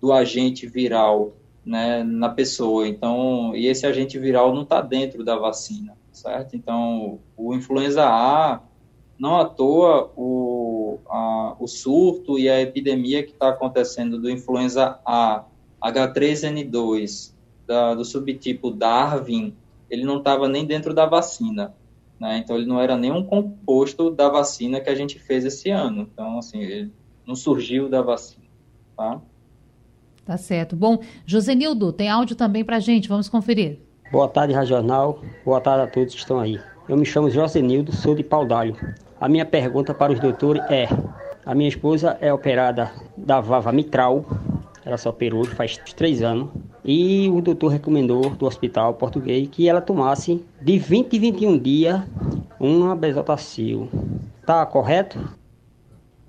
do 0.00 0.12
agente 0.12 0.68
viral 0.68 1.32
né, 1.64 2.04
na 2.04 2.28
pessoa. 2.28 2.86
Então, 2.86 3.56
e 3.56 3.66
esse 3.66 3.84
agente 3.86 4.20
viral 4.20 4.54
não 4.54 4.62
está 4.62 4.80
dentro 4.80 5.24
da 5.24 5.36
vacina, 5.36 5.96
certo? 6.12 6.54
Então, 6.54 7.18
o 7.36 7.54
influenza 7.54 8.04
A, 8.04 8.60
não 9.20 9.38
à 9.38 9.44
toa, 9.44 10.10
o, 10.16 10.98
a, 11.06 11.54
o 11.60 11.66
surto 11.66 12.38
e 12.38 12.48
a 12.48 12.58
epidemia 12.58 13.22
que 13.22 13.32
está 13.32 13.50
acontecendo 13.50 14.18
do 14.18 14.30
influenza 14.30 14.98
A, 15.04 15.44
H3N2, 15.82 17.34
da, 17.66 17.94
do 17.94 18.02
subtipo 18.02 18.70
Darwin, 18.70 19.54
ele 19.90 20.04
não 20.04 20.18
estava 20.18 20.48
nem 20.48 20.64
dentro 20.64 20.94
da 20.94 21.04
vacina. 21.04 21.74
Né? 22.18 22.38
Então, 22.38 22.56
ele 22.56 22.64
não 22.64 22.80
era 22.80 22.96
nenhum 22.96 23.22
composto 23.22 24.10
da 24.10 24.30
vacina 24.30 24.80
que 24.80 24.88
a 24.88 24.94
gente 24.94 25.18
fez 25.18 25.44
esse 25.44 25.68
ano. 25.68 26.08
Então, 26.10 26.38
assim, 26.38 26.60
ele 26.60 26.92
não 27.26 27.34
surgiu 27.34 27.90
da 27.90 28.00
vacina. 28.00 28.46
Tá? 28.96 29.20
Tá 30.24 30.38
certo. 30.38 30.74
Bom, 30.74 30.98
Josenildo, 31.26 31.92
tem 31.92 32.08
áudio 32.08 32.36
também 32.36 32.64
para 32.64 32.80
gente, 32.80 33.08
vamos 33.08 33.28
conferir. 33.28 33.80
Boa 34.10 34.28
tarde, 34.28 34.54
Regional. 34.54 35.20
Boa 35.44 35.60
tarde 35.60 35.84
a 35.84 35.86
todos 35.86 36.14
que 36.14 36.20
estão 36.20 36.40
aí. 36.40 36.58
Eu 36.88 36.96
me 36.96 37.04
chamo 37.04 37.30
Josenildo, 37.30 37.94
sou 37.94 38.14
de 38.14 38.24
Paudalho. 38.24 38.74
A 39.20 39.28
minha 39.28 39.44
pergunta 39.44 39.92
para 39.92 40.12
os 40.12 40.18
doutores 40.18 40.62
é: 40.70 40.88
a 41.44 41.54
minha 41.54 41.68
esposa 41.68 42.16
é 42.22 42.32
operada 42.32 42.90
da 43.16 43.38
vava 43.38 43.70
mitral, 43.70 44.24
ela 44.84 44.96
só 44.96 45.10
operou 45.10 45.44
faz 45.44 45.76
três 45.94 46.22
anos, 46.22 46.48
e 46.82 47.28
o 47.28 47.42
doutor 47.42 47.68
recomendou 47.68 48.30
do 48.30 48.46
hospital 48.46 48.94
português 48.94 49.46
que 49.48 49.68
ela 49.68 49.82
tomasse 49.82 50.42
de 50.62 50.78
20 50.78 51.12
e 51.12 51.18
21 51.18 51.58
dias 51.58 52.00
uma 52.58 52.96
besotacil. 52.96 53.88
Tá 54.46 54.64
correto? 54.64 55.18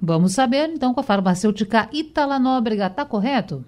Vamos 0.01 0.33
saber 0.33 0.69
então 0.69 0.93
com 0.93 0.99
a 0.99 1.03
farmacêutica 1.03 1.87
Itala 1.93 2.39
Nóbrega, 2.39 2.89
tá 2.89 3.05
correto? 3.05 3.63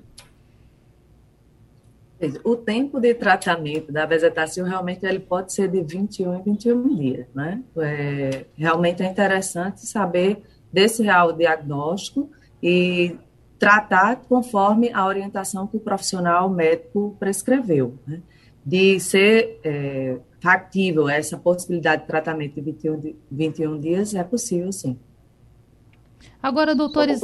O 2.43 2.55
tempo 2.55 2.99
de 2.99 3.13
tratamento 3.13 3.91
da 3.91 4.05
vegetacil 4.05 4.65
realmente 4.65 5.05
ele 5.05 5.19
pode 5.19 5.53
ser 5.53 5.67
de 5.69 5.81
21 5.81 6.39
em 6.39 6.43
21 6.43 6.95
dias, 6.95 7.27
né? 7.33 7.63
É, 7.77 8.45
realmente 8.55 9.03
é 9.03 9.05
interessante 9.07 9.85
saber 9.85 10.41
desse 10.71 11.03
real 11.03 11.33
diagnóstico 11.33 12.29
e 12.61 13.17
tratar 13.59 14.17
conforme 14.27 14.91
a 14.93 15.05
orientação 15.05 15.67
que 15.67 15.77
o 15.77 15.79
profissional 15.79 16.49
médico 16.49 17.15
prescreveu, 17.19 17.97
né? 18.07 18.21
De 18.65 18.99
ser 18.99 19.59
é, 19.63 20.17
factível 20.39 21.09
essa 21.09 21.37
possibilidade 21.37 22.03
de 22.03 22.07
tratamento 22.07 22.55
de 22.55 22.61
21, 22.61 23.15
21 23.31 23.79
dias, 23.79 24.15
é 24.15 24.23
possível 24.23 24.71
sim. 24.71 24.97
Agora, 26.41 26.75
doutores, 26.75 27.21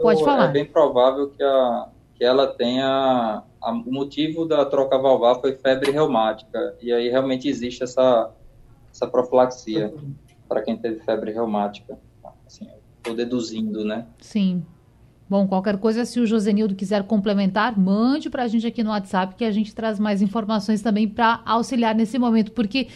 pode 0.00 0.24
falar. 0.24 0.48
É 0.48 0.52
bem 0.52 0.64
provável 0.64 1.30
que 1.30 1.42
a, 1.42 1.88
que 2.14 2.24
ela 2.24 2.46
tenha 2.46 3.42
a, 3.60 3.70
o 3.72 3.92
motivo 3.92 4.44
da 4.44 4.64
troca 4.64 4.98
valvar 4.98 5.40
foi 5.40 5.56
febre 5.56 5.90
reumática. 5.90 6.76
E 6.80 6.92
aí 6.92 7.08
realmente 7.08 7.48
existe 7.48 7.82
essa 7.82 8.30
essa 8.90 9.08
profilaxia 9.08 9.92
para 10.48 10.62
quem 10.62 10.76
teve 10.76 11.00
febre 11.00 11.32
reumática. 11.32 11.98
Assim 12.46 12.68
estou 13.04 13.14
deduzindo 13.14 13.84
né? 13.84 14.06
Sim. 14.18 14.64
Bom, 15.28 15.46
qualquer 15.46 15.78
coisa, 15.78 16.04
se 16.04 16.20
o 16.20 16.26
Josenildo 16.26 16.74
quiser 16.74 17.02
complementar, 17.04 17.78
mande 17.78 18.28
para 18.30 18.44
a 18.44 18.48
gente 18.48 18.66
aqui 18.66 18.82
no 18.82 18.90
WhatsApp 18.90 19.34
que 19.34 19.44
a 19.44 19.50
gente 19.50 19.74
traz 19.74 19.98
mais 19.98 20.22
informações 20.22 20.82
também 20.82 21.08
para 21.08 21.42
auxiliar 21.44 21.94
nesse 21.94 22.18
momento, 22.18 22.52
porque 22.52 22.88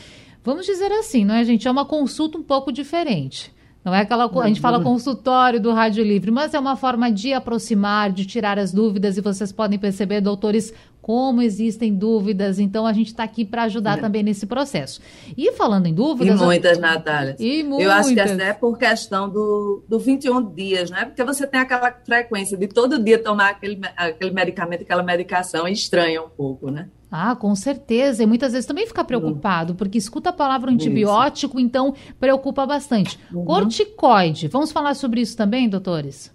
vamos 0.44 0.66
dizer 0.66 0.92
assim, 0.92 1.24
não 1.24 1.34
é, 1.34 1.44
gente? 1.44 1.66
É 1.66 1.70
uma 1.70 1.86
consulta 1.86 2.38
um 2.38 2.42
pouco 2.42 2.70
diferente. 2.70 3.54
Não 3.88 3.94
é 3.94 4.02
aquela. 4.02 4.30
A 4.42 4.48
gente 4.48 4.60
fala 4.60 4.82
consultório 4.82 5.58
do 5.58 5.72
Rádio 5.72 6.04
Livre, 6.04 6.30
mas 6.30 6.52
é 6.52 6.58
uma 6.58 6.76
forma 6.76 7.10
de 7.10 7.32
aproximar, 7.32 8.12
de 8.12 8.26
tirar 8.26 8.58
as 8.58 8.70
dúvidas, 8.70 9.16
e 9.16 9.22
vocês 9.22 9.50
podem 9.50 9.78
perceber, 9.78 10.20
doutores, 10.20 10.74
como 11.00 11.40
existem 11.40 11.94
dúvidas. 11.94 12.58
Então, 12.58 12.86
a 12.86 12.92
gente 12.92 13.06
está 13.06 13.24
aqui 13.24 13.46
para 13.46 13.62
ajudar 13.62 13.96
é. 13.96 14.00
também 14.02 14.22
nesse 14.22 14.46
processo. 14.46 15.00
E 15.34 15.52
falando 15.52 15.86
em 15.86 15.94
dúvidas. 15.94 16.38
E 16.38 16.44
muitas, 16.44 16.76
eu... 16.76 16.82
Natália. 16.82 17.34
E 17.38 17.62
muitas. 17.62 17.86
Eu 17.86 17.92
acho 17.92 18.12
que 18.12 18.20
essa 18.20 18.42
é 18.42 18.52
por 18.52 18.76
questão 18.76 19.26
do, 19.26 19.82
do 19.88 19.98
21 19.98 20.52
dias, 20.52 20.90
né? 20.90 21.06
Porque 21.06 21.24
você 21.24 21.46
tem 21.46 21.60
aquela 21.60 21.90
frequência 22.04 22.58
de 22.58 22.68
todo 22.68 23.02
dia 23.02 23.18
tomar 23.18 23.52
aquele, 23.52 23.80
aquele 23.96 24.32
medicamento, 24.32 24.82
aquela 24.82 25.02
medicação, 25.02 25.66
e 25.66 25.72
estranha 25.72 26.22
um 26.22 26.28
pouco, 26.28 26.70
né? 26.70 26.90
Ah, 27.10 27.34
com 27.34 27.54
certeza. 27.54 28.22
E 28.22 28.26
muitas 28.26 28.52
vezes 28.52 28.66
também 28.66 28.86
fica 28.86 29.04
preocupado, 29.04 29.74
porque 29.74 29.98
escuta 29.98 30.30
a 30.30 30.32
palavra 30.32 30.70
antibiótico, 30.70 31.58
isso. 31.58 31.66
então 31.66 31.94
preocupa 32.20 32.66
bastante. 32.66 33.18
Uhum. 33.32 33.44
Corticoide. 33.44 34.48
Vamos 34.48 34.70
falar 34.72 34.94
sobre 34.94 35.20
isso 35.20 35.36
também, 35.36 35.68
doutores? 35.68 36.34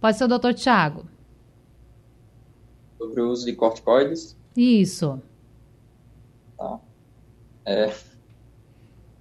Pode 0.00 0.16
ser 0.16 0.24
o 0.24 0.28
doutor 0.28 0.54
Tiago. 0.54 1.06
Sobre 2.98 3.20
o 3.20 3.30
uso 3.30 3.46
de 3.46 3.52
corticoides? 3.52 4.36
Isso. 4.56 5.20
Tá. 6.56 6.78
É, 7.64 7.92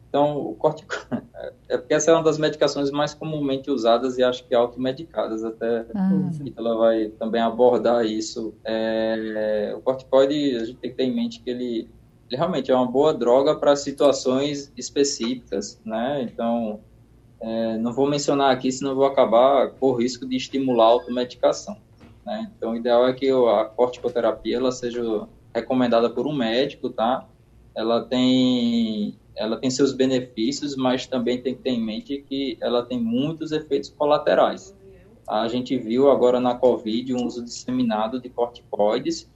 então, 0.10 0.38
o 0.38 0.56
corticoide. 0.56 1.24
É 1.70 1.78
porque 1.78 1.94
essa 1.94 2.12
é 2.12 2.14
uma 2.14 2.24
das 2.24 2.38
medicações 2.38 2.90
mais 2.90 3.14
comumente 3.14 3.70
usadas 3.70 4.18
e 4.18 4.24
acho 4.24 4.44
que 4.48 4.56
automedicadas, 4.56 5.44
até 5.44 5.86
ah. 5.94 6.12
ela 6.56 6.78
vai 6.78 7.10
também 7.20 7.42
abordar 7.42 8.06
isso. 8.06 8.56
É, 8.64 9.74
o 9.78 9.82
corticoide, 9.82 10.56
a 10.56 10.66
gente 10.66 10.78
tem 10.78 10.92
que 10.92 10.98
ter 10.98 11.04
em 11.04 11.14
mente 11.14 11.42
que 11.42 11.50
ele, 11.50 11.90
ele 12.30 12.38
realmente 12.38 12.72
é 12.72 12.76
uma 12.76 12.88
boa 12.88 13.14
droga 13.14 13.56
para 13.56 13.76
situações 13.76 14.72
específicas, 14.76 15.80
né? 15.86 16.24
Então, 16.24 16.80
é, 17.40 17.78
não 17.78 17.94
vou 17.94 18.10
mencionar 18.10 18.52
aqui, 18.52 18.72
senão 18.72 18.96
vou 18.96 19.06
acabar 19.06 19.72
com 19.72 19.88
o 19.88 19.94
risco 19.94 20.26
de 20.26 20.36
estimular 20.36 20.86
a 20.86 20.90
automedicação. 20.90 21.78
Né? 22.26 22.52
Então, 22.58 22.72
o 22.72 22.76
ideal 22.76 23.08
é 23.08 23.14
que 23.14 23.30
a 23.30 23.66
corticoterapia 23.66 24.58
ela 24.58 24.72
seja 24.72 25.28
recomendada 25.54 26.10
por 26.10 26.28
um 26.28 26.34
médico, 26.34 26.90
tá? 26.90 27.26
Ela 27.76 28.04
tem 28.04 29.18
ela 29.38 29.58
tem 29.58 29.70
seus 29.70 29.94
benefícios, 29.94 30.76
mas 30.76 31.06
também 31.06 31.42
tem 31.42 31.56
que 31.56 31.62
ter 31.62 31.70
em 31.70 31.82
mente 31.82 32.26
que 32.28 32.58
ela 32.60 32.84
tem 32.84 33.00
muitos 33.00 33.52
efeitos 33.52 33.90
colaterais. 33.90 34.76
A 35.28 35.48
gente 35.48 35.78
viu 35.78 36.10
agora 36.10 36.40
na 36.40 36.56
Covid 36.56 37.14
um 37.14 37.26
uso 37.26 37.44
disseminado 37.44 38.20
de 38.20 38.30
corticoides, 38.30 39.30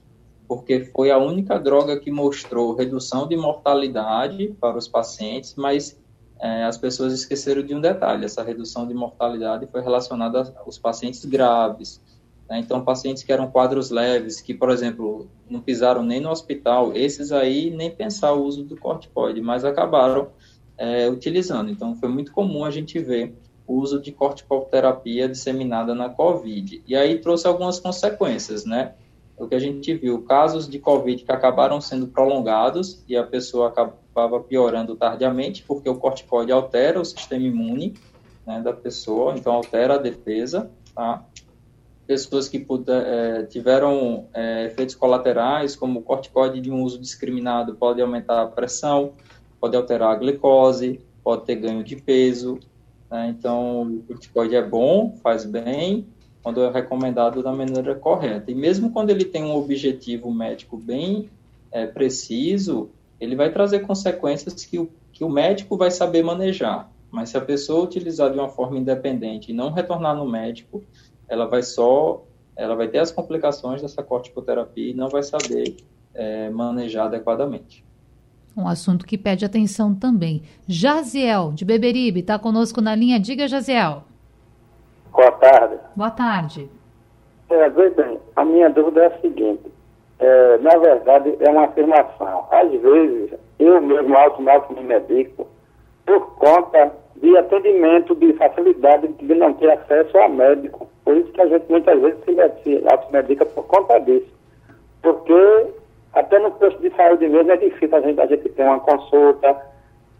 porque 0.48 0.84
foi 0.86 1.10
a 1.10 1.18
única 1.18 1.58
droga 1.58 1.98
que 2.00 2.10
mostrou 2.10 2.74
redução 2.74 3.28
de 3.28 3.36
mortalidade 3.36 4.54
para 4.60 4.76
os 4.76 4.88
pacientes, 4.88 5.54
mas 5.54 5.98
é, 6.40 6.64
as 6.64 6.76
pessoas 6.76 7.12
esqueceram 7.12 7.62
de 7.62 7.74
um 7.74 7.80
detalhe: 7.80 8.24
essa 8.24 8.42
redução 8.42 8.86
de 8.88 8.92
mortalidade 8.94 9.66
foi 9.70 9.80
relacionada 9.80 10.52
aos 10.64 10.78
pacientes 10.78 11.24
graves. 11.24 12.00
Né? 12.48 12.58
Então, 12.58 12.84
pacientes 12.84 13.22
que 13.22 13.32
eram 13.32 13.50
quadros 13.50 13.90
leves, 13.90 14.40
que, 14.40 14.54
por 14.54 14.70
exemplo, 14.70 15.28
não 15.48 15.60
pisaram 15.60 16.02
nem 16.02 16.20
no 16.20 16.30
hospital, 16.30 16.92
esses 16.94 17.32
aí 17.32 17.70
nem 17.70 17.90
pensar 17.90 18.32
o 18.32 18.44
uso 18.44 18.64
do 18.64 18.76
corticoide, 18.76 19.40
mas 19.40 19.64
acabaram 19.64 20.28
é, 20.76 21.08
utilizando. 21.08 21.70
Então, 21.70 21.94
foi 21.96 22.08
muito 22.08 22.32
comum 22.32 22.64
a 22.64 22.70
gente 22.70 22.98
ver 22.98 23.34
o 23.66 23.74
uso 23.74 24.00
de 24.00 24.12
corticoterapia 24.12 25.28
disseminada 25.28 25.94
na 25.94 26.08
COVID. 26.08 26.82
E 26.86 26.96
aí 26.96 27.18
trouxe 27.18 27.46
algumas 27.46 27.78
consequências, 27.78 28.64
né? 28.64 28.94
O 29.36 29.46
que 29.46 29.54
a 29.54 29.58
gente 29.58 29.94
viu, 29.94 30.22
casos 30.22 30.68
de 30.68 30.78
COVID 30.78 31.24
que 31.24 31.32
acabaram 31.32 31.80
sendo 31.80 32.06
prolongados 32.06 33.02
e 33.08 33.16
a 33.16 33.24
pessoa 33.24 33.68
acabava 33.68 34.40
piorando 34.40 34.94
tardiamente, 34.94 35.62
porque 35.62 35.88
o 35.88 35.96
corticoide 35.96 36.52
altera 36.52 37.00
o 37.00 37.04
sistema 37.04 37.44
imune 37.44 37.94
né, 38.46 38.60
da 38.60 38.72
pessoa, 38.72 39.34
então 39.36 39.52
altera 39.52 39.94
a 39.94 39.98
defesa, 39.98 40.70
tá? 40.94 41.24
Pessoas 42.06 42.48
que 42.48 42.58
puder, 42.58 43.06
é, 43.06 43.42
tiveram 43.44 44.26
é, 44.34 44.66
efeitos 44.66 44.94
colaterais, 44.94 45.76
como 45.76 46.00
o 46.00 46.02
corticoide 46.02 46.60
de 46.60 46.70
um 46.70 46.82
uso 46.82 46.98
discriminado, 46.98 47.74
pode 47.74 48.02
aumentar 48.02 48.42
a 48.42 48.46
pressão, 48.46 49.12
pode 49.60 49.76
alterar 49.76 50.12
a 50.12 50.16
glicose, 50.16 51.00
pode 51.22 51.44
ter 51.44 51.56
ganho 51.56 51.84
de 51.84 51.96
peso, 51.96 52.58
né? 53.12 53.28
Então, 53.28 53.82
o 53.82 54.02
corticoide 54.08 54.56
é 54.56 54.62
bom, 54.62 55.14
faz 55.22 55.44
bem, 55.44 56.06
quando 56.42 56.62
é 56.62 56.70
recomendado 56.70 57.42
da 57.42 57.52
maneira 57.52 57.94
correta. 57.94 58.50
E 58.50 58.54
mesmo 58.54 58.90
quando 58.90 59.10
ele 59.10 59.24
tem 59.24 59.44
um 59.44 59.54
objetivo 59.54 60.32
médico 60.32 60.76
bem 60.76 61.28
é, 61.70 61.86
preciso, 61.86 62.90
ele 63.20 63.36
vai 63.36 63.52
trazer 63.52 63.80
consequências 63.80 64.64
que 64.64 64.78
o, 64.78 64.90
que 65.12 65.22
o 65.22 65.28
médico 65.28 65.76
vai 65.76 65.90
saber 65.90 66.24
manejar. 66.24 66.90
Mas 67.10 67.28
se 67.28 67.36
a 67.36 67.40
pessoa 67.40 67.84
utilizar 67.84 68.32
de 68.32 68.38
uma 68.38 68.48
forma 68.48 68.78
independente 68.78 69.50
e 69.50 69.54
não 69.54 69.70
retornar 69.70 70.16
no 70.16 70.26
médico, 70.26 70.82
ela 71.32 71.46
vai 71.46 71.62
só, 71.62 72.22
ela 72.54 72.74
vai 72.74 72.88
ter 72.88 72.98
as 72.98 73.10
complicações 73.10 73.80
dessa 73.80 74.02
corticoterapia 74.02 74.90
e 74.90 74.94
não 74.94 75.08
vai 75.08 75.22
saber 75.22 75.76
é, 76.14 76.50
manejar 76.50 77.06
adequadamente. 77.06 77.82
Um 78.54 78.68
assunto 78.68 79.06
que 79.06 79.16
pede 79.16 79.42
atenção 79.42 79.94
também. 79.94 80.42
Jaziel, 80.68 81.52
de 81.52 81.64
Beberibe, 81.64 82.20
está 82.20 82.38
conosco 82.38 82.82
na 82.82 82.94
linha. 82.94 83.18
Diga, 83.18 83.48
Jaziel. 83.48 84.02
Boa 85.10 85.32
tarde. 85.32 85.78
Boa 85.96 86.10
tarde. 86.10 86.68
É, 87.48 87.70
bem, 87.70 88.20
a 88.36 88.44
minha 88.44 88.68
dúvida 88.68 89.04
é 89.04 89.06
a 89.06 89.20
seguinte. 89.22 89.72
É, 90.18 90.58
na 90.58 90.76
verdade, 90.76 91.34
é 91.40 91.48
uma 91.48 91.64
afirmação. 91.64 92.46
Às 92.50 92.70
vezes, 92.70 93.32
eu 93.58 93.80
mesmo 93.80 94.14
auto 94.18 94.42
me 94.42 94.82
medico 94.82 95.48
por 96.04 96.34
conta 96.34 96.92
de 97.22 97.36
atendimento, 97.38 98.16
de 98.16 98.32
facilidade 98.32 99.06
de 99.08 99.34
não 99.34 99.52
ter 99.54 99.70
acesso 99.70 100.18
a 100.18 100.28
médico. 100.28 100.88
Por 101.04 101.16
isso 101.16 101.30
que 101.32 101.40
a 101.40 101.46
gente 101.46 101.64
muitas 101.70 102.00
vezes 102.00 102.18
se 102.24 102.82
automedica 102.90 103.46
por 103.46 103.64
conta 103.66 103.98
disso. 104.00 104.26
Porque 105.00 105.66
até 106.12 106.38
no 106.40 106.50
posto 106.50 106.80
de 106.82 106.90
saúde 106.96 107.28
mesmo 107.28 107.52
é 107.52 107.56
difícil 107.56 107.96
a 107.96 108.00
gente, 108.00 108.20
a 108.20 108.26
gente 108.26 108.48
ter 108.48 108.64
uma 108.64 108.80
consulta, 108.80 109.56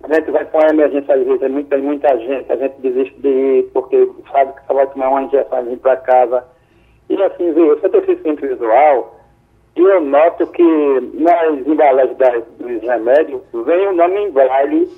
a 0.05 0.15
gente 0.15 0.31
vai 0.31 0.45
para 0.45 0.61
uma 0.61 0.71
emergência 0.71 1.15
às 1.15 1.25
vezes, 1.25 1.41
tem 1.41 1.83
muita, 1.83 2.19
gente, 2.19 2.53
a 2.53 2.57
gente 2.57 2.81
desiste 2.81 3.21
de 3.21 3.29
ir, 3.29 3.71
porque 3.75 4.09
sabe 4.31 4.53
que 4.55 4.67
só 4.67 4.75
vai 4.75 4.87
tomar 4.87 5.09
uma 5.09 5.23
injeção 5.23 5.61
e 5.61 5.71
vir 5.71 5.79
para 5.79 5.97
casa. 5.97 6.45
E 7.11 7.21
assim, 7.21 7.53
viu, 7.53 7.77
eu 7.77 7.91
deficiente 7.91 8.47
visual, 8.47 9.21
e 9.75 9.81
eu 9.81 10.01
noto 10.01 10.47
que 10.47 10.63
nas 11.15 11.67
embalagens 11.67 12.17
dos 12.59 12.83
remédios 12.83 13.43
vem 13.53 13.89
o 13.89 13.93
nome 13.93 14.21
em 14.21 14.31
braille 14.31 14.89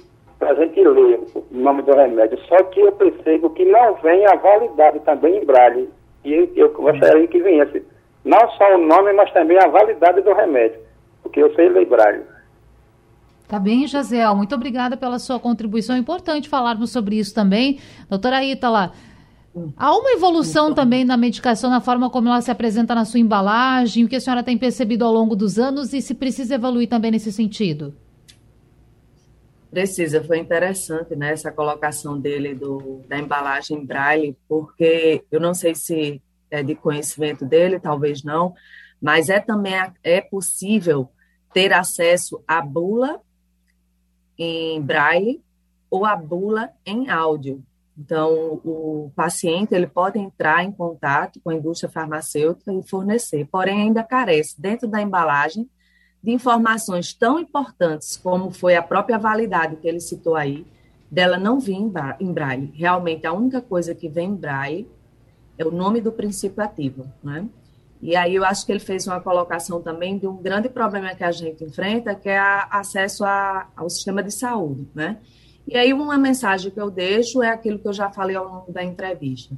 para 0.44 0.52
a 0.52 0.54
gente 0.56 0.78
ler 0.78 1.20
o 1.34 1.44
nome 1.50 1.82
do 1.82 1.92
remédio. 1.92 2.38
Só 2.46 2.62
que 2.64 2.80
eu 2.80 2.92
percebo 2.92 3.48
que 3.50 3.64
não 3.64 3.94
vem 4.02 4.26
a 4.26 4.36
validade 4.36 5.00
também 5.00 5.38
em 5.38 5.44
braille. 5.44 5.88
E 6.22 6.52
eu 6.54 6.70
gostaria 6.70 7.26
que 7.26 7.42
viesse 7.42 7.82
não 8.24 8.38
só 8.52 8.74
o 8.74 8.78
nome, 8.78 9.12
mas 9.14 9.32
também 9.32 9.58
a 9.58 9.68
validade 9.68 10.20
do 10.20 10.32
remédio, 10.34 10.78
porque 11.22 11.42
eu 11.42 11.54
sei 11.54 11.68
lembrar. 11.68 12.20
Tá 13.48 13.58
bem, 13.58 13.86
Jazel. 13.86 14.34
Muito 14.36 14.54
obrigada 14.54 14.96
pela 14.96 15.18
sua 15.18 15.38
contribuição. 15.38 15.96
É 15.96 15.98
importante 15.98 16.48
falarmos 16.48 16.90
sobre 16.90 17.16
isso 17.16 17.34
também. 17.34 17.78
Doutora 18.08 18.42
Ítala, 18.44 18.92
há 19.76 19.96
uma 19.96 20.12
evolução 20.12 20.74
também 20.74 21.04
na 21.04 21.16
medicação, 21.16 21.70
na 21.70 21.80
forma 21.80 22.10
como 22.10 22.28
ela 22.28 22.40
se 22.40 22.50
apresenta 22.50 22.94
na 22.94 23.04
sua 23.04 23.20
embalagem, 23.20 24.04
o 24.04 24.08
que 24.08 24.16
a 24.16 24.20
senhora 24.20 24.42
tem 24.42 24.58
percebido 24.58 25.04
ao 25.04 25.12
longo 25.12 25.36
dos 25.36 25.58
anos 25.58 25.92
e 25.94 26.00
se 26.00 26.14
precisa 26.14 26.54
evoluir 26.54 26.88
também 26.88 27.10
nesse 27.10 27.32
sentido? 27.32 27.94
Precisa, 29.74 30.22
foi 30.22 30.38
interessante 30.38 31.16
né, 31.16 31.32
essa 31.32 31.50
colocação 31.50 32.16
dele 32.16 32.54
do, 32.54 33.02
da 33.08 33.18
embalagem 33.18 33.84
braille, 33.84 34.38
porque 34.48 35.24
eu 35.32 35.40
não 35.40 35.52
sei 35.52 35.74
se 35.74 36.22
é, 36.48 36.62
de 36.62 36.76
conhecimento 36.76 37.44
dele, 37.44 37.80
talvez 37.80 38.22
não, 38.22 38.54
mas 39.02 39.28
é 39.28 39.40
também 39.40 39.74
é 40.04 40.20
possível 40.20 41.10
ter 41.52 41.72
acesso 41.72 42.40
à 42.46 42.62
bula 42.62 43.20
em 44.38 44.80
braille 44.80 45.42
ou 45.90 46.06
à 46.06 46.14
bula 46.14 46.70
em 46.86 47.10
áudio. 47.10 47.60
Então, 47.98 48.60
o 48.64 49.10
paciente 49.16 49.74
ele 49.74 49.88
pode 49.88 50.20
entrar 50.20 50.62
em 50.62 50.70
contato 50.70 51.40
com 51.42 51.50
a 51.50 51.54
indústria 51.56 51.90
farmacêutica 51.90 52.72
e 52.72 52.88
fornecer, 52.88 53.44
porém 53.50 53.82
ainda 53.82 54.04
carece 54.04 54.54
dentro 54.56 54.86
da 54.86 55.02
embalagem 55.02 55.68
de 56.24 56.32
informações 56.32 57.12
tão 57.12 57.38
importantes 57.38 58.16
como 58.16 58.50
foi 58.50 58.74
a 58.74 58.82
própria 58.82 59.18
validade 59.18 59.76
que 59.76 59.86
ele 59.86 60.00
citou 60.00 60.34
aí, 60.34 60.66
dela 61.10 61.36
não 61.36 61.60
vir 61.60 61.76
em 62.18 62.32
braille. 62.32 62.72
Realmente, 62.74 63.26
a 63.26 63.32
única 63.34 63.60
coisa 63.60 63.94
que 63.94 64.08
vem 64.08 64.30
em 64.30 64.34
braille 64.34 64.88
é 65.58 65.66
o 65.66 65.70
nome 65.70 66.00
do 66.00 66.10
princípio 66.10 66.64
ativo, 66.64 67.04
né? 67.22 67.46
E 68.00 68.16
aí 68.16 68.36
eu 68.36 68.44
acho 68.44 68.64
que 68.64 68.72
ele 68.72 68.80
fez 68.80 69.06
uma 69.06 69.20
colocação 69.20 69.82
também 69.82 70.16
de 70.16 70.26
um 70.26 70.36
grande 70.36 70.70
problema 70.70 71.14
que 71.14 71.22
a 71.22 71.30
gente 71.30 71.62
enfrenta, 71.62 72.14
que 72.14 72.30
é 72.30 72.38
a, 72.38 72.68
acesso 72.70 73.22
a, 73.22 73.68
ao 73.76 73.90
sistema 73.90 74.22
de 74.22 74.30
saúde, 74.30 74.88
né? 74.94 75.18
E 75.68 75.76
aí 75.76 75.92
uma 75.92 76.16
mensagem 76.16 76.70
que 76.70 76.80
eu 76.80 76.90
deixo 76.90 77.42
é 77.42 77.50
aquilo 77.50 77.78
que 77.78 77.86
eu 77.86 77.92
já 77.92 78.08
falei 78.10 78.34
ao 78.34 78.48
longo 78.48 78.72
da 78.72 78.82
entrevista. 78.82 79.54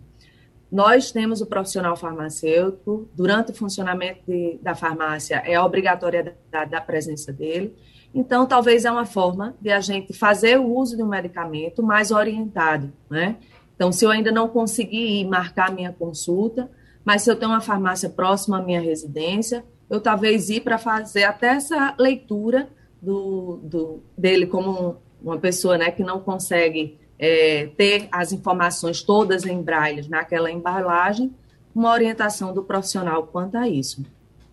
Nós 0.70 1.12
temos 1.12 1.40
o 1.40 1.46
profissional 1.46 1.96
farmacêutico, 1.96 3.08
durante 3.14 3.52
o 3.52 3.54
funcionamento 3.54 4.20
de, 4.26 4.58
da 4.60 4.74
farmácia 4.74 5.42
é 5.44 5.54
a 5.54 5.64
obrigatoriedade 5.64 6.70
da 6.70 6.80
presença 6.80 7.32
dele, 7.32 7.74
então 8.14 8.46
talvez 8.46 8.84
é 8.84 8.90
uma 8.90 9.04
forma 9.04 9.54
de 9.60 9.70
a 9.70 9.80
gente 9.80 10.12
fazer 10.12 10.58
o 10.58 10.66
uso 10.66 10.96
de 10.96 11.02
um 11.02 11.08
medicamento 11.08 11.82
mais 11.82 12.10
orientado, 12.10 12.92
né? 13.08 13.36
Então, 13.74 13.92
se 13.92 14.04
eu 14.04 14.10
ainda 14.10 14.32
não 14.32 14.48
conseguir 14.48 15.20
ir 15.20 15.26
marcar 15.26 15.70
minha 15.70 15.92
consulta, 15.92 16.70
mas 17.04 17.22
se 17.22 17.30
eu 17.30 17.36
tenho 17.36 17.52
uma 17.52 17.60
farmácia 17.60 18.08
próxima 18.08 18.58
à 18.58 18.62
minha 18.62 18.80
residência, 18.80 19.62
eu 19.88 20.00
talvez 20.00 20.48
ir 20.48 20.62
para 20.62 20.78
fazer 20.78 21.24
até 21.24 21.48
essa 21.48 21.94
leitura 21.98 22.68
do, 23.00 23.60
do 23.62 24.02
dele 24.16 24.46
como 24.46 24.96
uma 25.22 25.38
pessoa 25.38 25.76
né, 25.76 25.90
que 25.90 26.02
não 26.02 26.20
consegue 26.20 26.98
é, 27.18 27.68
ter 27.76 28.08
as 28.12 28.32
informações 28.32 29.02
todas 29.02 29.44
em 29.44 29.62
braille 29.62 30.08
naquela 30.08 30.50
embalagem, 30.50 31.32
uma 31.74 31.90
orientação 31.92 32.52
do 32.52 32.62
profissional 32.62 33.24
quanto 33.24 33.56
a 33.56 33.68
isso. 33.68 34.04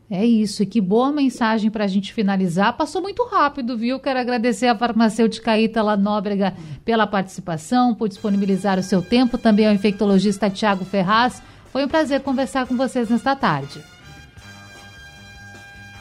É 0.09 0.23
isso, 0.23 0.61
e 0.61 0.65
que 0.65 0.79
boa 0.79 1.11
mensagem 1.11 1.71
para 1.71 1.85
a 1.85 1.87
gente 1.87 2.13
finalizar. 2.13 2.75
Passou 2.77 3.01
muito 3.01 3.23
rápido, 3.25 3.77
viu? 3.77 3.99
Quero 3.99 4.19
agradecer 4.19 4.67
a 4.67 4.77
farmacêutica 4.77 5.57
Ítala 5.57 5.97
Nóbrega 5.97 6.53
pela 6.85 7.07
participação, 7.07 7.95
por 7.95 8.09
disponibilizar 8.09 8.77
o 8.77 8.83
seu 8.83 9.01
tempo, 9.01 9.37
também 9.37 9.65
ao 9.65 9.73
infectologista 9.73 10.49
Tiago 10.49 10.85
Ferraz. 10.85 11.41
Foi 11.71 11.83
um 11.83 11.87
prazer 11.87 12.21
conversar 12.21 12.67
com 12.67 12.77
vocês 12.77 13.09
nesta 13.09 13.35
tarde. 13.35 13.81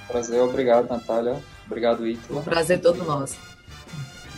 Prazer, 0.08 0.42
obrigado, 0.42 0.90
Natália. 0.90 1.36
Obrigado, 1.64 2.06
Ítala. 2.06 2.40
Um 2.40 2.44
prazer 2.44 2.80
todo 2.82 3.02
nosso. 3.04 3.38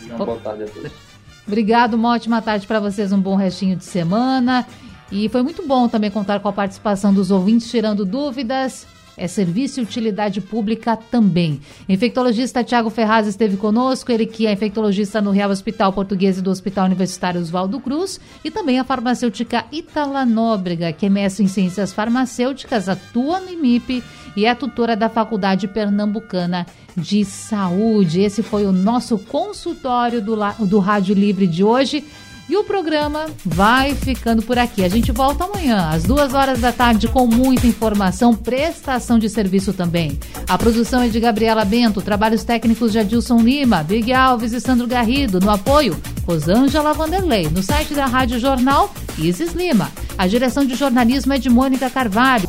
Uma 0.05 0.25
boa 0.25 0.39
tarde 0.39 0.65
a 0.65 0.67
todos. 0.67 1.14
Obrigado, 1.47 1.95
uma 1.95 2.13
ótima 2.13 2.41
tarde 2.41 2.67
para 2.67 2.81
vocês, 2.81 3.13
um 3.13 3.21
bom 3.21 3.37
restinho 3.37 3.77
de 3.77 3.85
semana. 3.85 4.67
E 5.13 5.29
foi 5.29 5.43
muito 5.43 5.67
bom 5.67 5.89
também 5.89 6.11
contar 6.11 6.41
com 6.41 6.49
a 6.49 6.53
participação 6.53 7.13
dos 7.13 7.31
ouvintes, 7.31 7.71
tirando 7.71 8.05
dúvidas 8.05 8.87
é 9.17 9.27
serviço 9.27 9.81
e 9.81 9.83
utilidade 9.83 10.41
pública 10.41 10.97
também. 10.97 11.61
Infectologista 11.89 12.65
Tiago 12.65 12.91
Ferraz 12.91 13.27
esteve 13.27 13.57
conosco, 13.57 14.11
ele 14.11 14.27
que 14.27 14.47
é 14.47 14.53
infectologista 14.53 15.21
no 15.21 15.31
Real 15.31 15.51
Hospital 15.51 15.93
Português 15.93 16.39
e 16.39 16.43
do 16.43 16.51
Hospital 16.51 16.87
Universitário 16.87 17.41
Oswaldo 17.41 17.81
Cruz, 17.81 18.21
e 18.45 18.51
também 18.51 18.79
a 18.79 18.85
farmacêutica 18.85 19.65
Itala 19.73 20.25
Nóbrega, 20.25 20.93
que 20.93 21.07
é 21.07 21.09
mestre 21.09 21.45
em 21.45 21.49
ciências 21.49 21.93
farmacêuticas, 21.93 22.89
atua 22.89 23.41
no 23.41 23.51
IMIP 23.51 24.03
e 24.37 24.47
é 24.47 24.55
tutora 24.55 24.97
da 24.97 25.09
Faculdade 25.09 25.69
Pernambucana 25.69 26.67
de 26.97 27.25
Saúde. 27.25 28.21
Esse 28.21 28.43
foi 28.43 28.67
o 28.67 28.73
nosso 28.73 29.19
consultório 29.19 30.21
do, 30.21 30.37
do 30.67 30.79
Rádio 30.79 31.15
Livre 31.15 31.47
de 31.47 31.63
hoje. 31.63 32.05
E 32.49 32.57
o 32.57 32.65
programa 32.65 33.27
vai 33.45 33.95
ficando 33.95 34.43
por 34.43 34.59
aqui. 34.59 34.85
A 34.85 34.89
gente 34.89 35.11
volta 35.11 35.45
amanhã, 35.45 35.89
às 35.91 36.03
duas 36.03 36.35
horas 36.35 36.61
da 36.61 36.73
tarde, 36.73 37.09
com 37.09 37.27
muita 37.27 37.67
informação, 37.67 38.35
prestação 38.35 39.19
de 39.19 39.31
serviço 39.31 39.73
também. 39.73 40.19
A 40.47 40.59
produção 40.59 41.01
é 41.01 41.09
de 41.09 41.19
Gabriela 41.19 41.65
Bento, 41.65 42.03
trabalhos 42.03 42.45
técnicos 42.45 42.93
de 42.93 42.99
Adilson 42.99 43.39
Lima, 43.39 43.83
Big 43.83 44.13
Alves 44.13 44.53
e 44.53 44.61
Sandro 44.61 44.87
Garrido. 44.87 45.41
No 45.41 45.51
apoio, 45.51 45.97
Rosângela 46.27 46.93
Vanderlei. 46.93 47.49
No 47.49 47.63
site 47.63 47.95
da 47.95 48.05
Rádio 48.05 48.39
Jornal, 48.39 48.93
Isis 49.19 49.55
Lima. 49.55 49.91
A 50.19 50.27
direção 50.27 50.67
de 50.67 50.75
jornalismo 50.75 51.33
é 51.33 51.39
de 51.39 51.49
Mônica 51.49 51.89
Carvalho. 51.89 52.49